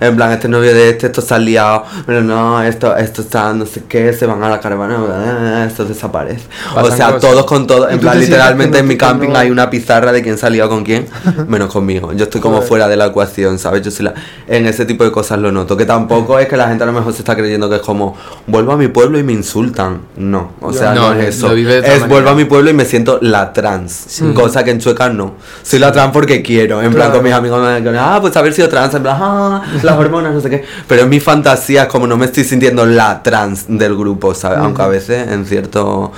En 0.00 0.16
plan, 0.16 0.32
este 0.32 0.48
novio 0.48 0.72
de 0.74 0.90
este, 0.90 1.06
esto 1.06 1.20
se 1.20 1.35
ha 1.35 1.38
liado, 1.38 1.85
pero 2.06 2.22
no, 2.22 2.62
esto, 2.62 2.96
esto 2.96 3.22
está 3.22 3.52
no 3.52 3.66
sé 3.66 3.82
qué, 3.88 4.12
se 4.12 4.26
van 4.26 4.42
a 4.42 4.48
la 4.48 4.61
caravana, 4.61 5.64
esto 5.66 5.85
desaparece. 5.85 6.44
o 6.74 6.90
sea, 6.90 7.06
cosas. 7.12 7.20
todos 7.20 7.44
con 7.44 7.66
todos. 7.66 7.90
¿Y 7.90 7.94
En 7.94 8.00
plan, 8.00 8.18
literalmente 8.18 8.78
en 8.78 8.87
mi 8.88 8.96
camping 8.96 9.28
no- 9.30 9.37
hay 9.38 9.50
una 9.50 9.68
pizarra 9.70 10.12
de 10.12 10.22
quién 10.22 10.38
se 10.38 10.46
ha 10.46 10.50
liado 10.50 10.70
con 10.70 10.85
quién, 10.85 11.06
menos 11.48 11.70
conmigo. 11.72 12.12
Yo 12.12 12.24
estoy 12.24 12.40
como 12.40 12.56
Joder. 12.56 12.68
fuera 12.68 12.88
de 12.88 12.96
la 12.96 13.06
ecuación, 13.06 13.58
¿sabes? 13.58 13.82
Yo 13.82 13.90
soy 13.90 14.06
la, 14.06 14.14
en 14.46 14.66
ese 14.66 14.85
tipo 14.85 15.04
de 15.04 15.12
cosas 15.12 15.38
lo 15.38 15.50
noto. 15.52 15.76
Que 15.76 15.85
tampoco 15.85 16.38
es 16.38 16.46
que 16.48 16.56
la 16.56 16.68
gente 16.68 16.85
a 16.85 16.87
lo 16.87 16.92
mejor 16.92 17.12
se 17.12 17.18
está 17.20 17.35
creyendo 17.37 17.68
que 17.68 17.76
es 17.76 17.82
como, 17.82 18.16
vuelvo 18.46 18.72
a 18.72 18.76
mi 18.76 18.88
pueblo 18.88 19.18
y 19.18 19.22
me 19.22 19.32
insultan. 19.32 20.02
No, 20.16 20.52
o 20.61 20.72
sea, 20.72 20.94
no, 20.94 21.14
No, 21.14 21.20
es 21.20 21.37
eso. 21.37 21.52
Es 21.52 22.08
vuelvo 22.08 22.30
a 22.30 22.35
mi 22.35 22.44
pueblo 22.44 22.70
y 22.70 22.74
me 22.74 22.85
siento 22.85 23.18
la 23.20 23.52
trans. 23.52 24.22
Cosa 24.35 24.62
que 24.64 24.70
en 24.70 24.78
Chueca 24.78 25.08
no. 25.08 25.35
Soy 25.62 25.78
la 25.78 25.90
trans 25.92 26.12
porque 26.12 26.42
quiero. 26.42 26.80
En 26.82 26.92
plan, 26.94 27.11
con 27.11 27.22
mis 27.22 27.32
amigos 27.32 27.61
me 27.62 27.80
dicen, 27.80 27.96
ah, 27.98 28.12
pues 28.20 28.37
haber 28.37 28.53
sido 28.53 28.68
trans. 28.68 28.94
En 28.94 29.03
plan, 29.03 29.16
ah, 29.20 29.62
las 29.83 29.96
hormonas, 29.96 30.35
no 30.35 30.40
sé 30.40 30.51
qué. 30.51 30.64
Pero 30.87 31.03
en 31.03 31.09
mi 31.09 31.20
fantasía 31.20 31.83
es 31.83 31.88
como 31.88 32.07
no 32.07 32.16
me 32.16 32.27
estoy 32.27 32.44
sintiendo 32.44 32.85
la 32.87 33.22
trans 33.22 33.64
del 33.68 33.96
grupo, 33.96 34.35
¿sabes? 34.35 34.59
Aunque 34.59 34.83
a 34.83 34.87
veces 34.88 35.29
en 35.31 35.46
ciertos 35.46 36.11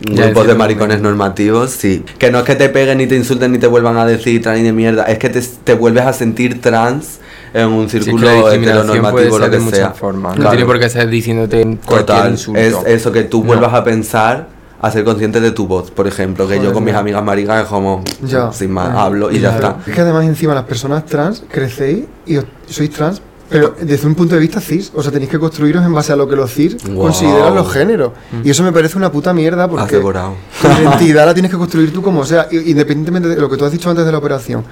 grupos 0.00 0.46
de 0.46 0.54
maricones 0.54 0.96
momento. 0.98 1.08
normativos, 1.10 1.70
sí. 1.70 2.04
Que 2.18 2.30
no 2.30 2.38
es 2.38 2.44
que 2.44 2.54
te 2.56 2.68
peguen 2.68 2.98
ni 2.98 3.06
te 3.06 3.16
insulten 3.16 3.52
ni 3.52 3.58
te 3.58 3.66
vuelvan 3.66 3.96
a 3.96 4.06
decir 4.06 4.40
trans 4.42 4.58
ni 4.58 4.64
de 4.64 4.72
mierda. 4.72 5.04
Es 5.04 5.18
que 5.18 5.28
te, 5.30 5.40
te 5.40 5.74
vuelves 5.74 6.04
a 6.06 6.12
sentir 6.12 6.60
trans 6.60 7.18
en 7.52 7.66
un 7.68 7.88
Sí, 7.88 7.98
es 7.98 8.04
círculo 8.04 8.28
discriminación 8.28 8.60
puede 9.12 9.26
heteronormativo, 9.26 9.38
lo 9.38 9.44
de 9.44 9.50
que 9.50 9.58
muchas 9.62 9.78
sea. 9.78 9.90
formas. 9.92 10.32
No 10.34 10.40
Claro. 10.42 10.50
tiene 10.50 10.66
por 10.66 10.78
qué 10.80 10.88
ser 10.90 11.08
diciéndote 11.08 11.62
cualquier 11.84 11.98
Total, 12.06 12.30
insulto. 12.32 12.60
es 12.60 12.74
eso 12.86 13.12
que 13.12 13.22
tú 13.22 13.40
No. 13.40 13.46
vuelvas 13.46 13.72
a 13.74 13.84
pensar, 13.84 14.48
a 14.86 14.90
ser 14.90 15.04
consciente 15.04 15.40
de 15.40 15.50
tu 15.50 15.66
voz, 15.66 15.90
por 15.90 16.06
ejemplo, 16.06 16.46
que 16.48 16.60
yo 16.62 16.72
con 16.72 16.84
mis 16.84 16.94
amigas 16.94 17.22
maricas 17.24 17.62
es 17.64 17.68
como, 17.68 18.02
Ya. 18.22 18.52
sin 18.52 18.70
más, 18.70 18.88
Ya. 18.92 19.02
hablo 19.04 19.30
y 19.32 19.40
ya 19.40 19.54
está. 19.54 19.78
Es 19.86 19.94
que 19.94 20.00
además 20.00 20.24
encima 20.24 20.54
las 20.54 20.64
personas 20.64 21.06
trans 21.06 21.42
crecéis 21.50 22.04
y 22.26 22.36
os- 22.36 22.44
sois 22.68 22.90
trans, 22.90 23.22
pero 23.48 23.74
desde 23.80 24.06
un 24.06 24.14
punto 24.14 24.34
de 24.34 24.40
vista 24.40 24.60
cis. 24.60 24.90
O 24.94 25.02
sea, 25.02 25.12
tenéis 25.12 25.30
que 25.30 25.38
construiros 25.38 25.84
en 25.84 25.92
base 25.94 26.12
a 26.12 26.16
lo 26.16 26.28
que 26.28 26.34
los 26.36 26.50
cis 26.52 26.76
Wow. 26.84 27.02
consideran 27.04 27.54
los 27.54 27.70
géneros. 27.72 28.12
Y 28.42 28.50
eso 28.50 28.62
me 28.62 28.72
parece 28.72 28.96
una 28.98 29.12
puta 29.12 29.32
mierda 29.32 29.68
porque 29.68 29.98
tu 29.98 30.68
identidad 30.80 31.26
la 31.26 31.34
tienes 31.34 31.50
que 31.50 31.58
construir 31.58 31.92
tú 31.92 32.02
como 32.02 32.24
sea, 32.24 32.48
independientemente 32.50 33.28
de 33.28 33.36
lo 33.40 33.48
que 33.48 33.56
tú 33.56 33.64
has 33.64 33.72
dicho 33.72 33.90
antes 33.90 34.04
de 34.04 34.12
la 34.12 34.18
operación. 34.18 34.64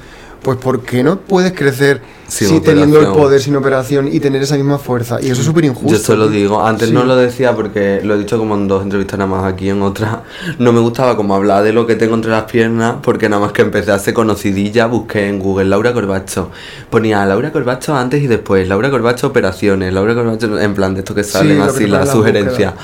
Pues 0.42 0.59
¿por 0.59 0.83
qué 0.83 1.05
no 1.05 1.20
puedes 1.20 1.52
crecer 1.52 2.02
Sin 2.26 2.48
si 2.48 2.61
teniendo 2.61 3.00
el 3.00 3.07
poder 3.09 3.40
sin 3.40 3.55
operación 3.55 4.09
y 4.12 4.18
tener 4.18 4.42
esa 4.42 4.57
misma 4.57 4.78
fuerza? 4.78 5.18
Y 5.22 5.26
eso 5.31 5.40
es 5.40 5.46
súper 5.46 5.64
injusto. 5.64 5.92
Yo 5.92 5.98
se 5.98 6.16
lo 6.16 6.28
digo, 6.28 6.64
antes 6.66 6.88
Sí. 6.88 6.94
no 6.94 7.05
lo 7.05 7.14
decía 7.14 7.55
porque 7.55 8.00
lo 8.02 8.14
he 8.14 8.18
dicho 8.18 8.38
como 8.38 8.57
en 8.57 8.66
dos 8.66 8.83
entrevistas 8.83 9.18
nada 9.20 9.31
más 9.31 9.44
aquí, 9.52 9.68
en 9.68 9.83
otra 9.83 10.24
no 10.59 10.72
me 10.72 10.81
gustaba 10.81 11.16
como 11.16 11.35
hablar 11.37 11.62
de 11.62 11.72
lo 11.72 11.87
que 11.87 11.94
tengo 11.94 12.16
entre 12.16 12.33
las 12.33 12.44
piernas 12.44 12.96
porque 13.02 13.28
nada 13.28 13.42
más 13.42 13.52
que 13.52 13.62
empecé 13.62 13.92
a 13.92 13.98
ser 14.00 14.14
conocidilla, 14.14 14.87
busqué 14.87 15.28
en 15.28 15.38
Google 15.38 15.66
Laura 15.66 15.92
Corbacho, 15.92 16.50
ponía 16.90 17.24
Laura 17.24 17.52
Corbacho 17.52 17.94
antes 17.94 18.20
y 18.20 18.26
después, 18.26 18.66
Laura 18.66 18.90
Corbacho 18.90 19.28
operaciones, 19.28 19.92
Laura 19.92 20.14
Corbacho 20.14 20.59
en 20.59 20.74
plan 20.74 20.94
de 20.94 21.00
esto 21.00 21.14
que 21.14 21.22
salen 21.22 21.61
así 21.61 21.87
las 21.87 22.07
las 22.07 22.11
sugerencias. 22.11 22.74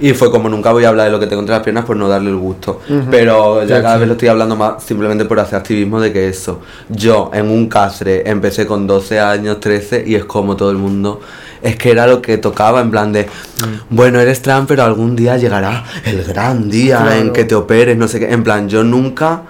Y 0.00 0.12
fue 0.12 0.30
como 0.30 0.48
nunca 0.48 0.72
voy 0.72 0.84
a 0.84 0.90
hablar 0.90 1.06
de 1.06 1.12
lo 1.12 1.18
que 1.20 1.26
tengo 1.26 1.40
entre 1.40 1.54
las 1.54 1.64
piernas 1.64 1.84
por 1.84 1.96
no 1.96 2.08
darle 2.08 2.30
el 2.30 2.36
gusto. 2.36 2.80
Pero 3.10 3.64
ya 3.64 3.82
cada 3.82 3.96
vez 3.96 4.06
lo 4.06 4.12
estoy 4.14 4.28
hablando 4.28 4.56
más 4.56 4.82
simplemente 4.82 5.24
por 5.24 5.40
hacer 5.40 5.58
activismo 5.58 6.00
de 6.00 6.12
que 6.12 6.28
eso. 6.28 6.60
Yo 6.88 7.30
en 7.32 7.48
un 7.48 7.68
castre 7.68 8.28
empecé 8.28 8.66
con 8.66 8.86
12 8.86 9.18
años, 9.20 9.60
13 9.60 10.04
y 10.06 10.14
es 10.14 10.24
como 10.24 10.56
todo 10.56 10.70
el 10.70 10.76
mundo. 10.78 11.20
Es 11.62 11.76
que 11.76 11.90
era 11.90 12.06
lo 12.06 12.22
que 12.22 12.38
tocaba 12.38 12.80
en 12.80 12.90
plan 12.90 13.12
de, 13.12 13.28
bueno, 13.90 14.18
eres 14.18 14.40
trans, 14.40 14.66
pero 14.66 14.82
algún 14.82 15.14
día 15.14 15.36
llegará 15.36 15.84
el 16.06 16.24
gran 16.24 16.70
día 16.70 17.00
en 17.16 17.20
Claro. 17.20 17.32
que 17.34 17.44
te 17.44 17.54
operes, 17.54 17.98
no 17.98 18.08
sé 18.08 18.18
qué. 18.18 18.30
En 18.32 18.42
plan, 18.42 18.66
yo 18.68 18.82
nunca 18.82 19.42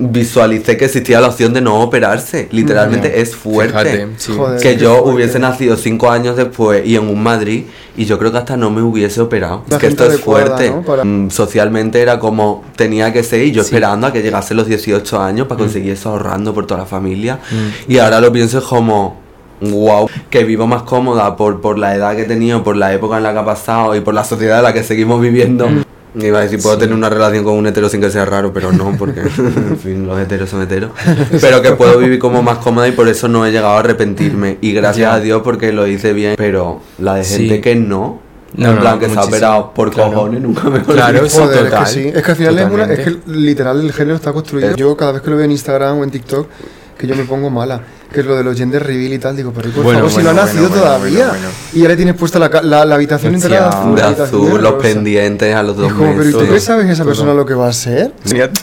visualicé 0.00 0.76
que 0.76 0.84
existía 0.84 1.20
la 1.20 1.26
opción 1.28 1.52
de 1.52 1.60
no 1.60 1.80
operarse. 1.80 2.48
Literalmente 2.52 3.20
es 3.20 3.34
fuerte. 3.34 3.72
Fíjate, 3.78 4.08
sí. 4.16 4.32
Joder. 4.36 4.60
Que 4.60 4.76
yo 4.76 4.92
fuerte. 4.98 5.10
hubiese 5.10 5.38
nacido 5.40 5.76
cinco 5.76 6.10
años 6.10 6.36
después 6.36 6.86
y 6.86 6.94
en 6.96 7.08
un 7.08 7.20
Madrid 7.22 7.64
y 7.96 8.04
yo 8.04 8.18
creo 8.18 8.30
que 8.30 8.38
hasta 8.38 8.56
no 8.56 8.70
me 8.70 8.80
hubiese 8.80 9.20
operado. 9.20 9.64
La 9.68 9.76
Es 9.76 9.80
que 9.80 9.86
esto 9.88 10.04
es 10.04 10.20
fuerte. 10.20 10.70
¿no? 10.70 10.82
Para- 10.82 11.04
Mm, 11.04 11.30
Socialmente 11.30 12.00
era 12.00 12.18
como 12.20 12.64
tenía 12.76 13.12
que 13.12 13.22
ser 13.24 13.42
y 13.42 13.50
yo 13.52 13.62
Sí. 13.62 13.68
esperando 13.74 14.06
a 14.06 14.12
que 14.12 14.22
llegase 14.22 14.54
los 14.54 14.66
18 14.68 15.20
años 15.20 15.46
Mm. 15.46 15.48
para 15.48 15.58
conseguir 15.58 15.92
eso 15.92 16.10
ahorrando 16.10 16.54
por 16.54 16.66
toda 16.66 16.80
la 16.80 16.86
familia. 16.86 17.40
Y 17.88 17.98
ahora 17.98 18.20
lo 18.20 18.32
pienso 18.32 18.62
como... 18.62 19.26
Wow, 19.60 20.08
que 20.30 20.44
vivo 20.44 20.68
más 20.68 20.82
cómoda 20.84 21.34
por, 21.34 21.60
por 21.60 21.78
la 21.80 21.92
edad 21.96 22.14
que 22.14 22.22
he 22.22 22.26
tenido, 22.26 22.62
por 22.62 22.76
la 22.76 22.94
época 22.94 23.16
en 23.16 23.24
la 23.24 23.32
que 23.32 23.40
ha 23.40 23.44
pasado 23.44 23.96
y 23.96 24.00
por 24.00 24.14
la 24.14 24.22
sociedad 24.22 24.58
en 24.58 24.62
la 24.62 24.72
que 24.72 24.84
seguimos 24.84 25.20
viviendo. 25.20 25.68
Mm. 25.68 25.82
Iba 26.14 26.38
a 26.38 26.42
decir, 26.42 26.60
puedo 26.62 26.78
tener 26.78 26.94
una 26.94 27.08
relación 27.10 27.44
con 27.44 27.54
un 27.54 27.66
hetero 27.66 27.88
sin 27.88 28.00
que 28.00 28.10
sea 28.10 28.24
raro, 28.24 28.52
pero 28.52 28.72
no, 28.72 28.94
porque 28.98 29.20
en 29.38 29.78
fin, 29.78 30.06
los 30.06 30.18
heteros 30.18 30.48
son 30.48 30.62
heteros. 30.62 30.90
Pero 31.40 31.60
que 31.62 31.72
puedo 31.72 31.98
vivir 31.98 32.18
como 32.18 32.42
más 32.42 32.58
cómoda 32.58 32.88
y 32.88 32.92
por 32.92 33.08
eso 33.08 33.28
no 33.28 33.44
he 33.46 33.50
llegado 33.52 33.74
a 33.74 33.80
arrepentirme. 33.80 34.58
Y 34.60 34.72
gracias 34.72 35.10
Ya. 35.10 35.14
a 35.14 35.20
Dios 35.20 35.42
porque 35.44 35.72
lo 35.72 35.86
hice 35.86 36.12
bien. 36.14 36.34
Pero 36.38 36.80
la 36.98 37.14
de 37.16 37.24
Sí. 37.24 37.40
gente 37.46 37.60
que 37.60 37.74
no, 37.76 38.20
No, 38.54 38.70
en 38.70 38.74
no, 38.76 38.80
plan 38.80 38.98
que 38.98 39.04
se 39.06 39.12
ha 39.12 39.14
muchísimo, 39.16 39.36
operado 39.36 39.74
por 39.74 39.90
claro. 39.90 40.12
cojones, 40.14 40.40
nunca 40.40 40.70
me 40.70 40.80
Claro, 40.82 41.28
sí, 41.28 41.38
Joder, 41.38 41.64
total, 41.64 41.82
es 41.84 41.88
que 41.88 41.94
sí. 42.02 42.08
Es 42.14 42.22
que 42.22 42.30
al 42.30 42.36
final 42.36 42.58
es, 42.58 42.70
una, 42.70 42.84
es 42.84 42.98
que 43.00 43.16
literal 43.26 43.80
el 43.80 43.92
género 43.92 44.16
está 44.16 44.32
construido. 44.32 44.74
Yo 44.74 44.96
cada 44.96 45.12
vez 45.12 45.22
que 45.22 45.30
lo 45.30 45.36
veo 45.36 45.44
en 45.44 45.50
Instagram 45.52 45.98
o 45.98 46.04
en 46.04 46.10
TikTok, 46.10 46.48
que 46.96 47.06
yo 47.06 47.14
me 47.14 47.24
pongo 47.24 47.50
mala, 47.50 47.82
que 48.12 48.20
es 48.20 48.26
lo 48.26 48.36
de 48.36 48.42
los 48.44 48.56
gender 48.56 48.82
reveal 48.84 49.12
y 49.12 49.18
tal, 49.18 49.36
digo, 49.36 49.52
pero 49.54 49.70
por 49.70 49.84
Bueno, 49.84 49.98
favor, 50.00 50.10
si 50.10 50.14
bueno, 50.16 50.32
no 50.32 50.40
ha 50.40 50.44
bueno, 50.44 50.46
nacido 50.46 50.68
bueno, 50.70 50.82
todavía. 50.84 51.18
bueno, 51.28 51.32
bueno. 51.32 51.48
Y 51.74 51.80
ya 51.82 51.88
le 51.88 51.96
tienes 51.96 52.14
puesta 52.14 52.38
la, 52.38 52.48
la, 52.62 52.84
la 52.86 52.94
habitación 52.94 53.34
entera 53.34 53.68
azul. 53.68 53.94
De 53.96 54.02
azul, 54.02 54.62
los 54.62 54.72
rosa. 54.72 54.78
pendientes 54.78 55.54
a 55.54 55.62
los 55.62 55.76
Y 55.76 55.80
dos 55.80 55.92
como, 55.92 56.04
pero 56.16 56.22
¿y 56.22 56.26
meses. 56.32 56.40
tú 56.40 56.52
qué 56.54 56.60
sabes 56.60 56.88
esa 56.88 57.04
persona 57.04 57.34
lo 57.34 57.44
que 57.44 57.54
va 57.54 57.68
a 57.68 57.72
ser? 57.72 58.12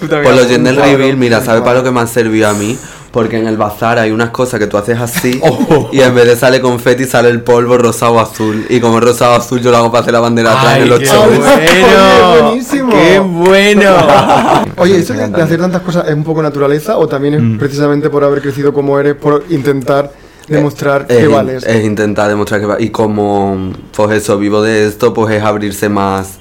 Por 0.10 0.34
los 0.36 0.48
gender 0.48 0.76
reveal, 0.76 1.16
mira, 1.18 1.42
¿sabes 1.42 1.62
para 1.62 1.80
lo 1.80 1.84
que 1.84 1.92
me 1.92 2.00
han 2.00 2.08
servido 2.08 2.50
a 2.50 2.54
mí? 2.54 2.78
Porque 3.16 3.38
en 3.40 3.48
el 3.48 3.56
bazar 3.56 3.98
hay 3.98 4.12
unas 4.12 4.30
cosas 4.32 4.60
que 4.60 4.68
tú 4.68 4.78
haces 4.78 5.00
así 5.00 5.40
Oh. 5.42 5.90
y 5.92 6.02
en 6.02 6.14
vez 6.14 6.26
de 6.28 6.36
sale 6.36 6.60
confeti 6.60 7.06
sale 7.06 7.30
el 7.30 7.42
polvo 7.42 7.78
rosado 7.78 8.20
azul. 8.20 8.66
Y 8.70 8.80
como 8.82 8.98
es 9.00 9.06
rosado 9.06 9.36
azul 9.36 9.62
yo 9.62 9.72
lo 9.72 9.78
hago 9.78 9.90
para 9.92 10.02
hacer 10.02 10.14
la 10.14 10.20
bandera 10.20 10.52
atrás 10.60 10.78
en 10.80 10.90
los 10.90 11.00
qué 11.00 11.06
shows. 11.06 11.26
Oye, 11.40 12.42
buenísimo. 12.42 12.90
¡Qué 12.92 13.20
bueno! 13.20 13.92
Oye, 14.78 14.98
¿esto 14.98 15.14
de, 15.14 15.28
de 15.30 15.42
hacer 15.42 15.60
tantas 15.60 15.82
cosas 15.82 16.08
es 16.10 16.14
un 16.14 16.24
poco 16.26 16.44
naturaleza 16.44 16.98
o 16.98 17.08
también 17.08 17.34
es 17.36 17.42
Mm. 17.42 17.58
precisamente 17.58 18.10
por 18.10 18.24
haber 18.24 18.42
crecido 18.42 18.74
como 18.74 19.00
eres, 19.00 19.16
por 19.16 19.46
intentar 19.50 20.12
demostrar 20.48 21.06
es, 21.10 21.18
que 21.18 21.28
vales? 21.28 21.64
es 21.66 21.84
intentar 21.86 22.28
demostrar 22.30 22.60
que 22.60 22.66
va. 22.68 22.82
Y 22.82 22.90
como, 22.90 23.72
pues 23.96 24.12
eso, 24.12 24.38
vivo 24.38 24.62
de 24.62 24.88
esto, 24.88 25.14
pues 25.14 25.36
es 25.36 25.44
abrirse 25.44 25.90
más. 25.90 26.40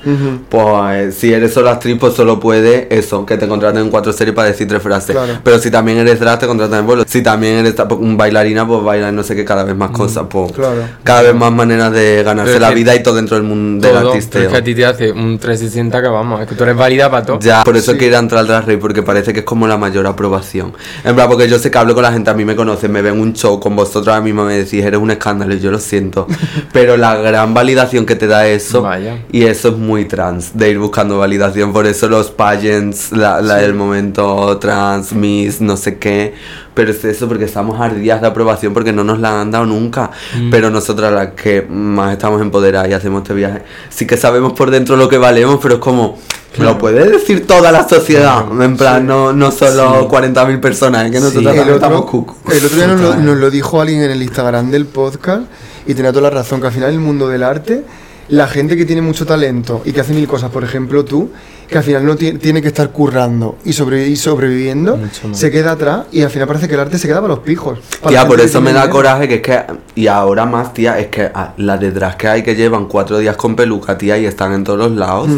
Pues 0.48 1.14
si 1.14 1.32
eres 1.32 1.52
solo 1.54 1.70
actriz, 1.70 1.96
pues 1.98 2.14
solo 2.14 2.38
puede 2.40 2.94
eso, 2.96 3.24
que 3.26 3.36
te 3.36 3.48
contraten 3.48 3.82
en 3.82 3.90
cuatro 3.90 4.12
series 4.12 4.34
para 4.34 4.48
decir 4.48 4.66
tres 4.68 4.82
frases. 4.82 5.14
Claro. 5.16 5.38
Pero 5.42 5.58
si 5.58 5.70
también 5.70 5.98
eres 5.98 6.20
drag, 6.20 6.38
te 6.38 6.46
contratan 6.46 6.80
en 6.80 6.86
vuelo. 6.86 7.04
Si 7.06 7.22
también 7.22 7.58
eres 7.58 7.74
un 7.98 8.16
bailarina, 8.16 8.66
pues 8.66 8.82
bailar 8.82 9.12
no 9.12 9.22
sé 9.22 9.34
qué, 9.36 9.44
cada 9.44 9.64
vez 9.64 9.76
más 9.76 9.90
cosas. 9.90 10.24
Pues 10.28 10.52
Claro. 10.52 10.82
cada 11.02 11.22
vez 11.22 11.34
más 11.34 11.52
maneras 11.52 11.92
de 11.92 12.22
ganarse 12.24 12.58
la 12.60 12.70
vida 12.70 12.94
y 12.94 13.02
todo 13.02 13.14
dentro 13.16 13.36
del 13.36 13.44
mundo 13.44 13.86
del 13.86 13.96
artisteo. 13.96 14.42
es 14.42 14.48
que 14.48 14.56
a 14.56 14.64
ti 14.64 14.74
te 14.74 14.84
hace 14.86 15.12
un 15.12 15.38
360 15.38 16.02
que 16.02 16.08
vamos, 16.08 16.40
es 16.40 16.48
que 16.48 16.54
tú 16.54 16.64
eres 16.64 16.76
válida 16.76 17.10
para 17.10 17.24
todo. 17.24 17.38
Ya, 17.40 17.64
por 17.64 17.76
eso 17.76 17.92
Sí. 17.92 17.98
quiero 17.98 18.16
entrar 18.18 18.40
al 18.40 18.46
Drag 18.46 18.66
Race 18.66 18.78
porque 18.78 19.02
parece 19.02 19.32
que 19.32 19.40
es 19.40 19.44
como 19.44 19.66
la 19.66 19.76
mayor 19.76 20.06
aprobación. 20.06 20.72
En 21.04 21.14
plan, 21.14 21.28
porque 21.28 21.48
yo 21.48 21.58
sé 21.58 21.70
que 21.70 21.78
hablo 21.78 21.94
con 21.94 22.02
la 22.02 22.12
gente, 22.12 22.30
a 22.30 22.34
mí 22.34 22.44
me 22.44 22.56
conocen, 22.56 22.90
me 22.92 23.02
ven 23.02 23.18
un 23.20 23.32
show 23.34 23.58
con 23.60 23.76
vosotros 23.94 24.12
ahora 24.12 24.24
mismo, 24.24 24.44
me 24.44 24.54
decís, 24.54 24.84
eres 24.84 24.98
un 24.98 25.10
escándalo 25.12 25.54
y 25.54 25.60
yo 25.60 25.70
lo 25.70 25.78
siento. 25.78 26.26
Pero 26.72 26.96
la 26.96 27.14
gran 27.16 27.54
validación 27.54 28.06
que 28.06 28.16
te 28.16 28.26
da 28.26 28.46
eso, 28.48 28.82
Vaya. 28.82 29.18
y 29.30 29.44
eso 29.44 29.68
es 29.68 29.76
muy 29.76 30.04
trans, 30.06 30.56
de 30.58 30.70
ir 30.70 30.78
buscando 30.78 31.18
validación. 31.18 31.72
Por 31.72 31.86
eso 31.86 32.08
los 32.08 32.30
pageants, 32.30 33.12
la, 33.12 33.40
la 33.40 33.56
del 33.56 33.74
momento 33.74 34.58
trans, 34.58 35.12
miss, 35.12 35.60
no 35.60 35.76
sé 35.76 35.98
qué. 35.98 36.34
Pero 36.74 36.90
es 36.90 37.04
eso, 37.04 37.28
porque 37.28 37.44
estamos 37.44 37.80
ardidas 37.80 38.20
de 38.20 38.26
aprobación 38.26 38.74
porque 38.74 38.92
no 38.92 39.04
nos 39.04 39.20
la 39.20 39.40
han 39.40 39.50
dado 39.50 39.66
nunca. 39.66 40.10
Pero 40.50 40.70
nosotras 40.70 41.12
las 41.12 41.28
que 41.28 41.62
más 41.62 42.12
estamos 42.12 42.42
empoderadas 42.42 42.88
y 42.88 42.92
hacemos 42.92 43.22
este 43.22 43.34
viaje, 43.34 43.62
sí 43.90 44.06
que 44.06 44.16
sabemos 44.16 44.52
por 44.54 44.70
dentro 44.70 44.96
lo 44.96 45.08
que 45.08 45.18
valemos, 45.18 45.58
pero 45.62 45.74
es 45.74 45.80
como... 45.80 46.18
Lo 46.58 46.78
puede 46.78 47.10
decir 47.10 47.48
toda 47.48 47.72
la 47.72 47.88
sociedad, 47.88 48.44
en 48.62 48.76
plan, 48.76 49.04
no, 49.04 49.32
no 49.32 49.50
solo 49.50 50.08
40.000 50.08 50.60
personas, 50.60 51.06
es 51.06 51.10
que 51.10 51.18
nosotros 51.18 51.40
el, 51.40 51.46
también 51.46 51.64
otro, 51.64 51.74
estamos 51.74 52.04
cucu. 52.08 52.36
el 52.48 52.64
otro 52.64 52.76
día 52.76 52.86
nos 52.86 53.00
lo, 53.00 53.16
nos 53.16 53.36
lo 53.38 53.50
dijo 53.50 53.80
alguien 53.80 54.02
en 54.02 54.12
el 54.12 54.22
Instagram 54.22 54.70
del 54.70 54.86
podcast 54.86 55.42
y 55.84 55.94
tenía 55.94 56.12
toda 56.12 56.30
la 56.30 56.30
razón, 56.30 56.60
que 56.60 56.68
al 56.68 56.72
final 56.72 56.90
el 56.90 57.00
mundo 57.00 57.26
del 57.26 57.42
arte, 57.42 57.82
la 58.28 58.46
gente 58.46 58.76
que 58.76 58.84
tiene 58.84 59.02
mucho 59.02 59.26
talento 59.26 59.82
y 59.84 59.92
que 59.92 60.00
hace 60.00 60.14
mil 60.14 60.28
cosas, 60.28 60.50
por 60.50 60.64
ejemplo 60.64 61.04
tú, 61.04 61.30
que 61.68 61.78
al 61.78 61.84
final 61.84 62.04
no 62.04 62.16
ti- 62.16 62.34
tiene 62.34 62.60
que 62.62 62.68
estar 62.68 62.90
currando 62.90 63.56
y, 63.64 63.72
sobre, 63.72 64.06
y 64.08 64.16
sobreviviendo, 64.16 64.98
se 65.32 65.50
queda 65.50 65.72
atrás 65.72 66.06
y 66.12 66.22
al 66.22 66.30
final 66.30 66.46
parece 66.48 66.68
que 66.68 66.74
el 66.74 66.80
arte 66.80 66.98
se 66.98 67.06
queda 67.08 67.20
para 67.20 67.34
los 67.34 67.42
pijos. 67.42 67.78
para 68.00 68.10
Tía, 68.10 68.26
por 68.26 68.40
eso 68.40 68.60
me 68.60 68.72
da 68.72 68.80
dinero. 68.82 68.92
coraje 68.92 69.28
que 69.28 69.34
es 69.36 69.40
que, 69.42 69.62
y 69.94 70.06
ahora 70.06 70.44
más, 70.46 70.72
tía, 70.74 70.98
es 70.98 71.08
que 71.08 71.30
ah, 71.34 71.54
las 71.56 71.80
detrás 71.80 72.16
que 72.16 72.28
hay 72.28 72.42
que 72.42 72.54
llevan 72.54 72.86
cuatro 72.86 73.18
días 73.18 73.36
con 73.36 73.56
peluca, 73.56 73.96
tía, 73.98 74.18
y 74.18 74.26
están 74.26 74.52
en 74.52 74.64
todos 74.64 74.78
los 74.78 74.92
lados. 74.92 75.28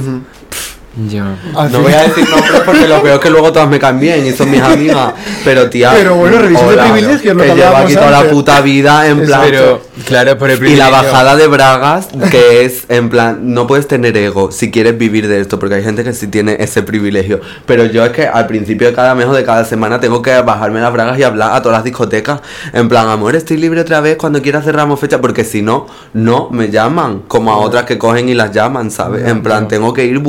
Ya. 0.96 1.36
Al 1.54 1.70
No 1.70 1.80
voy 1.82 1.92
a 1.92 2.02
decir 2.02 2.26
nombres 2.30 2.62
porque 2.64 2.88
lo 2.88 3.02
peor 3.02 3.16
es 3.16 3.20
que 3.20 3.28
luego 3.30 3.52
todas 3.52 3.68
me 3.68 3.78
caen 3.78 4.00
bien 4.00 4.26
y 4.26 4.32
son 4.32 4.50
mis 4.50 4.62
amigas. 4.62 5.12
Pero 5.44 5.68
tía. 5.68 5.92
Pero 5.94 6.14
bueno, 6.14 6.38
revisión 6.38 6.68
de 6.68 6.74
hola, 6.74 6.92
privilegios, 6.92 7.36
lo 7.36 7.42
que 7.42 7.50
hablábamos 7.50 7.84
aquí 7.84 7.94
toda 7.94 8.10
la 8.10 8.30
puta 8.30 8.60
vida 8.62 9.06
en 9.06 9.26
plan. 9.26 9.42
Pero, 9.44 9.82
claro, 10.06 10.38
por 10.38 10.50
el 10.50 10.56
Y 10.56 10.74
la 10.76 10.86
privilegio. 10.86 11.12
bajada 11.12 11.36
de 11.36 11.46
bragas, 11.48 12.08
que 12.30 12.64
es 12.64 12.84
en 12.88 13.10
plan, 13.10 13.40
no 13.42 13.66
puedes 13.66 13.86
tener 13.86 14.16
ego 14.16 14.50
si 14.50 14.70
quieres 14.70 14.96
vivir 14.96 15.28
de 15.28 15.40
esto, 15.40 15.58
porque 15.58 15.74
hay 15.74 15.82
gente 15.82 16.02
que 16.02 16.14
sí 16.14 16.28
tiene 16.28 16.56
ese 16.60 16.82
privilegio. 16.82 17.40
Pero 17.66 17.84
yo 17.84 18.04
es 18.04 18.12
que 18.12 18.26
al 18.26 18.46
principio 18.46 18.88
de 18.88 18.94
cada 18.94 19.14
mes 19.14 19.26
o 19.26 19.34
de 19.34 19.44
cada 19.44 19.66
semana 19.66 20.00
tengo 20.00 20.22
que 20.22 20.40
bajarme 20.40 20.80
las 20.80 20.92
bragas 20.94 21.18
y 21.18 21.22
hablar 21.24 21.52
a 21.54 21.60
todas 21.60 21.76
las 21.76 21.84
discotecas. 21.84 22.40
En 22.72 22.88
plan, 22.88 23.08
amor, 23.08 23.36
estoy 23.36 23.58
libre 23.58 23.82
otra 23.82 24.00
vez 24.00 24.16
cuando 24.16 24.40
quieras 24.40 24.64
cerramos 24.64 24.98
fecha, 24.98 25.20
porque 25.20 25.44
si 25.44 25.60
no, 25.60 25.86
no 26.14 26.48
me 26.50 26.70
llaman. 26.70 27.22
Como 27.28 27.52
a 27.52 27.58
otras 27.58 27.84
que 27.84 27.98
cogen 27.98 28.30
y 28.30 28.34
las 28.34 28.50
llaman, 28.52 28.90
¿sabes? 28.90 29.26
En 29.28 29.42
plan, 29.42 29.68
tengo 29.68 29.92
que 29.92 30.06
ir 30.06 30.20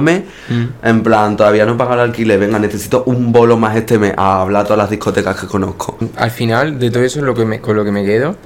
buscándome. 0.00 0.24
En 0.82 1.02
plan, 1.02 1.36
todavía 1.36 1.64
no 1.66 1.74
he 1.74 1.76
pagado 1.76 2.02
el 2.02 2.10
alquiler, 2.10 2.38
venga, 2.38 2.58
necesito 2.58 3.04
un 3.06 3.32
bolo 3.32 3.56
más 3.56 3.76
este 3.76 3.98
mes 3.98 4.14
a 4.16 4.40
hablar 4.42 4.62
a 4.62 4.64
todas 4.64 4.78
las 4.78 4.90
discotecas 4.90 5.38
que 5.40 5.46
conozco. 5.46 5.98
Al 6.16 6.30
final 6.30 6.78
de 6.78 6.90
todo 6.90 7.02
eso 7.02 7.20
lo 7.22 7.34
que 7.34 7.44
me, 7.44 7.60
con 7.60 7.76
lo 7.76 7.84
que 7.84 7.92
me 7.92 8.04
quedo 8.04 8.36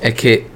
es 0.00 0.14
que 0.14 0.46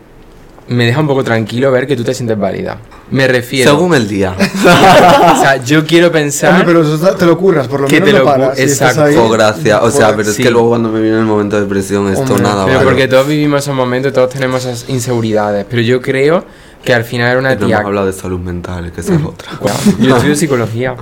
me 0.69 0.87
deja 0.87 1.01
un 1.01 1.07
poco 1.09 1.25
tranquilo 1.25 1.71
ver 1.73 1.87
que 1.87 1.97
tú 1.97 2.05
te 2.05 2.15
sientes 2.15 2.39
válida. 2.39 2.79
Me 3.11 3.27
refiero. 3.29 3.71
Según 3.73 3.95
el 3.95 4.09
día. 4.09 4.35
o 4.39 5.41
sea, 5.41 5.57
yo 5.63 5.85
quiero 5.85 6.07
Hombre, 6.07 6.23
pensar. 6.23 6.65
pero 6.65 6.83
eso 6.83 7.15
te 7.15 7.27
lo 7.27 7.37
curras, 7.37 7.69
por 7.69 7.81
lo 7.83 7.87
Que 7.89 8.01
menos 8.01 8.07
te 8.11 8.19
lo 8.19 8.25
cu- 8.25 8.31
paras. 8.31 8.57
si 8.57 8.63
exacto. 8.63 9.03
ahí, 9.03 9.17
Oh, 9.19 9.29
gracias. 9.29 9.81
O 9.83 9.91
sea, 9.91 10.17
pero 10.17 10.31
es 10.31 10.37
sí. 10.37 10.43
que 10.43 10.51
luego 10.51 10.71
cuando 10.71 10.89
me 10.89 11.01
viene 11.01 11.19
el 11.19 11.25
momento 11.27 11.57
de 11.57 11.63
depresión, 11.63 12.09
esto 12.09 12.23
Hombre, 12.23 12.43
nada 12.43 12.65
pero 12.65 12.79
vale. 12.79 12.89
porque 12.89 13.09
todos 13.09 13.27
vivimos 13.27 13.63
esos 13.65 13.75
momentos, 13.75 14.13
todos 14.15 14.31
tenemos 14.31 14.65
esas 14.65 14.89
inseguridades. 14.89 15.67
Pero 15.69 15.83
yo 15.83 16.01
creo 16.01 16.45
que 16.85 16.95
al 16.95 17.05
final 17.05 17.31
era 17.31 17.39
una 17.39 17.55
No 17.55 17.67
tía. 17.67 17.77
hemos 17.77 17.87
hablado 17.87 18.07
de 18.07 18.13
salud 18.13 18.41
mental, 18.41 18.91
que 18.93 19.01
esa 19.01 19.15
es 19.15 19.23
otra. 19.25 19.51
Yo 19.99 20.17
estudio 20.17 20.37
psicología. 20.37 20.95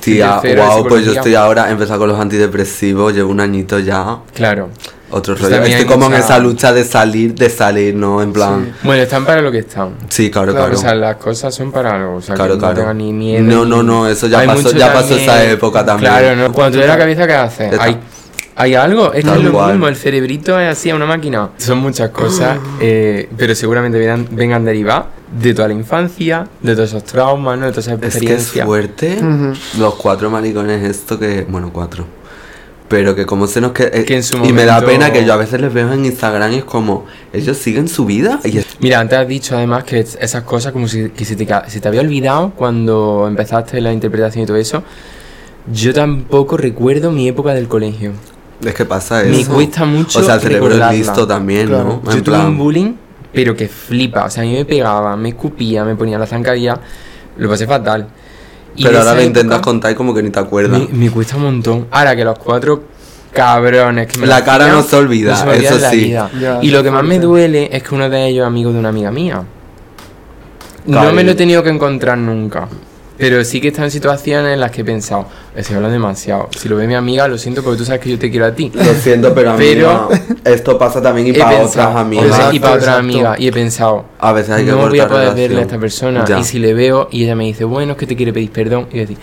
Tía, 0.00 0.38
wow, 0.56 0.86
pues 0.86 1.06
yo 1.06 1.12
estoy 1.12 1.34
ahora, 1.34 1.70
empezado 1.70 2.00
con 2.00 2.10
los 2.10 2.20
antidepresivos, 2.20 3.14
llevo 3.14 3.30
un 3.30 3.40
añito 3.40 3.78
ya, 3.78 4.18
Claro. 4.34 4.68
otro 5.10 5.34
Pues 5.34 5.50
rollo. 5.50 5.62
Estoy 5.62 5.86
como 5.86 6.06
en 6.08 6.14
esa 6.14 6.38
lucha 6.38 6.74
de 6.74 6.84
salir, 6.84 7.34
de 7.34 7.48
salir, 7.48 7.94
¿no? 7.94 8.20
En 8.20 8.30
plan, 8.30 8.74
Bueno, 8.82 9.02
están 9.02 9.24
para 9.24 9.40
lo 9.40 9.50
que 9.50 9.60
están. 9.60 9.94
sí, 10.10 10.30
claro, 10.30 10.52
Claro, 10.52 10.66
claro. 10.66 10.78
O 10.78 10.82
sea, 10.82 10.94
las 10.94 11.16
cosas 11.16 11.54
son 11.54 11.72
para 11.72 11.94
algo. 11.96 12.16
O 12.16 12.20
sea, 12.20 12.34
Claro, 12.34 12.52
que 12.54 12.58
claro. 12.58 12.74
no 12.74 12.80
tengan 12.80 12.98
ni 12.98 13.14
miedo. 13.14 13.42
No, 13.44 13.64
no, 13.64 13.82
no, 13.82 14.06
eso 14.06 14.26
ya 14.26 14.40
Hay 14.40 14.46
pasó- 14.46 14.72
ya 14.72 14.92
pasó 14.92 15.16
esa 15.16 15.42
época 15.44 15.86
también. 15.86 16.12
Claro, 16.12 16.36
¿no? 16.36 16.52
Cuando 16.52 16.76
tú 16.76 16.82
de 16.82 16.88
la 16.88 16.98
cabeza, 16.98 17.26
¿qué 17.26 17.34
haces? 17.34 17.80
Hay, 17.80 17.96
hay 18.56 18.74
algo, 18.74 19.12
es 19.12 19.24
que 19.24 19.30
es 19.30 19.42
lo 19.42 19.52
cual. 19.52 19.72
mismo, 19.72 19.88
el 19.88 19.96
cerebrito 19.96 20.58
es 20.60 20.70
así, 20.70 20.90
a 20.90 20.94
una 20.96 21.06
máquina. 21.06 21.50
Son 21.58 21.78
muchas 21.78 22.10
cosas, 22.10 22.58
eh, 22.80 23.28
pero 23.36 23.54
seguramente 23.54 23.98
vengan, 23.98 24.28
vengan 24.30 24.64
derivadas 24.64 25.06
de 25.40 25.52
toda 25.54 25.68
la 25.68 25.74
infancia, 25.74 26.46
de 26.62 26.74
todos 26.76 26.90
esos 26.90 27.04
traumas, 27.04 27.58
¿no? 27.58 27.66
De 27.66 27.72
todas 27.72 27.86
esas 27.88 27.94
Es 27.94 28.00
que 28.00 28.06
es 28.06 28.14
experiencias. 28.16 28.66
fuerte 28.66 29.18
los 29.78 29.94
cuatro 29.96 30.30
maricones 30.30 30.82
esto 30.84 31.18
que, 31.18 31.44
bueno, 31.48 31.70
cuatro. 31.72 32.06
Pero 32.86 33.16
que 33.16 33.24
como 33.26 33.46
se 33.46 33.60
nos 33.62 33.72
que, 33.72 33.84
eh, 33.92 34.04
Que 34.04 34.16
en 34.16 34.22
su 34.22 34.36
y 34.44 34.52
me 34.52 34.66
da 34.66 34.80
pena 34.82 35.10
que 35.10 35.24
yo 35.24 35.32
a 35.32 35.36
veces 35.36 35.58
les 35.60 35.72
veo 35.72 35.90
en 35.92 36.04
Instagram 36.04 36.52
y 36.52 36.56
es 36.56 36.64
como 36.64 37.06
ellos 37.32 37.56
siguen 37.56 37.88
su 37.88 38.04
vida 38.04 38.38
y 38.44 38.58
es- 38.58 38.66
Mira, 38.78 39.00
antes 39.00 39.18
has 39.18 39.26
dicho 39.26 39.56
además 39.56 39.84
que 39.84 40.00
es- 40.00 40.18
esas 40.20 40.42
cosas 40.44 40.72
como 40.72 40.86
si 40.86 41.08
que 41.08 41.24
se, 41.24 41.34
te, 41.34 41.48
se 41.68 41.80
te 41.80 41.88
había 41.88 42.02
olvidado 42.02 42.50
cuando 42.54 43.24
empezaste 43.26 43.80
la 43.80 43.90
interpretación 43.92 44.44
y 44.44 44.46
todo 44.46 44.58
eso. 44.58 44.84
Yo 45.72 45.94
tampoco 45.94 46.58
recuerdo 46.58 47.10
mi 47.10 47.26
época 47.26 47.54
del 47.54 47.68
colegio. 47.68 48.12
Es 48.62 48.74
que 48.74 48.84
pasa 48.84 49.22
eso. 49.22 49.50
Me 49.50 49.54
cuesta 49.54 49.84
mucho 49.84 50.18
O 50.18 50.22
sea, 50.22 50.34
el 50.36 50.40
cerebro 50.40 50.66
recordarla. 50.68 50.92
es 50.94 50.98
listo 51.06 51.26
también, 51.26 51.68
Claro. 51.68 52.00
¿no? 52.04 52.10
Yo 52.10 52.18
En 52.18 52.24
tuve 52.24 52.34
plan- 52.36 52.46
un 52.48 52.58
bullying, 52.58 52.92
pero 53.32 53.54
que 53.56 53.68
flipa. 53.68 54.24
O 54.26 54.30
sea, 54.30 54.42
a 54.42 54.46
mí 54.46 54.52
me 54.52 54.64
pegaba, 54.64 55.16
me 55.16 55.30
escupía, 55.30 55.84
me 55.84 55.94
ponía 55.96 56.18
la 56.18 56.26
zancadilla. 56.26 56.78
Lo 57.36 57.48
pasé 57.48 57.66
fatal. 57.66 58.06
Y 58.76 58.84
Pero 58.84 58.98
ahora 58.98 59.14
lo 59.14 59.22
intentas 59.22 59.60
contar 59.60 59.92
y 59.92 59.94
como 59.94 60.12
que 60.14 60.22
ni 60.22 60.30
te 60.30 60.38
acuerdas. 60.40 60.80
Me, 60.80 60.88
me 61.06 61.10
cuesta 61.10 61.36
un 61.36 61.42
montón. 61.42 61.86
Ahora 61.90 62.16
que 62.16 62.24
los 62.24 62.38
cuatro 62.38 62.82
cabrones 63.32 64.06
que 64.08 64.18
me 64.18 64.26
La 64.26 64.44
cara 64.44 64.68
no 64.68 64.82
se 64.82 64.94
olvida, 64.96 65.36
no 65.38 65.46
me 65.46 65.52
olvida 65.56 65.70
eso 65.70 65.90
sí. 65.90 66.10
Ya, 66.10 66.30
y 66.62 66.70
lo 66.70 66.82
que 66.82 66.90
más 66.90 67.02
me 67.04 67.18
duele 67.18 67.68
es 67.72 67.82
que 67.82 67.94
uno 67.94 68.08
de 68.08 68.26
ellos 68.28 68.42
es 68.44 68.46
amigo 68.46 68.72
de 68.72 68.78
una 68.78 68.88
amiga 68.90 69.10
mía. 69.10 69.42
No 70.86 71.12
me 71.12 71.24
lo 71.24 71.32
he 71.32 71.34
tenido 71.34 71.62
que 71.62 71.70
encontrar 71.70 72.18
nunca. 72.18 72.68
Pero 73.16 73.44
sí 73.44 73.60
que 73.60 73.68
está 73.68 73.84
en 73.84 73.92
situaciones 73.92 74.54
en 74.54 74.60
las 74.60 74.72
que 74.72 74.80
he 74.80 74.84
pensado, 74.84 75.26
estoy 75.54 75.76
hablando 75.76 75.92
demasiado. 75.92 76.48
Si 76.58 76.68
lo 76.68 76.74
ve 76.76 76.88
mi 76.88 76.94
amiga, 76.96 77.28
lo 77.28 77.38
siento 77.38 77.62
porque 77.62 77.78
tú 77.78 77.84
sabes 77.84 78.00
que 78.00 78.10
yo 78.10 78.18
te 78.18 78.28
quiero 78.28 78.46
a 78.46 78.52
ti. 78.52 78.72
Lo 78.74 78.92
siento, 78.94 79.32
pero 79.32 79.52
a 79.52 79.56
mí 79.56 79.64
Pero- 79.72 80.08
esto 80.44 80.76
pasa 80.76 81.00
también 81.00 81.28
y 81.28 81.30
He 81.30 81.34
para 81.38 81.58
pensado- 81.58 81.90
otras 81.90 81.96
amigas. 81.96 82.26
Exacto, 82.26 82.56
y 82.56 82.58
para 82.58 82.72
otra 82.74 82.84
exacto. 82.92 82.98
amiga. 83.00 83.34
Y 83.38 83.46
he 83.48 83.52
pensado, 83.52 84.04
A 84.18 84.32
veces 84.32 84.50
hay 84.50 84.64
que 84.64 84.70
no 84.72 84.78
voy 84.78 84.98
a 84.98 85.06
poder 85.06 85.20
relación. 85.28 85.36
verle 85.36 85.58
a 85.58 85.62
esta 85.62 85.78
persona. 85.78 86.24
Ya. 86.24 86.40
Y 86.40 86.44
si 86.44 86.58
le 86.58 86.74
veo 86.74 87.08
y 87.12 87.22
ella 87.22 87.36
me 87.36 87.44
dice, 87.44 87.62
bueno, 87.64 87.92
es 87.92 87.98
que 87.98 88.06
te 88.08 88.16
quiere 88.16 88.32
pedir 88.32 88.50
perdón. 88.50 88.88
Y 88.90 88.94
yo 88.96 89.00
decir, 89.02 89.18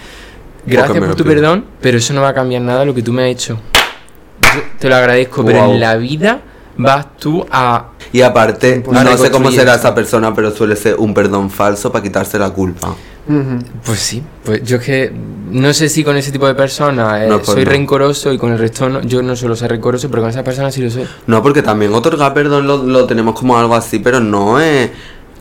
gracias 0.66 0.98
por 0.98 1.16
tu 1.16 1.24
pido. 1.24 1.36
perdón, 1.36 1.66
pero 1.82 1.98
eso 1.98 2.14
no 2.14 2.22
va 2.22 2.30
a 2.30 2.34
cambiar 2.34 2.62
nada 2.62 2.86
lo 2.86 2.94
que 2.94 3.02
tú 3.02 3.12
me 3.12 3.24
has 3.24 3.30
hecho. 3.32 3.58
Yo 4.42 4.62
te 4.80 4.88
lo 4.88 4.96
agradezco, 4.96 5.44
pero 5.44 5.66
en 5.66 5.82
la 5.82 5.98
vida 5.98 6.40
vas 6.78 7.18
tú 7.18 7.46
a... 7.52 7.88
Y 8.14 8.22
aparte, 8.22 8.82
no 8.90 9.18
sé 9.18 9.30
cómo 9.32 9.52
será 9.52 9.76
esa 9.76 9.94
persona, 9.94 10.34
pero 10.34 10.52
suele 10.52 10.78
ser 10.78 10.96
un 10.98 11.14
perdón 11.14 11.50
falso 11.50 11.92
para 11.92 12.02
quitarse 12.04 12.40
la 12.40 12.50
culpa. 12.52 12.96
Pues 13.86 14.00
sí, 14.00 14.24
pues 14.44 14.64
yo 14.64 14.78
es 14.78 14.84
que 14.84 15.12
no 15.52 15.74
sé 15.74 15.90
si 15.90 16.04
con 16.04 16.16
ese 16.16 16.32
tipo 16.32 16.48
de 16.48 16.56
personas 16.56 17.22
eh, 17.22 17.28
No, 17.28 17.38
pues 17.38 17.48
soy 17.48 17.66
no. 17.66 17.72
rencoroso 17.72 18.32
y 18.32 18.38
con 18.38 18.52
el 18.52 18.58
resto 18.60 18.88
no, 18.90 19.02
yo 19.02 19.22
no 19.22 19.36
suelo 19.36 19.56
ser 19.56 19.72
rencoroso, 19.72 20.10
pero 20.10 20.22
con 20.24 20.30
esa 20.32 20.44
persona 20.44 20.72
sí 20.72 20.82
lo 20.82 20.90
soy. 20.90 21.06
No, 21.28 21.42
porque 21.44 21.62
también 21.62 21.94
otorgar 21.94 22.34
perdón 22.34 22.68
lo, 22.68 22.78
lo 22.84 23.06
tenemos 23.06 23.36
como 23.36 23.58
algo 23.58 23.76
así, 23.76 24.00
pero 24.00 24.20
no 24.20 24.60
es. 24.60 24.90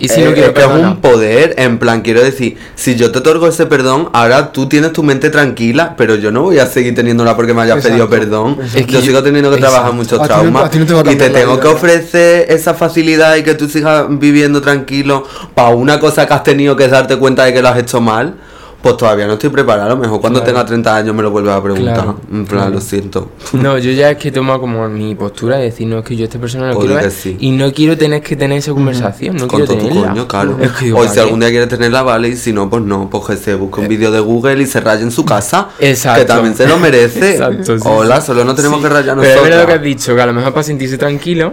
Y 0.00 0.08
si 0.08 0.20
eh, 0.22 0.24
no 0.24 0.32
quiero 0.32 0.48
es 0.48 0.54
que 0.54 0.60
es 0.60 0.66
un 0.66 0.96
poder, 1.00 1.54
en 1.58 1.78
plan, 1.78 2.00
quiero 2.00 2.22
decir, 2.22 2.56
si 2.74 2.96
yo 2.96 3.12
te 3.12 3.18
otorgo 3.18 3.46
ese 3.46 3.66
perdón, 3.66 4.08
ahora 4.14 4.50
tú 4.50 4.66
tienes 4.68 4.92
tu 4.92 5.02
mente 5.02 5.28
tranquila, 5.30 5.94
pero 5.96 6.14
yo 6.16 6.30
no 6.32 6.42
voy 6.42 6.58
a 6.58 6.66
seguir 6.66 6.94
teniéndola 6.94 7.36
porque 7.36 7.52
me 7.54 7.60
hayas 7.62 7.76
Exacto, 7.76 8.08
pedido 8.08 8.10
perdón. 8.10 8.52
exacto. 8.54 8.78
Es 8.78 8.86
que 8.86 8.92
yo 8.92 9.00
yo- 9.00 9.06
sigo 9.06 9.22
teniendo 9.22 9.50
que 9.50 9.58
trabajar 9.58 9.92
muchos 9.92 10.18
no- 10.18 10.24
traumas 10.26 10.74
no 10.74 11.00
y 11.12 11.16
te 11.16 11.30
tengo 11.30 11.52
vida. 11.52 11.60
que 11.60 11.68
ofrecer 11.68 12.46
esa 12.48 12.74
facilidad 12.74 13.36
y 13.36 13.42
que 13.42 13.54
tú 13.54 13.68
sigas 13.68 14.06
viviendo 14.08 14.60
tranquilo 14.62 15.24
para 15.54 15.68
una 15.68 16.00
cosa 16.00 16.26
que 16.26 16.32
has 16.34 16.42
tenido 16.44 16.74
que 16.76 16.88
darte 16.88 17.16
cuenta 17.16 17.44
de 17.44 17.52
que 17.52 17.60
lo 17.62 17.68
has 17.68 17.78
hecho 17.78 18.00
mal. 18.00 18.34
Pues 18.82 18.96
todavía 18.96 19.26
no 19.26 19.34
estoy 19.34 19.50
preparado, 19.50 19.86
a 19.90 19.94
lo 19.94 19.96
mejor 19.98 20.20
cuando 20.22 20.38
Claro. 20.40 20.52
tenga 20.54 20.64
30 20.66 20.96
años 20.96 21.14
me 21.14 21.22
lo 21.22 21.30
vuelves 21.30 21.52
a 21.52 21.62
preguntar. 21.62 21.94
Claro, 21.96 22.20
en 22.32 22.46
plan, 22.46 22.60
claro. 22.60 22.70
lo 22.76 22.80
siento. 22.80 23.30
No, 23.52 23.76
yo 23.78 23.90
ya 23.90 24.10
es 24.12 24.16
que 24.16 24.32
tomo 24.32 24.58
como 24.58 24.88
mi 24.88 25.14
postura 25.14 25.56
de 25.58 25.64
decir, 25.64 25.86
no, 25.86 25.98
es 25.98 26.04
que 26.06 26.16
yo 26.16 26.22
a 26.22 26.28
esta 26.28 26.38
persona 26.38 26.68
no 26.72 26.78
quiero 26.78 26.94
ver 26.94 27.10
sí. 27.10 27.36
y 27.40 27.50
no 27.50 27.70
quiero 27.74 27.98
tener 27.98 28.22
que 28.22 28.36
tener 28.36 28.56
esa 28.58 28.72
conversación, 28.72 29.36
no 29.36 29.46
con 29.48 29.60
quiero 29.60 29.66
todo 29.66 29.76
tu 29.82 29.88
tenerla. 29.88 30.08
coño, 30.12 30.26
claro. 30.28 30.56
Es 30.62 30.72
que 30.72 30.92
o 30.92 30.96
¿para 30.96 31.10
si 31.10 31.20
algún 31.20 31.40
día 31.40 31.50
quieres 31.50 31.68
tenerla, 31.68 32.02
vale, 32.02 32.28
y 32.28 32.36
si 32.36 32.54
no, 32.54 32.70
pues 32.70 32.82
no, 32.82 33.10
pues 33.10 33.24
que 33.26 33.36
se 33.36 33.54
busque 33.54 33.80
un 33.82 33.88
vídeo 33.88 34.10
de 34.10 34.20
Google 34.20 34.62
y 34.62 34.66
se 34.66 34.80
raye 34.80 35.02
en 35.02 35.10
su 35.10 35.26
casa. 35.26 35.68
Exacto. 35.78 36.20
Que 36.22 36.26
también 36.26 36.56
se 36.56 36.66
lo 36.66 36.78
merece. 36.78 37.32
Exacto, 37.32 37.78
sí, 37.78 37.84
Hola, 37.86 38.20
solo 38.22 38.44
no 38.44 38.54
tenemos 38.54 38.78
Sí, 38.78 38.84
que 38.84 38.88
rayar 38.88 39.16
Pero 39.18 39.34
es 39.36 39.42
verdad 39.42 39.60
lo 39.60 39.66
que 39.66 39.72
has 39.74 39.82
dicho, 39.82 40.14
que 40.14 40.22
a 40.22 40.26
lo 40.26 40.32
mejor 40.32 40.52
para 40.54 40.62
sentirse 40.64 40.96
tranquilo. 40.96 41.52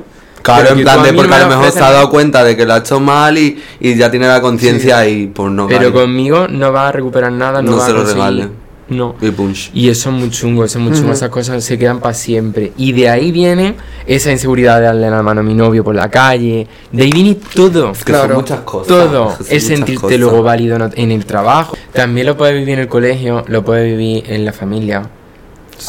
Claro, 0.55 0.69
en 0.75 0.83
plan 0.83 1.03
de 1.03 1.13
porque 1.13 1.33
a 1.35 1.39
lo 1.39 1.47
mejor 1.49 1.71
se 1.71 1.79
ha 1.83 1.91
dado 1.91 2.09
cuenta 2.09 2.43
de 2.43 2.55
que 2.55 2.65
lo 2.65 2.73
ha 2.73 2.77
hecho 2.77 2.99
mal 2.99 3.37
y, 3.37 3.61
y 3.79 3.95
ya 3.95 4.09
tiene 4.09 4.27
la 4.27 4.41
conciencia 4.41 4.97
ahí, 4.99 5.27
pues 5.27 5.51
no, 5.51 5.67
Pero 5.67 5.79
vale. 5.79 5.91
conmigo 5.91 6.47
no 6.47 6.71
va 6.71 6.87
a 6.87 6.91
recuperar 6.91 7.31
nada, 7.31 7.61
no, 7.61 7.71
No 7.71 7.77
va 7.77 7.85
se 7.85 7.91
a 7.91 7.93
lo 7.93 8.03
regale. 8.05 8.47
No. 8.89 9.15
Y 9.19 9.31
punch. 9.31 9.69
Y 9.73 9.89
eso 9.89 10.09
es 10.11 10.15
muy 10.15 10.29
chungo, 10.29 10.63
eso 10.63 10.79
es 10.79 10.85
muy 10.85 10.97
chungo, 10.97 11.11
esas 11.11 11.29
cosas 11.29 11.61
se 11.61 11.77
quedan 11.77 11.99
para 11.99 12.13
siempre. 12.13 12.71
Y 12.77 12.93
de 12.93 13.09
ahí 13.09 13.33
viene 13.33 13.75
esa 14.05 14.31
inseguridad 14.31 14.77
de 14.79 14.85
darle 14.85 15.09
la 15.09 15.21
mano 15.21 15.41
a 15.41 15.43
mi 15.43 15.53
novio 15.53 15.83
por 15.83 15.93
la 15.93 16.09
calle. 16.09 16.65
De 16.93 17.03
ahí 17.03 17.11
viene 17.11 17.35
todo. 17.53 17.91
Es 17.91 18.05
que 18.05 18.13
Claro. 18.13 18.27
son 18.29 18.35
muchas 18.37 18.59
cosas. 18.61 18.87
Todo. 18.87 19.35
es 19.41 19.45
que 19.49 19.59
sentirte 19.59 20.01
cosas. 20.03 20.19
luego 20.19 20.41
válido 20.41 20.77
en- 20.77 20.93
en 20.95 21.11
el 21.11 21.25
trabajo. 21.25 21.75
También 21.91 22.27
lo 22.27 22.37
puedes 22.37 22.55
vivir 22.55 22.75
en 22.75 22.79
el 22.79 22.87
colegio, 22.87 23.43
lo 23.49 23.65
puedes 23.65 23.85
vivir 23.91 24.23
en 24.31 24.45
la 24.45 24.53
familia. 24.53 25.01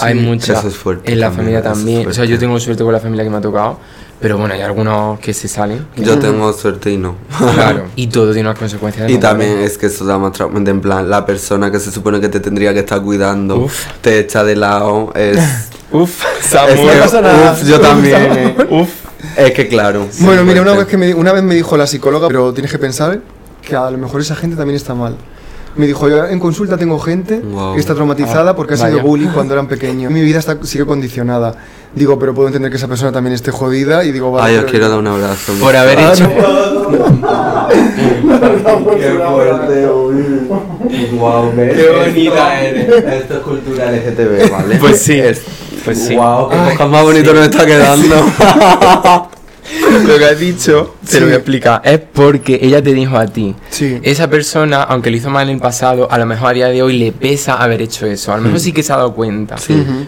Hay 0.01 0.15
muchas. 0.15 0.59
eso 0.59 0.69
es 0.69 0.77
fuerte 0.77 1.13
En 1.13 1.21
la 1.21 1.27
también, 1.27 1.37
familia 1.45 1.59
es 1.59 1.65
también. 1.65 2.07
O 2.09 2.13
sea, 2.13 2.25
yo 2.25 2.39
tengo 2.39 2.59
suerte 2.61 2.85
con 2.85 2.93
la 2.93 3.01
familia 3.01 3.25
que 3.25 3.31
me 3.31 3.37
ha 3.37 3.41
tocado. 3.41 3.79
Pero 4.21 4.37
bueno, 4.37 4.53
hay 4.55 4.63
algunos 4.63 5.21
que 5.21 5.33
se 5.33 5.47
salen. 5.47 5.87
Yo 5.97 6.19
tengo 6.19 6.53
suerte 6.53 6.91
y 6.91 6.97
no. 6.97 7.15
Claro. 7.55 7.85
Y 7.97 8.09
todo 8.09 8.33
tiene 8.33 8.49
unas 8.49 8.59
consecuencias. 8.59 9.09
Y 9.11 9.19
también 9.19 9.59
es 9.61 9.79
que 9.79 9.87
eso 9.87 10.05
da 10.05 10.19
más 10.19 10.33
trauma. 10.33 10.59
En 10.59 10.81
plan, 10.81 11.09
la 11.09 11.25
persona 11.25 11.71
que 11.71 11.79
se 11.79 11.93
supone 11.93 12.21
que 12.21 12.29
te 12.29 12.41
tendría 12.41 12.75
que 12.75 12.81
estar 12.81 13.01
cuidando 13.01 13.59
Uf. 13.61 13.87
te 14.01 14.19
echa 14.19 14.43
de 14.43 14.57
lado. 14.57 15.13
Es. 15.15 15.39
Uf, 15.93 16.25
es 16.41 16.47
Samuel. 16.47 16.99
No 17.13 17.21
nada. 17.21 17.53
Uf, 17.53 17.65
yo 17.65 17.81
también. 17.81 18.17
eh. 18.33 18.57
Uf. 18.71 18.89
Es 19.37 19.53
que 19.53 19.69
claro. 19.69 20.09
Bueno, 20.21 20.45
mira, 20.45 20.63
una 20.63 20.75
vez, 20.75 20.87
que 20.87 20.97
me, 20.97 21.15
una 21.15 21.33
vez 21.33 21.43
me 21.43 21.55
dijo 21.55 21.77
la 21.77 21.87
psicóloga, 21.87 22.27
pero 22.29 22.53
tienes 22.53 22.71
que 22.73 22.79
pensar 22.79 23.21
que 23.63 23.77
a 23.77 23.91
lo 23.91 23.99
mejor 23.99 24.21
esa 24.21 24.35
gente 24.35 24.57
también 24.57 24.77
está 24.77 24.95
mal. 24.95 25.17
Me 25.79 25.87
dijo, 25.87 26.09
yo 26.09 26.27
en 26.27 26.39
consulta 26.41 26.77
tengo 26.77 26.99
gente 26.99 27.39
Wow. 27.41 27.75
que 27.75 27.81
está 27.81 27.95
traumatizada 27.95 28.55
porque 28.55 28.75
ha 28.75 28.77
sido 28.77 28.91
vaya. 28.91 29.03
bullying 29.03 29.29
cuando 29.29 29.55
eran 29.55 29.67
pequeños. 29.75 30.13
Mi 30.13 30.21
vida 30.21 30.39
está, 30.41 30.59
sigue 30.65 30.85
condicionada. 30.85 31.55
Digo, 31.95 32.19
pero 32.19 32.35
puedo 32.35 32.49
entender 32.49 32.71
que 32.71 32.77
esa 32.77 32.89
persona 32.89 33.13
también 33.13 33.33
esté 33.35 33.51
jodida 33.51 34.05
y 34.05 34.13
digo, 34.13 34.31
vale. 34.31 34.49
Ay, 34.49 34.55
os 34.57 34.61
pero- 34.63 34.71
quiero 34.73 34.89
dar 34.91 34.99
un 34.99 35.07
abrazo. 35.07 35.53
Por 35.61 35.75
haber 35.75 35.99
Ah, 36.01 36.13
hecho. 36.13 36.29
Qué 38.99 39.11
fuerte, 39.29 39.87
Wow, 41.13 41.53
Qué 41.55 41.89
bonita 42.05 42.61
eres. 42.61 42.89
Esto 43.23 43.35
es 43.35 43.41
cultura 43.41 43.91
LGTB, 43.93 44.51
¿vale? 44.51 44.77
Pues 44.77 45.01
sí. 45.03 45.19
Es- 45.19 45.43
Pues 45.85 46.07
sí. 46.07 46.17
Wow, 46.17 46.49
qué 46.77 46.85
más 46.87 47.03
bonito 47.03 47.31
sí. 47.31 47.37
nos 47.37 47.45
está 47.49 47.65
quedando. 47.67 48.17
Lo 50.07 50.19
que 50.19 50.25
has 50.25 50.39
dicho, 50.39 50.95
te 51.05 51.13
Sí. 51.13 51.21
lo 51.21 51.27
voy 51.27 51.33
a 51.35 51.37
explicar, 51.39 51.81
es 51.85 51.99
porque 52.13 52.59
ella 52.63 52.83
te 52.83 52.93
dijo 52.95 53.17
a 53.17 53.27
ti. 53.27 53.55
Sí. 53.71 53.99
Esa 54.03 54.29
persona, 54.31 54.83
aunque 54.83 55.11
lo 55.11 55.17
hizo 55.17 55.31
mal 55.31 55.49
en 55.49 55.57
el 55.57 55.61
pasado, 55.61 56.11
a 56.11 56.19
lo 56.19 56.27
mejor 56.27 56.49
a 56.49 56.53
día 56.53 56.69
de 56.69 56.83
hoy 56.83 56.99
le 56.99 57.13
pesa 57.13 57.55
haber 57.55 57.83
hecho 57.83 58.07
eso. 58.07 58.33
A 58.33 58.37
lo 58.37 58.43
mejor 58.45 58.61
sí 58.61 58.73
que 58.73 58.83
se 58.83 58.93
ha 58.93 58.97
dado 58.97 59.15
cuenta. 59.15 59.57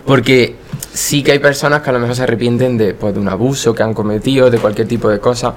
Porque 0.06 0.56
sí 0.92 1.22
que 1.22 1.32
hay 1.32 1.38
personas 1.38 1.82
que 1.82 1.90
a 1.90 1.92
lo 1.92 1.98
mejor 1.98 2.16
se 2.16 2.22
arrepienten 2.22 2.78
de, 2.78 2.94
pues, 2.94 3.14
de 3.14 3.20
un 3.20 3.28
abuso 3.28 3.74
que 3.74 3.82
han 3.82 3.94
cometido, 3.94 4.50
de 4.50 4.58
cualquier 4.58 4.88
tipo 4.88 5.08
de 5.08 5.18
cosa. 5.20 5.54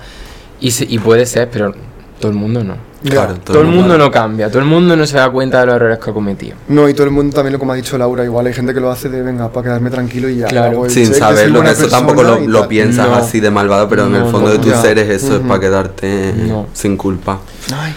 Y, 0.59 0.71
se- 0.71 0.85
y 0.89 0.97
puede 0.99 1.25
ser, 1.25 1.49
pero 1.49 1.73
todo 2.23 2.31
el 2.31 2.37
mundo 2.37 2.63
no. 2.63 2.77
Claro, 3.03 3.33
Todo, 3.43 3.59
el 3.59 3.67
mundo 3.67 3.97
no 3.97 4.09
cambia, 4.09 4.47
todo 4.47 4.59
el 4.59 4.65
mundo 4.65 4.95
no 4.95 5.05
se 5.05 5.17
da 5.17 5.29
cuenta 5.29 5.59
de 5.59 5.65
los 5.65 5.75
errores 5.75 5.99
que 5.99 6.09
ha 6.09 6.13
cometido. 6.13 6.55
No, 6.69 6.87
y 6.87 6.93
todo 6.93 7.03
el 7.03 7.11
mundo 7.11 7.35
también, 7.35 7.59
como 7.59 7.73
ha 7.73 7.75
dicho 7.75 7.97
Laura, 7.97 8.23
igual 8.23 8.47
hay 8.47 8.53
gente 8.53 8.73
que 8.73 8.79
lo 8.79 8.89
hace 8.89 9.09
de 9.09 9.21
venga, 9.21 9.51
para 9.51 9.65
quedarme 9.65 9.89
tranquilo 9.89 10.29
y 10.29 10.37
ya. 10.37 10.47
Claro. 10.47 10.89
Sin 10.89 11.13
saberlo, 11.13 11.61
que 11.61 11.71
eso 11.71 11.89
tampoco 11.89 12.23
lo, 12.23 12.39
lo 12.39 12.65
piensas 12.69 13.09
No. 13.09 13.15
así 13.15 13.41
de 13.41 13.51
malvado, 13.51 13.89
pero 13.89 14.05
en 14.07 14.15
el 14.15 14.23
fondo 14.31 14.47
no, 14.47 14.53
de 14.53 14.59
tus 14.59 14.71
ya. 14.71 14.81
seres 14.81 15.09
eso 15.09 15.35
es 15.35 15.41
para 15.41 15.59
quedarte 15.59 16.33
No. 16.47 16.67
sin 16.71 16.95
culpa. 16.95 17.39
Ay, 17.75 17.93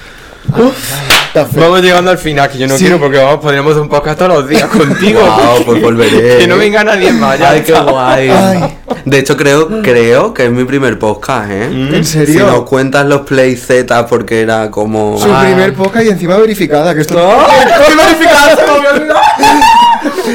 está 0.49 1.16
Vamos 1.45 1.83
llegando 1.83 2.11
al 2.11 2.19
final, 2.19 2.49
que 2.51 2.59
yo 2.59 2.67
no 2.67 2.75
Sí. 2.77 2.85
quiero 2.85 2.99
porque 2.99 3.19
vamos, 3.19 3.41
podríamos 3.41 3.73
hacer 3.73 3.83
un 3.83 3.89
podcast 3.89 4.19
todos 4.19 4.33
los 4.35 4.49
días 4.49 4.69
contigo. 4.69 5.21
Guau, 5.21 5.65
pues 5.65 5.83
volveré. 5.83 6.39
que 6.39 6.47
no 6.47 6.57
venga 6.57 6.83
nadie 6.85 7.13
más. 7.13 7.39
ya 7.39 7.51
Ay, 7.51 7.61
qué 7.63 7.73
guay. 7.73 8.31
Ay. 8.31 8.79
De 9.05 9.19
hecho, 9.19 9.37
creo, 9.37 9.83
creo 9.83 10.35
que 10.35 10.47
es 10.47 10.51
mi 10.51 10.65
primer 10.65 10.99
podcast, 10.99 11.51
¿eh? 11.51 11.65
¿En 11.65 12.05
Si 12.05 12.13
serio? 12.27 12.47
no 12.47 12.65
cuentas 12.65 13.07
los 13.07 13.21
Play 13.23 13.55
Z 13.57 14.07
porque 14.07 14.41
era 14.41 14.71
como. 14.71 15.19
Su 15.19 15.33
Ah. 15.33 15.43
primer 15.45 15.75
podcast 15.75 16.07
y 16.07 16.09
encima 16.09 16.37
verificada, 16.37 16.95
que 16.95 17.03
esto 17.03 17.15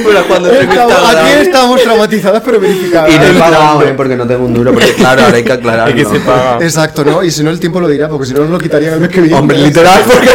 Pero 0.04 0.24
cuando 0.28 0.52
Estamos- 0.52 1.16
aquí 1.16 1.32
estamos 1.42 1.82
traumatizadas 1.84 2.42
pero 2.46 2.60
verificadas. 2.60 3.12
Y 3.14 3.18
no 3.18 3.26
he 3.26 3.34
pagado, 3.34 3.84
¿eh? 3.84 3.94
Porque 3.96 4.16
no 4.16 4.26
tengo 4.26 4.46
un 4.46 4.54
duro. 4.54 4.74
Porque 4.74 4.94
claro, 4.94 5.24
ahora 5.26 5.36
hay 5.38 5.44
que 5.44 5.52
aclararlo. 5.54 5.82
Hay 5.96 6.04
que 6.04 6.10
se 6.10 6.20
paga. 6.22 6.58
Exacto, 6.62 7.04
¿no? 7.04 7.24
Y 7.24 7.32
si 7.32 7.44
no 7.44 7.50
el 7.50 7.60
tiempo 7.60 7.80
lo 7.80 7.88
dirá, 7.88 8.08
porque 8.08 8.26
si 8.28 8.34
no 8.34 8.42
nos 8.42 8.50
lo 8.52 8.60
quitarían 8.60 8.94
el 8.94 9.00
mes 9.02 9.10
que 9.10 9.22
viene. 9.22 9.38
Hombre, 9.38 9.58
literal, 9.58 10.02
porque. 10.06 10.30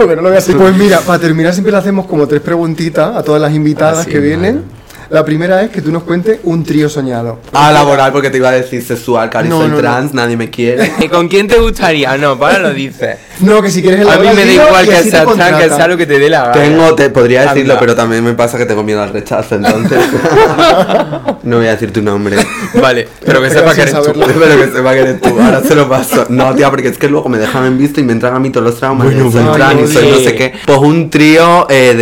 Porque 0.00 0.16
no 0.16 0.22
lo 0.22 0.28
voy 0.28 0.36
a 0.36 0.38
hacer. 0.38 0.56
Pues 0.56 0.74
mira, 0.76 1.00
para 1.00 1.18
terminar 1.18 1.52
siempre 1.52 1.72
le 1.72 1.78
hacemos 1.78 2.06
como 2.06 2.26
tres 2.26 2.40
preguntitas 2.40 3.14
a 3.14 3.22
todas 3.22 3.40
las 3.40 3.52
invitadas 3.52 3.98
Ah, 3.98 4.04
sí, 4.04 4.10
que 4.10 4.18
vienen. 4.18 4.64
La 5.10 5.24
primera 5.24 5.60
es 5.62 5.70
que 5.70 5.82
tú 5.82 5.90
nos 5.90 6.04
cuentes 6.04 6.38
un 6.44 6.62
trío 6.62 6.88
soñado. 6.88 7.40
Ah, 7.52 7.72
laboral, 7.72 8.12
porque 8.12 8.30
te 8.30 8.36
iba 8.36 8.50
a 8.50 8.52
decir 8.52 8.80
sexual, 8.80 9.28
cari, 9.28 9.48
No, 9.48 9.58
soy 9.58 9.68
no, 9.68 9.74
no. 9.74 9.80
trans, 9.80 10.14
nadie 10.14 10.36
me 10.36 10.50
quiere. 10.50 10.88
¿Y 11.00 11.08
con 11.08 11.26
quién 11.26 11.48
te 11.48 11.58
gustaría? 11.58 12.16
No, 12.16 12.38
para 12.38 12.60
lo 12.60 12.72
dices. 12.72 13.16
No, 13.40 13.60
que 13.60 13.70
si 13.72 13.82
quieres 13.82 14.06
A 14.06 14.18
mí 14.18 14.28
me 14.32 14.42
el 14.42 14.56
da 14.56 14.66
igual 14.66 14.88
que 14.88 15.02
sea 15.02 15.26
trans, 15.26 15.62
que 15.62 15.68
sea 15.68 15.88
lo 15.88 15.96
que 15.96 16.06
te 16.06 16.20
dé 16.20 16.30
la 16.30 16.42
gana. 16.42 16.52
Tengo, 16.52 16.94
te 16.94 17.10
podría 17.10 17.42
decirlo, 17.42 17.76
pero 17.80 17.96
también 17.96 18.22
me 18.22 18.34
pasa 18.34 18.56
que 18.56 18.66
tengo 18.66 18.84
miedo 18.84 19.02
al 19.02 19.12
rechazo, 19.12 19.56
entonces. 19.56 19.98
no 21.42 21.56
voy 21.56 21.66
a 21.66 21.70
decir 21.72 21.92
tu 21.92 22.02
nombre. 22.02 22.36
Vale, 22.80 23.08
pero 23.24 23.42
que 23.42 23.50
sepa 23.50 23.74
que 23.74 23.82
eres 23.82 23.94
tú. 23.94 24.04
saberlo. 24.04 24.26
Pero 24.26 24.58
que 24.64 24.76
sepa 24.76 24.92
que 24.92 25.00
eres 25.00 25.20
tú, 25.20 25.40
ahora 25.40 25.60
se 25.60 25.74
lo 25.74 25.88
paso. 25.88 26.26
No, 26.28 26.54
tía, 26.54 26.70
porque 26.70 26.86
es 26.86 26.98
que 26.98 27.08
luego 27.08 27.28
me 27.28 27.38
dejan 27.38 27.66
en 27.66 27.78
visto 27.78 28.00
y 28.00 28.04
me 28.04 28.12
entran 28.12 28.36
a 28.36 28.38
mí 28.38 28.50
todos 28.50 28.64
los 28.64 28.76
traumas. 28.78 29.06
Bueno, 29.06 29.28
soy 29.32 29.44
trans 29.54 29.90
y 29.90 29.92
soy 29.92 30.08
no 30.08 30.18
sé 30.18 30.36
qué. 30.36 30.52
Pues 30.66 30.78
un 30.78 31.10
trío 31.10 31.66
eh, 31.68 31.94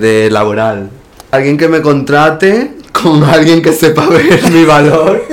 de, 0.00 0.04
de 0.04 0.30
laboral. 0.30 0.90
Alguien 1.32 1.56
que 1.56 1.68
me 1.68 1.80
contrate 1.80 2.72
con 2.92 3.22
alguien 3.30 3.62
que 3.62 3.72
sepa 3.72 4.06
ver 4.06 4.42
mi 4.50 4.64
valor. 4.64 5.24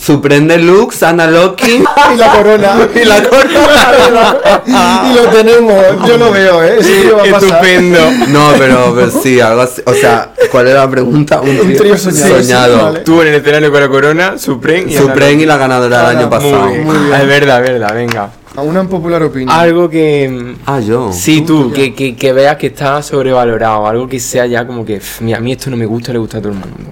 Suprende 0.00 0.58
Lux, 0.58 1.02
Ana 1.02 1.26
Loki. 1.26 1.82
Y 2.14 2.16
la 2.18 2.30
corona. 2.32 2.74
Y 2.94 3.04
la 3.06 3.22
corona. 3.22 4.36
y 4.66 5.14
lo 5.14 5.22
tenemos. 5.30 5.74
Yo 6.06 6.18
lo 6.18 6.30
veo, 6.30 6.62
¿eh? 6.62 6.76
Ese 6.78 7.00
trío 7.00 7.16
va 7.16 7.22
a 7.22 7.30
pasar. 7.30 7.48
Estupendo. 7.50 7.98
No, 8.28 8.50
pero, 8.58 8.92
pero 8.94 9.10
sí, 9.10 9.40
algo 9.40 9.62
así. 9.62 9.80
O 9.86 9.94
sea, 9.94 10.30
¿cuál 10.52 10.68
era 10.68 10.80
la 10.80 10.90
pregunta? 10.90 11.40
Un 11.40 11.58
trío, 11.58 11.76
trío 11.78 11.96
soñado, 11.96 12.36
soñado. 12.42 12.76
sí, 12.78 12.84
vale. 12.84 13.00
Tú 13.00 13.22
en 13.22 13.28
el 13.28 13.34
escenario 13.36 13.72
con 13.72 13.80
la 13.80 13.88
corona, 13.88 14.38
Supreme 14.38 14.92
y 14.92 14.96
Supreme 14.96 15.42
y 15.42 15.46
la 15.46 15.56
ganadora 15.56 16.08
del 16.08 16.18
año 16.18 16.28
pasado. 16.30 16.58
Muy 16.66 16.72
bien. 16.74 16.84
Muy 16.84 16.96
bien. 16.98 17.12
Ah, 17.14 17.22
Es 17.22 17.26
verdad, 17.28 17.64
es 17.64 17.70
verdad, 17.70 17.94
venga. 17.94 18.28
A 18.56 18.62
una 18.62 18.80
impopular 18.82 19.22
opinión. 19.22 19.50
Algo 19.50 19.90
que. 19.90 20.54
Ah, 20.64 20.78
yo. 20.80 21.12
Sí, 21.12 21.42
tú, 21.42 21.72
que, 21.72 21.94
que, 21.94 22.14
que 22.14 22.32
veas 22.32 22.56
que 22.56 22.68
está 22.68 23.02
sobrevalorado, 23.02 23.86
algo 23.86 24.08
que 24.08 24.20
sea 24.20 24.46
ya 24.46 24.66
como 24.66 24.84
que, 24.84 24.98
"Pff, 24.98 25.22
mira, 25.22 25.38
a 25.38 25.40
mí 25.40 25.52
esto 25.52 25.70
no 25.70 25.76
me 25.76 25.86
gusta, 25.86 26.12
le 26.12 26.18
gusta 26.18 26.38
a 26.38 26.40
todo 26.40 26.52
el 26.52 26.58
mundo. 26.58 26.90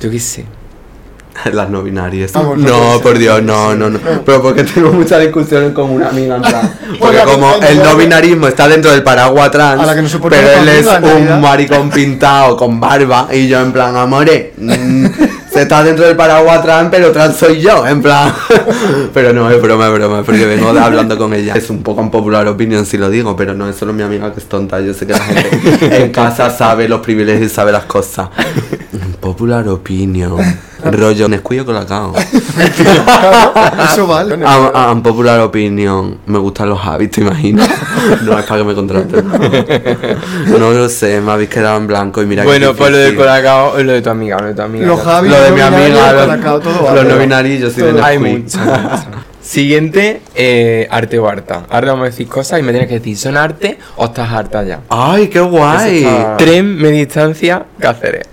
Yo 0.00 0.10
qué 0.10 0.18
sé. 0.20 0.44
Las 1.52 1.70
no 1.70 1.82
binarias. 1.82 2.32
Vamos, 2.32 2.58
no 2.58 2.92
ser. 2.94 3.02
por 3.02 3.18
Dios, 3.18 3.42
no, 3.42 3.74
no, 3.74 3.88
no. 3.88 3.98
Pero 4.24 4.42
porque 4.42 4.64
tengo 4.64 4.92
muchas 4.92 5.20
discusiones 5.20 5.72
con 5.72 5.90
una 5.90 6.10
amiga, 6.10 6.36
en 6.36 6.42
plan. 6.42 6.74
Porque 6.98 7.18
como 7.24 7.54
el 7.54 7.78
no 7.82 7.96
binarismo 7.96 8.48
está 8.48 8.68
dentro 8.68 8.90
del 8.90 9.02
paraguas 9.02 9.50
trans, 9.50 9.80
no 9.80 10.20
pero 10.28 10.48
él 10.60 10.68
es 10.68 10.86
un 10.86 11.40
maricón 11.40 11.90
pintado 11.90 12.56
con 12.56 12.78
barba 12.78 13.28
y 13.32 13.48
yo 13.48 13.60
en 13.60 13.72
plan, 13.72 13.96
amore, 13.96 14.52
mm, 14.58 15.06
se 15.52 15.62
está 15.62 15.84
dentro 15.84 16.06
del 16.06 16.16
paraguas 16.16 16.62
trans, 16.62 16.88
pero 16.90 17.12
trans 17.12 17.36
soy 17.36 17.60
yo, 17.60 17.86
en 17.86 18.00
plan. 18.00 18.32
Pero 19.12 19.34
no, 19.34 19.50
es 19.50 19.60
broma, 19.60 19.88
es 19.88 19.92
broma, 19.92 20.22
porque 20.22 20.46
vengo 20.46 20.70
hablando 20.70 21.18
con 21.18 21.34
ella. 21.34 21.54
Es 21.54 21.68
un 21.68 21.82
poco 21.82 22.00
un 22.00 22.10
popular 22.10 22.48
opinión 22.48 22.86
si 22.86 22.96
lo 22.96 23.10
digo, 23.10 23.36
pero 23.36 23.52
no 23.52 23.68
es 23.68 23.76
solo 23.76 23.92
mi 23.92 24.02
amiga 24.02 24.32
que 24.32 24.40
es 24.40 24.46
tonta. 24.46 24.80
Yo 24.80 24.94
sé 24.94 25.06
que 25.06 25.12
la 25.12 25.20
gente 25.20 26.04
en 26.04 26.12
casa 26.12 26.48
sabe 26.48 26.88
los 26.88 27.00
privilegios 27.00 27.50
y 27.50 27.54
sabe 27.54 27.72
las 27.72 27.84
cosas. 27.84 28.28
Popular 29.22 29.66
opinion. 29.68 30.36
Rollo, 30.84 31.28
Nesquillo 31.28 31.64
con 31.64 31.76
la 31.76 31.86
cao. 31.86 32.12
Eso 33.92 34.04
vale. 34.08 34.36
A, 34.44 34.90
a 34.90 34.94
popular 35.00 35.38
opinion, 35.38 36.18
me 36.26 36.40
gustan 36.40 36.68
los 36.70 36.84
hábitos, 36.84 37.14
¿te 37.14 37.20
imaginas? 37.20 37.68
No 38.24 38.36
es 38.36 38.44
para 38.44 38.60
que 38.62 38.64
me 38.66 38.74
contraten. 38.74 39.24
No 40.48 40.72
lo 40.72 40.88
sé, 40.88 41.20
me 41.20 41.30
habéis 41.30 41.50
quedado 41.50 41.76
en 41.76 41.86
blanco 41.86 42.20
y 42.20 42.26
mira 42.26 42.42
que 42.42 42.48
bueno, 42.48 42.74
pues 42.74 42.90
lo 42.90 42.96
de. 42.98 43.14
Colacao 43.14 43.78
es 43.78 43.86
lo 43.86 43.92
de 43.92 44.02
tu 44.02 44.10
amiga, 44.10 44.38
lo 44.40 44.46
de 44.48 44.54
tu 44.54 44.62
amiga. 44.62 44.86
Los. 44.88 45.00
Javi, 45.00 45.28
Lo 45.28 45.40
de 45.40 45.50
mi 45.52 45.60
amiga, 45.60 46.12
los, 46.12 46.22
Colacao, 46.22 46.60
todo 46.60 46.94
los 46.94 47.04
no 47.04 47.16
binarios, 47.18 47.60
yo 47.60 47.70
soy 47.70 47.92
de. 47.92 48.02
Hay 48.02 48.18
mucho. 48.18 48.58
Siguiente, 49.40 50.20
eh, 50.34 50.88
arte 50.90 51.18
o 51.20 51.28
harta. 51.28 51.62
Ahora 51.70 51.92
vamos 51.92 52.02
a 52.06 52.10
decir 52.10 52.26
cosas 52.26 52.58
y 52.58 52.62
me 52.64 52.72
tienes 52.72 52.88
que 52.88 52.98
decir, 52.98 53.16
¿son 53.16 53.36
arte 53.36 53.78
o 53.96 54.06
estás 54.06 54.30
harta 54.32 54.64
ya? 54.64 54.80
¡Ay, 54.88 55.28
qué 55.28 55.40
guay! 55.40 56.04
Está- 56.04 56.36
Tren, 56.38 56.76
media 56.76 56.98
distancia, 57.00 57.66
Cáceres. 57.78 58.26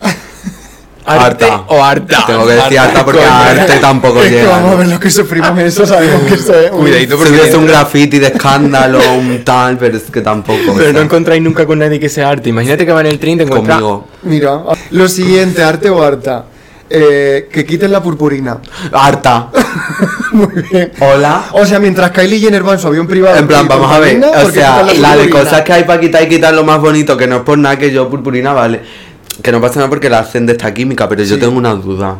¿Arte 1.09 1.45
Harta. 1.45 1.63
o 1.67 1.83
harta? 1.83 2.23
Tengo 2.27 2.45
que 2.45 2.53
decir 2.53 2.79
harta 2.79 3.03
porque 3.05 3.19
coño. 3.21 3.33
arte 3.33 3.77
tampoco 3.79 4.21
Es 4.21 4.29
que 4.31 4.43
vamos 4.43 4.57
a 4.57 4.63
llega. 4.65 4.75
ver 4.75 4.87
lo 4.87 4.99
que 4.99 5.09
sufrimos 5.09 5.57
eso, 5.59 5.85
sabemos 5.85 6.21
que 6.23 6.33
eso 6.35 6.53
es. 6.59 6.71
un- 6.71 6.79
Cuidadito 6.79 7.15
Si 7.15 7.17
porque 7.17 7.31
hubiese 7.39 7.57
un 7.57 7.65
dentro- 7.65 7.79
graffiti 7.79 8.19
de 8.19 8.27
escándalo, 8.27 8.99
un 9.13 9.43
tal, 9.43 9.77
pero 9.77 9.97
es 9.97 10.03
que 10.03 10.21
tampoco. 10.21 10.73
Pero 10.77 10.93
no 10.93 11.01
encontráis 11.01 11.41
nunca 11.41 11.65
con 11.65 11.79
nadie 11.79 11.99
que 11.99 12.09
sea 12.09 12.29
arte. 12.29 12.49
Imagínate 12.49 12.85
que 12.85 12.91
va 12.91 13.01
en 13.01 13.07
el 13.07 13.19
tren 13.19 13.33
y 13.33 13.37
te 13.37 13.43
encuentras... 13.43 13.77
conmigo. 13.79 14.07
Mira, 14.23 14.61
lo 14.91 15.07
siguiente, 15.07 15.63
arte 15.63 15.89
o 15.89 16.03
harta. 16.03 16.45
Eh, 16.91 17.47
que 17.51 17.65
quiten 17.67 17.91
la 17.91 18.01
purpurina. 18.01 18.57
Harta. 18.91 19.49
Muy 20.31 20.47
bien. 20.71 20.91
Hola. 20.99 21.43
O 21.51 21.63
sea, 21.65 21.79
mientras 21.79 22.09
Kylie 22.11 22.39
Jenner 22.39 22.67
va 22.67 22.73
en 22.73 22.79
su 22.79 22.87
avión 22.87 23.05
privado. 23.07 23.37
En 23.37 23.47
plan, 23.47 23.67
vamos 23.67 23.91
a 23.91 23.99
ver, 23.99 24.19
o 24.23 24.49
sea, 24.51 24.83
quitan 24.87 25.01
la 25.01 25.15
de 25.15 25.29
cosas 25.29 25.61
que 25.61 25.73
hay 25.73 25.83
para 25.83 25.99
quitar 25.99 26.23
y 26.23 26.27
quitar 26.29 26.53
lo 26.53 26.63
más 26.63 26.79
bonito, 26.81 27.15
que 27.15 27.27
no 27.27 27.37
es 27.37 27.41
por 27.43 27.57
nada 27.59 27.77
que 27.77 27.91
yo 27.91 28.09
purpurina, 28.09 28.53
vale. 28.53 28.81
Que 29.41 29.51
no 29.51 29.61
pasa 29.61 29.75
nada 29.79 29.89
porque 29.89 30.09
la 30.09 30.19
hacen 30.19 30.45
de 30.45 30.53
esta 30.53 30.73
química, 30.73 31.07
pero 31.07 31.23
yo 31.23 31.39
tengo 31.39 31.57
una 31.57 31.73
duda. 31.73 32.17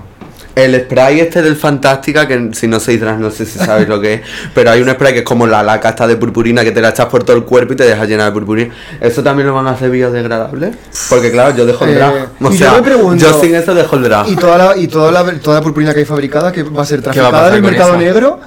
El 0.56 0.76
spray 0.82 1.22
este 1.22 1.42
del 1.42 1.56
Fantástica, 1.56 2.28
que 2.28 2.50
si 2.54 2.68
no 2.68 2.80
sois 2.82 3.00
trans 3.00 3.20
no 3.22 3.32
sé 3.32 3.46
si 3.46 3.58
sabéis 3.60 3.88
lo 3.88 4.02
que 4.02 4.16
es, 4.16 4.22
pero 4.54 4.72
hay 4.72 4.82
un 4.82 4.90
spray 4.90 5.14
que 5.14 5.20
es 5.20 5.26
como 5.26 5.48
la 5.48 5.64
laca 5.64 5.90
esta 5.90 6.06
de 6.08 6.18
purpurina 6.18 6.64
que 6.64 6.72
te 6.72 6.82
la 6.82 6.90
echas 6.90 7.06
por 7.06 7.24
todo 7.24 7.38
el 7.38 7.44
cuerpo 7.44 7.74
y 7.74 7.76
te 7.78 7.86
deja 7.86 8.04
llena 8.06 8.26
de 8.26 8.32
purpurina. 8.32 8.74
¿Eso 9.00 9.24
también 9.24 9.48
lo 9.48 9.54
van 9.54 9.68
a 9.68 9.72
hacer 9.72 9.90
biodegradable? 9.90 10.72
Porque 11.10 11.32
claro, 11.32 11.56
yo 11.56 11.66
dejo 11.66 11.86
el 11.86 11.92
Eh, 11.92 11.96
drag. 11.96 12.14
O 12.42 12.52
y 12.52 12.58
yo 12.58 12.74
me 12.74 12.82
pregunto- 12.82 13.24
yo 13.26 13.40
sin 13.40 13.56
eso 13.56 13.74
dejo 13.74 13.96
el 13.96 14.04
drag. 14.04 14.28
Y 14.28 14.36
toda 14.36 14.58
la, 14.58 14.76
y 14.78 14.88
toda 14.88 15.12
la, 15.12 15.32
toda 15.40 15.58
la 15.60 15.64
purpurina 15.64 15.94
que 15.94 16.00
hay 16.00 16.06
fabricada 16.06 16.52
que 16.52 16.64
va 16.64 16.82
a 16.82 16.86
ser 16.86 17.02
traficada 17.02 17.50
en 17.50 17.56
el 17.56 17.62
mercado 17.62 17.96
negro. 17.96 18.40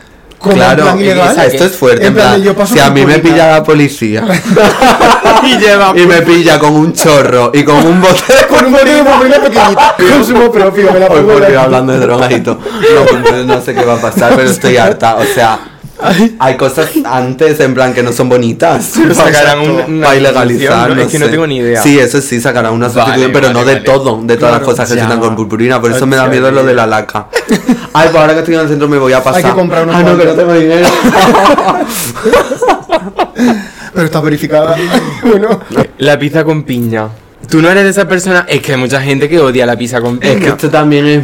Como 0.43 0.57
Claro, 0.57 0.82
en 0.82 0.88
plan 0.88 1.01
ilegal. 1.01 1.30
esa- 1.32 1.47
esto 1.47 1.64
es 1.66 1.76
fuerte. 1.76 2.05
En 2.07 2.14
plan 2.14 2.28
plan, 2.30 2.43
yo 2.43 2.55
paso 2.57 2.74
si 2.74 2.80
a 2.80 2.90
mí 2.90 3.07
me 3.07 3.18
pilla 3.20 3.53
la 3.53 3.62
policía 3.62 4.24
y 5.45 5.57
lleva... 5.59 5.93
y 5.97 6.05
me 6.07 6.22
pilla 6.22 6.59
con 6.59 6.72
un 6.74 6.93
chorro 6.93 7.51
y 7.55 7.62
con 7.64 7.76
un 7.76 8.01
bote 8.01 8.22
de 8.28 8.47
Con 8.49 8.66
un 8.66 8.72
bote 8.72 8.84
de 8.93 9.03
purpurina 9.05 9.36
pequeñita. 9.36 9.95
Consumo 10.12 10.51
propio, 10.51 10.93
me 10.93 10.99
la 11.01 11.07
Hoy 11.07 11.20
pongo 11.20 11.32
porque 11.34 11.47
aquí. 11.47 11.55
hablando 11.57 11.93
de 11.93 11.99
drogas 12.01 12.30
y 12.32 12.40
todo. 12.40 12.59
No, 12.61 13.45
no 13.45 13.61
sé 13.61 13.74
qué 13.74 13.84
va 13.84 13.95
a 13.95 14.01
pasar, 14.01 14.32
pero 14.36 14.51
estoy 14.51 14.76
harta. 14.76 15.16
O 15.16 15.24
sea, 15.24 15.59
hay 16.38 16.57
cosas 16.57 16.88
antes 17.05 17.61
en 17.61 17.74
plan 17.74 17.92
que 17.94 18.03
no 18.03 18.12
son 18.12 18.28
bonitas. 18.28 18.92
Pero 18.96 19.14
sacarán 19.14 19.61
un- 19.61 19.94
una 19.96 20.07
Para 20.07 20.16
ilegalizar. 20.18 20.88
sustitución, 20.88 20.96
¿no? 20.96 21.03
Es 21.03 21.09
que 21.12 21.18
no 21.18 21.28
tengo 21.28 21.46
ni 21.46 21.57
idea. 21.59 21.82
Sí, 21.82 21.98
eso 21.98 22.20
sí, 22.20 22.40
sacarán 22.40 22.72
una 22.72 22.88
Vale, 22.88 23.00
sustitución, 23.00 23.32
pero 23.32 23.46
vale, 23.48 23.59
no 23.61 23.64
de 23.66 23.74
vale. 23.74 23.84
todo, 23.84 24.20
de 24.22 24.36
todas 24.36 24.55
las 24.55 24.62
cosas 24.62 24.90
que 24.92 24.98
se 25.00 25.18
con 25.18 25.36
purpurina. 25.36 25.80
Por 25.80 25.92
eso 25.92 26.07
me 26.07 26.16
da 26.16 26.26
miedo 26.28 26.50
lo 26.50 26.64
de 26.64 26.74
la 26.74 26.86
laca. 26.86 27.26
Ay, 27.94 28.09
pues 28.11 28.16
ahora 28.20 28.32
que 28.34 28.38
estoy 28.40 28.55
en 28.55 28.61
el 28.61 28.68
centro 28.68 28.88
me 28.88 28.98
voy 28.98 29.12
a 29.12 29.22
pasar. 29.22 29.42
que 29.42 29.50
comprar 29.50 29.84
unos 29.84 29.94
Ah, 29.96 30.03
no, 30.03 30.16
que 30.18 30.24
no 30.24 30.32
tengo 30.32 30.55
dinero. 30.55 30.86
Pero 33.94 34.07
está 34.07 34.20
verificada. 34.20 34.76
bueno. 35.22 35.61
La 35.98 36.18
pizza 36.18 36.44
con 36.44 36.62
piña. 36.62 37.09
Tú 37.50 37.61
no 37.61 37.68
eres 37.68 37.84
de 37.84 37.90
esa 37.90 38.09
persona, 38.09 38.46
es 38.48 38.62
que 38.62 38.72
hay 38.72 38.78
mucha 38.78 39.00
gente 39.03 39.28
que 39.28 39.38
odia 39.38 39.66
la 39.66 39.76
pizza 39.76 40.00
con 40.00 40.18
piña. 40.18 40.32
es 40.32 40.40
que 40.40 40.48
esto 40.48 40.70
también 40.70 41.07
es. 41.07 41.22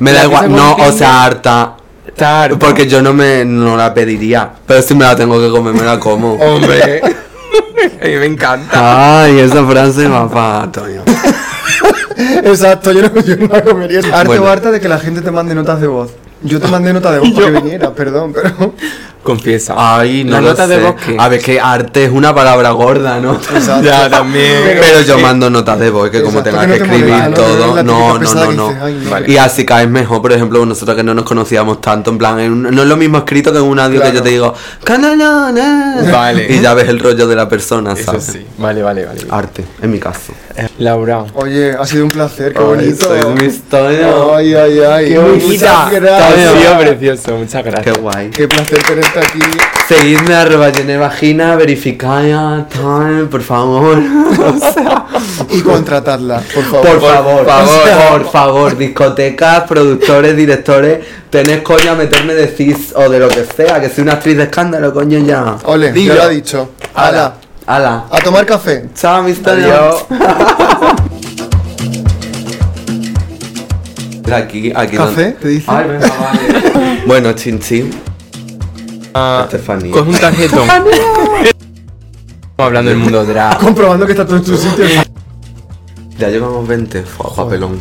Me 0.00 0.12
La 0.12 0.18
da 0.20 0.24
igual. 0.26 0.52
No, 0.52 0.74
o 0.74 0.92
sea, 0.92 1.24
harta. 1.24 1.74
Harta. 2.18 2.58
Porque 2.58 2.86
yo 2.86 3.02
no 3.02 3.12
me 3.12 3.44
no 3.44 3.76
la 3.76 3.92
pediría. 3.92 4.50
Pero 4.66 4.82
si 4.82 4.94
me 4.94 5.04
la 5.04 5.16
tengo 5.16 5.40
que 5.40 5.50
comer, 5.50 5.74
me 5.74 5.82
la 5.82 5.98
como. 5.98 6.34
Hombre, 6.40 7.00
a 8.02 8.04
mí 8.06 8.16
me 8.16 8.26
encanta. 8.26 9.22
Ay, 9.22 9.38
esa 9.40 9.64
frase 9.66 10.08
va 10.08 10.28
para 10.28 10.62
Antonio. 10.62 11.02
Exacto, 12.44 12.92
yo 12.92 13.02
no, 13.02 13.20
yo 13.20 13.36
no 13.36 13.46
la 13.48 13.62
comería. 13.62 14.00
Arte 14.12 14.26
Bueno. 14.26 14.44
o 14.44 14.46
harta 14.48 14.70
de 14.70 14.80
que 14.80 14.88
la 14.88 14.98
gente 14.98 15.20
te 15.22 15.30
mande 15.30 15.54
notas 15.54 15.80
de 15.80 15.86
voz. 15.86 16.10
Yo 16.42 16.60
te 16.60 16.68
mandé 16.68 16.92
nota 16.92 17.12
de 17.12 17.20
voz 17.20 17.30
para 17.30 17.46
que 17.46 17.60
vinieras, 17.60 17.90
perdón, 17.92 18.32
pero. 18.32 18.74
Confiesa. 19.22 19.74
Ay, 19.76 20.24
no 20.24 20.40
La 20.40 20.52
de 20.54 20.74
sé. 20.76 20.80
voz 20.82 20.94
A 21.18 21.28
ver, 21.28 21.40
que 21.40 21.60
arte 21.60 22.04
es 22.06 22.10
una 22.10 22.34
palabra 22.34 22.70
gorda, 22.72 23.20
¿no? 23.20 23.34
Exacto. 23.34 23.82
Ya, 23.84 24.10
también. 24.10 24.78
Pero, 24.80 25.00
yo 25.02 25.18
mando 25.20 25.48
notas 25.48 25.78
de 25.78 25.90
voz, 25.90 26.10
que 26.10 26.22
como 26.22 26.42
tengas 26.42 26.62
que 26.62 26.66
no 26.66 26.74
escribir 26.74 27.34
todo. 27.34 27.66
No 27.68 27.76
la 27.76 27.82
No, 27.84 28.18
no, 28.18 28.34
no, 28.34 28.48
que 28.50 28.56
no. 28.56 28.68
dices, 28.68 28.82
"Ay, 28.82 29.00
no". 29.04 29.10
Vale. 29.10 29.30
Y 29.32 29.36
así 29.36 29.64
caes 29.64 29.88
mejor, 29.88 30.20
por 30.22 30.32
ejemplo, 30.32 30.66
nosotros 30.66 30.96
que 30.96 31.04
no 31.04 31.14
nos 31.14 31.24
conocíamos 31.24 31.80
tanto, 31.80 32.10
en 32.10 32.18
plan, 32.18 32.40
en 32.40 32.52
un- 32.52 32.62
no 32.74 32.82
es 32.82 32.88
lo 32.88 32.96
mismo 32.96 33.18
escrito 33.18 33.52
que 33.52 33.58
en 33.58 33.64
un 33.64 33.78
audio 33.78 34.02
que 34.02 34.12
yo 34.12 34.22
te 34.22 34.30
digo, 34.30 34.54
"Canalana". 34.82 35.96
Vale. 36.10 36.46
Y 36.52 36.60
ya 36.60 36.74
ves 36.74 36.88
el 36.88 36.98
rollo 36.98 37.26
de 37.26 37.36
la 37.36 37.48
persona, 37.48 37.92
Eso 37.92 38.04
¿sabes? 38.04 38.24
sí. 38.24 38.46
Vale, 38.58 38.82
vale, 38.82 39.04
vale. 39.06 39.20
Arte, 39.30 39.64
en 39.80 39.90
mi 39.90 39.98
caso. 39.98 40.32
Laura. 40.78 41.24
Oye, 41.34 41.72
ha 41.78 41.86
sido 41.86 42.04
un 42.04 42.10
placer, 42.10 42.52
qué 42.52 42.58
Ay, 42.58 42.64
bonito. 42.64 43.06
soy 43.06 43.20
un 43.20 43.44
historia. 43.44 44.08
Ay, 44.36 44.54
ay, 44.54 44.78
ay. 44.80 45.08
Qué 45.10 45.18
Muchas 45.18 45.42
bonita. 45.44 45.88
gracias. 45.92 46.46
Ha 46.54 46.58
sido 46.60 46.78
precioso. 46.78 47.36
Muchas 47.36 47.62
Qué 47.62 47.70
gracias. 47.70 47.98
guay. 47.98 48.30
Qué 48.30 48.48
placer 48.48 48.78
tenerte 48.82 49.18
aquí. 49.18 49.40
Seguidme 49.88 50.34
arroba 50.34 50.70
llené 50.70 50.96
vagina, 50.96 51.56
verificad, 51.56 52.66
tal, 52.68 53.28
por 53.30 53.42
favor. 53.42 53.98
O 53.98 54.58
sea, 54.58 55.06
Y 55.50 55.60
contratarla, 55.60 56.40
por 56.54 56.64
favor. 56.64 56.86
por 56.88 57.00
favor, 57.00 57.46
favor. 57.46 57.46
por 57.46 57.46
favor, 57.86 58.22
por 58.22 58.30
favor, 58.32 58.76
discotecas, 58.78 59.62
productores, 59.68 60.36
directores, 60.36 60.98
tenés 61.30 61.62
coño 61.62 61.92
a 61.92 61.94
meterme 61.94 62.34
de 62.34 62.48
cis 62.48 62.92
o 62.94 63.08
de 63.08 63.18
lo 63.18 63.28
que 63.28 63.44
sea, 63.44 63.80
que 63.80 63.88
soy 63.88 64.02
una 64.04 64.14
actriz 64.14 64.36
de 64.36 64.44
escándalo, 64.44 64.92
coño 64.92 65.18
ya. 65.18 65.56
Ole, 65.64 65.92
Dilo. 65.92 66.14
ya 66.14 66.22
lo 66.22 66.26
ha 66.26 66.32
dicho. 66.32 66.70
Ala, 66.94 67.34
Ala. 67.66 68.06
a 68.10 68.18
tomar 68.18 68.44
café. 68.46 68.88
Chao, 68.94 69.22
mis 69.22 69.44
Adiós. 69.46 70.04
Aquí, 74.32 74.72
aquí. 74.74 74.96
¿Café? 74.96 75.24
donde- 75.24 75.32
¿Te 75.32 75.48
dice? 75.48 75.66
Ay, 75.70 75.88
venga, 75.88 76.08
vale. 76.08 77.02
bueno, 77.06 77.32
chin 77.34 77.58
chin. 77.60 77.90
Ah, 79.14 79.42
Estefanía. 79.44 79.92
coge 79.92 80.08
un 80.08 80.16
tarjetón. 80.16 80.62
Estamos 80.70 81.52
hablando 82.58 82.90
del 82.92 82.98
mundo 83.00 83.24
drag. 83.26 83.58
Comprobando 83.58 84.06
que 84.06 84.12
está 84.12 84.24
todo 84.24 84.38
en 84.38 84.46
su 84.46 84.56
sitio. 84.56 84.86
Ya 86.18 86.28
llevamos 86.28 86.66
20. 86.66 87.02
Fua, 87.02 87.34
papelón. 87.34 87.78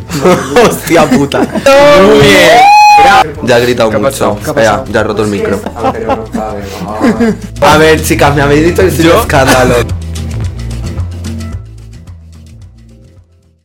Hostia 0.67 1.09
puta. 1.09 1.39
Muy 1.39 2.19
bien. 2.19 2.61
Ya 3.43 3.57
he 3.57 3.61
gritado 3.61 3.89
¿Qué 3.89 3.95
ha 3.95 3.99
mucho. 3.99 4.37
ha 4.55 4.61
ya 4.91 4.99
he 4.99 5.03
roto 5.03 5.23
el 5.23 5.29
micro. 5.29 5.59
A 7.61 7.77
ver, 7.77 8.03
chicas, 8.03 8.35
me 8.35 8.41
habéis 8.41 8.65
dicho 8.67 8.81
que 8.83 8.91
soy 8.91 9.07
un 9.07 9.19
escándalo. 9.19 9.75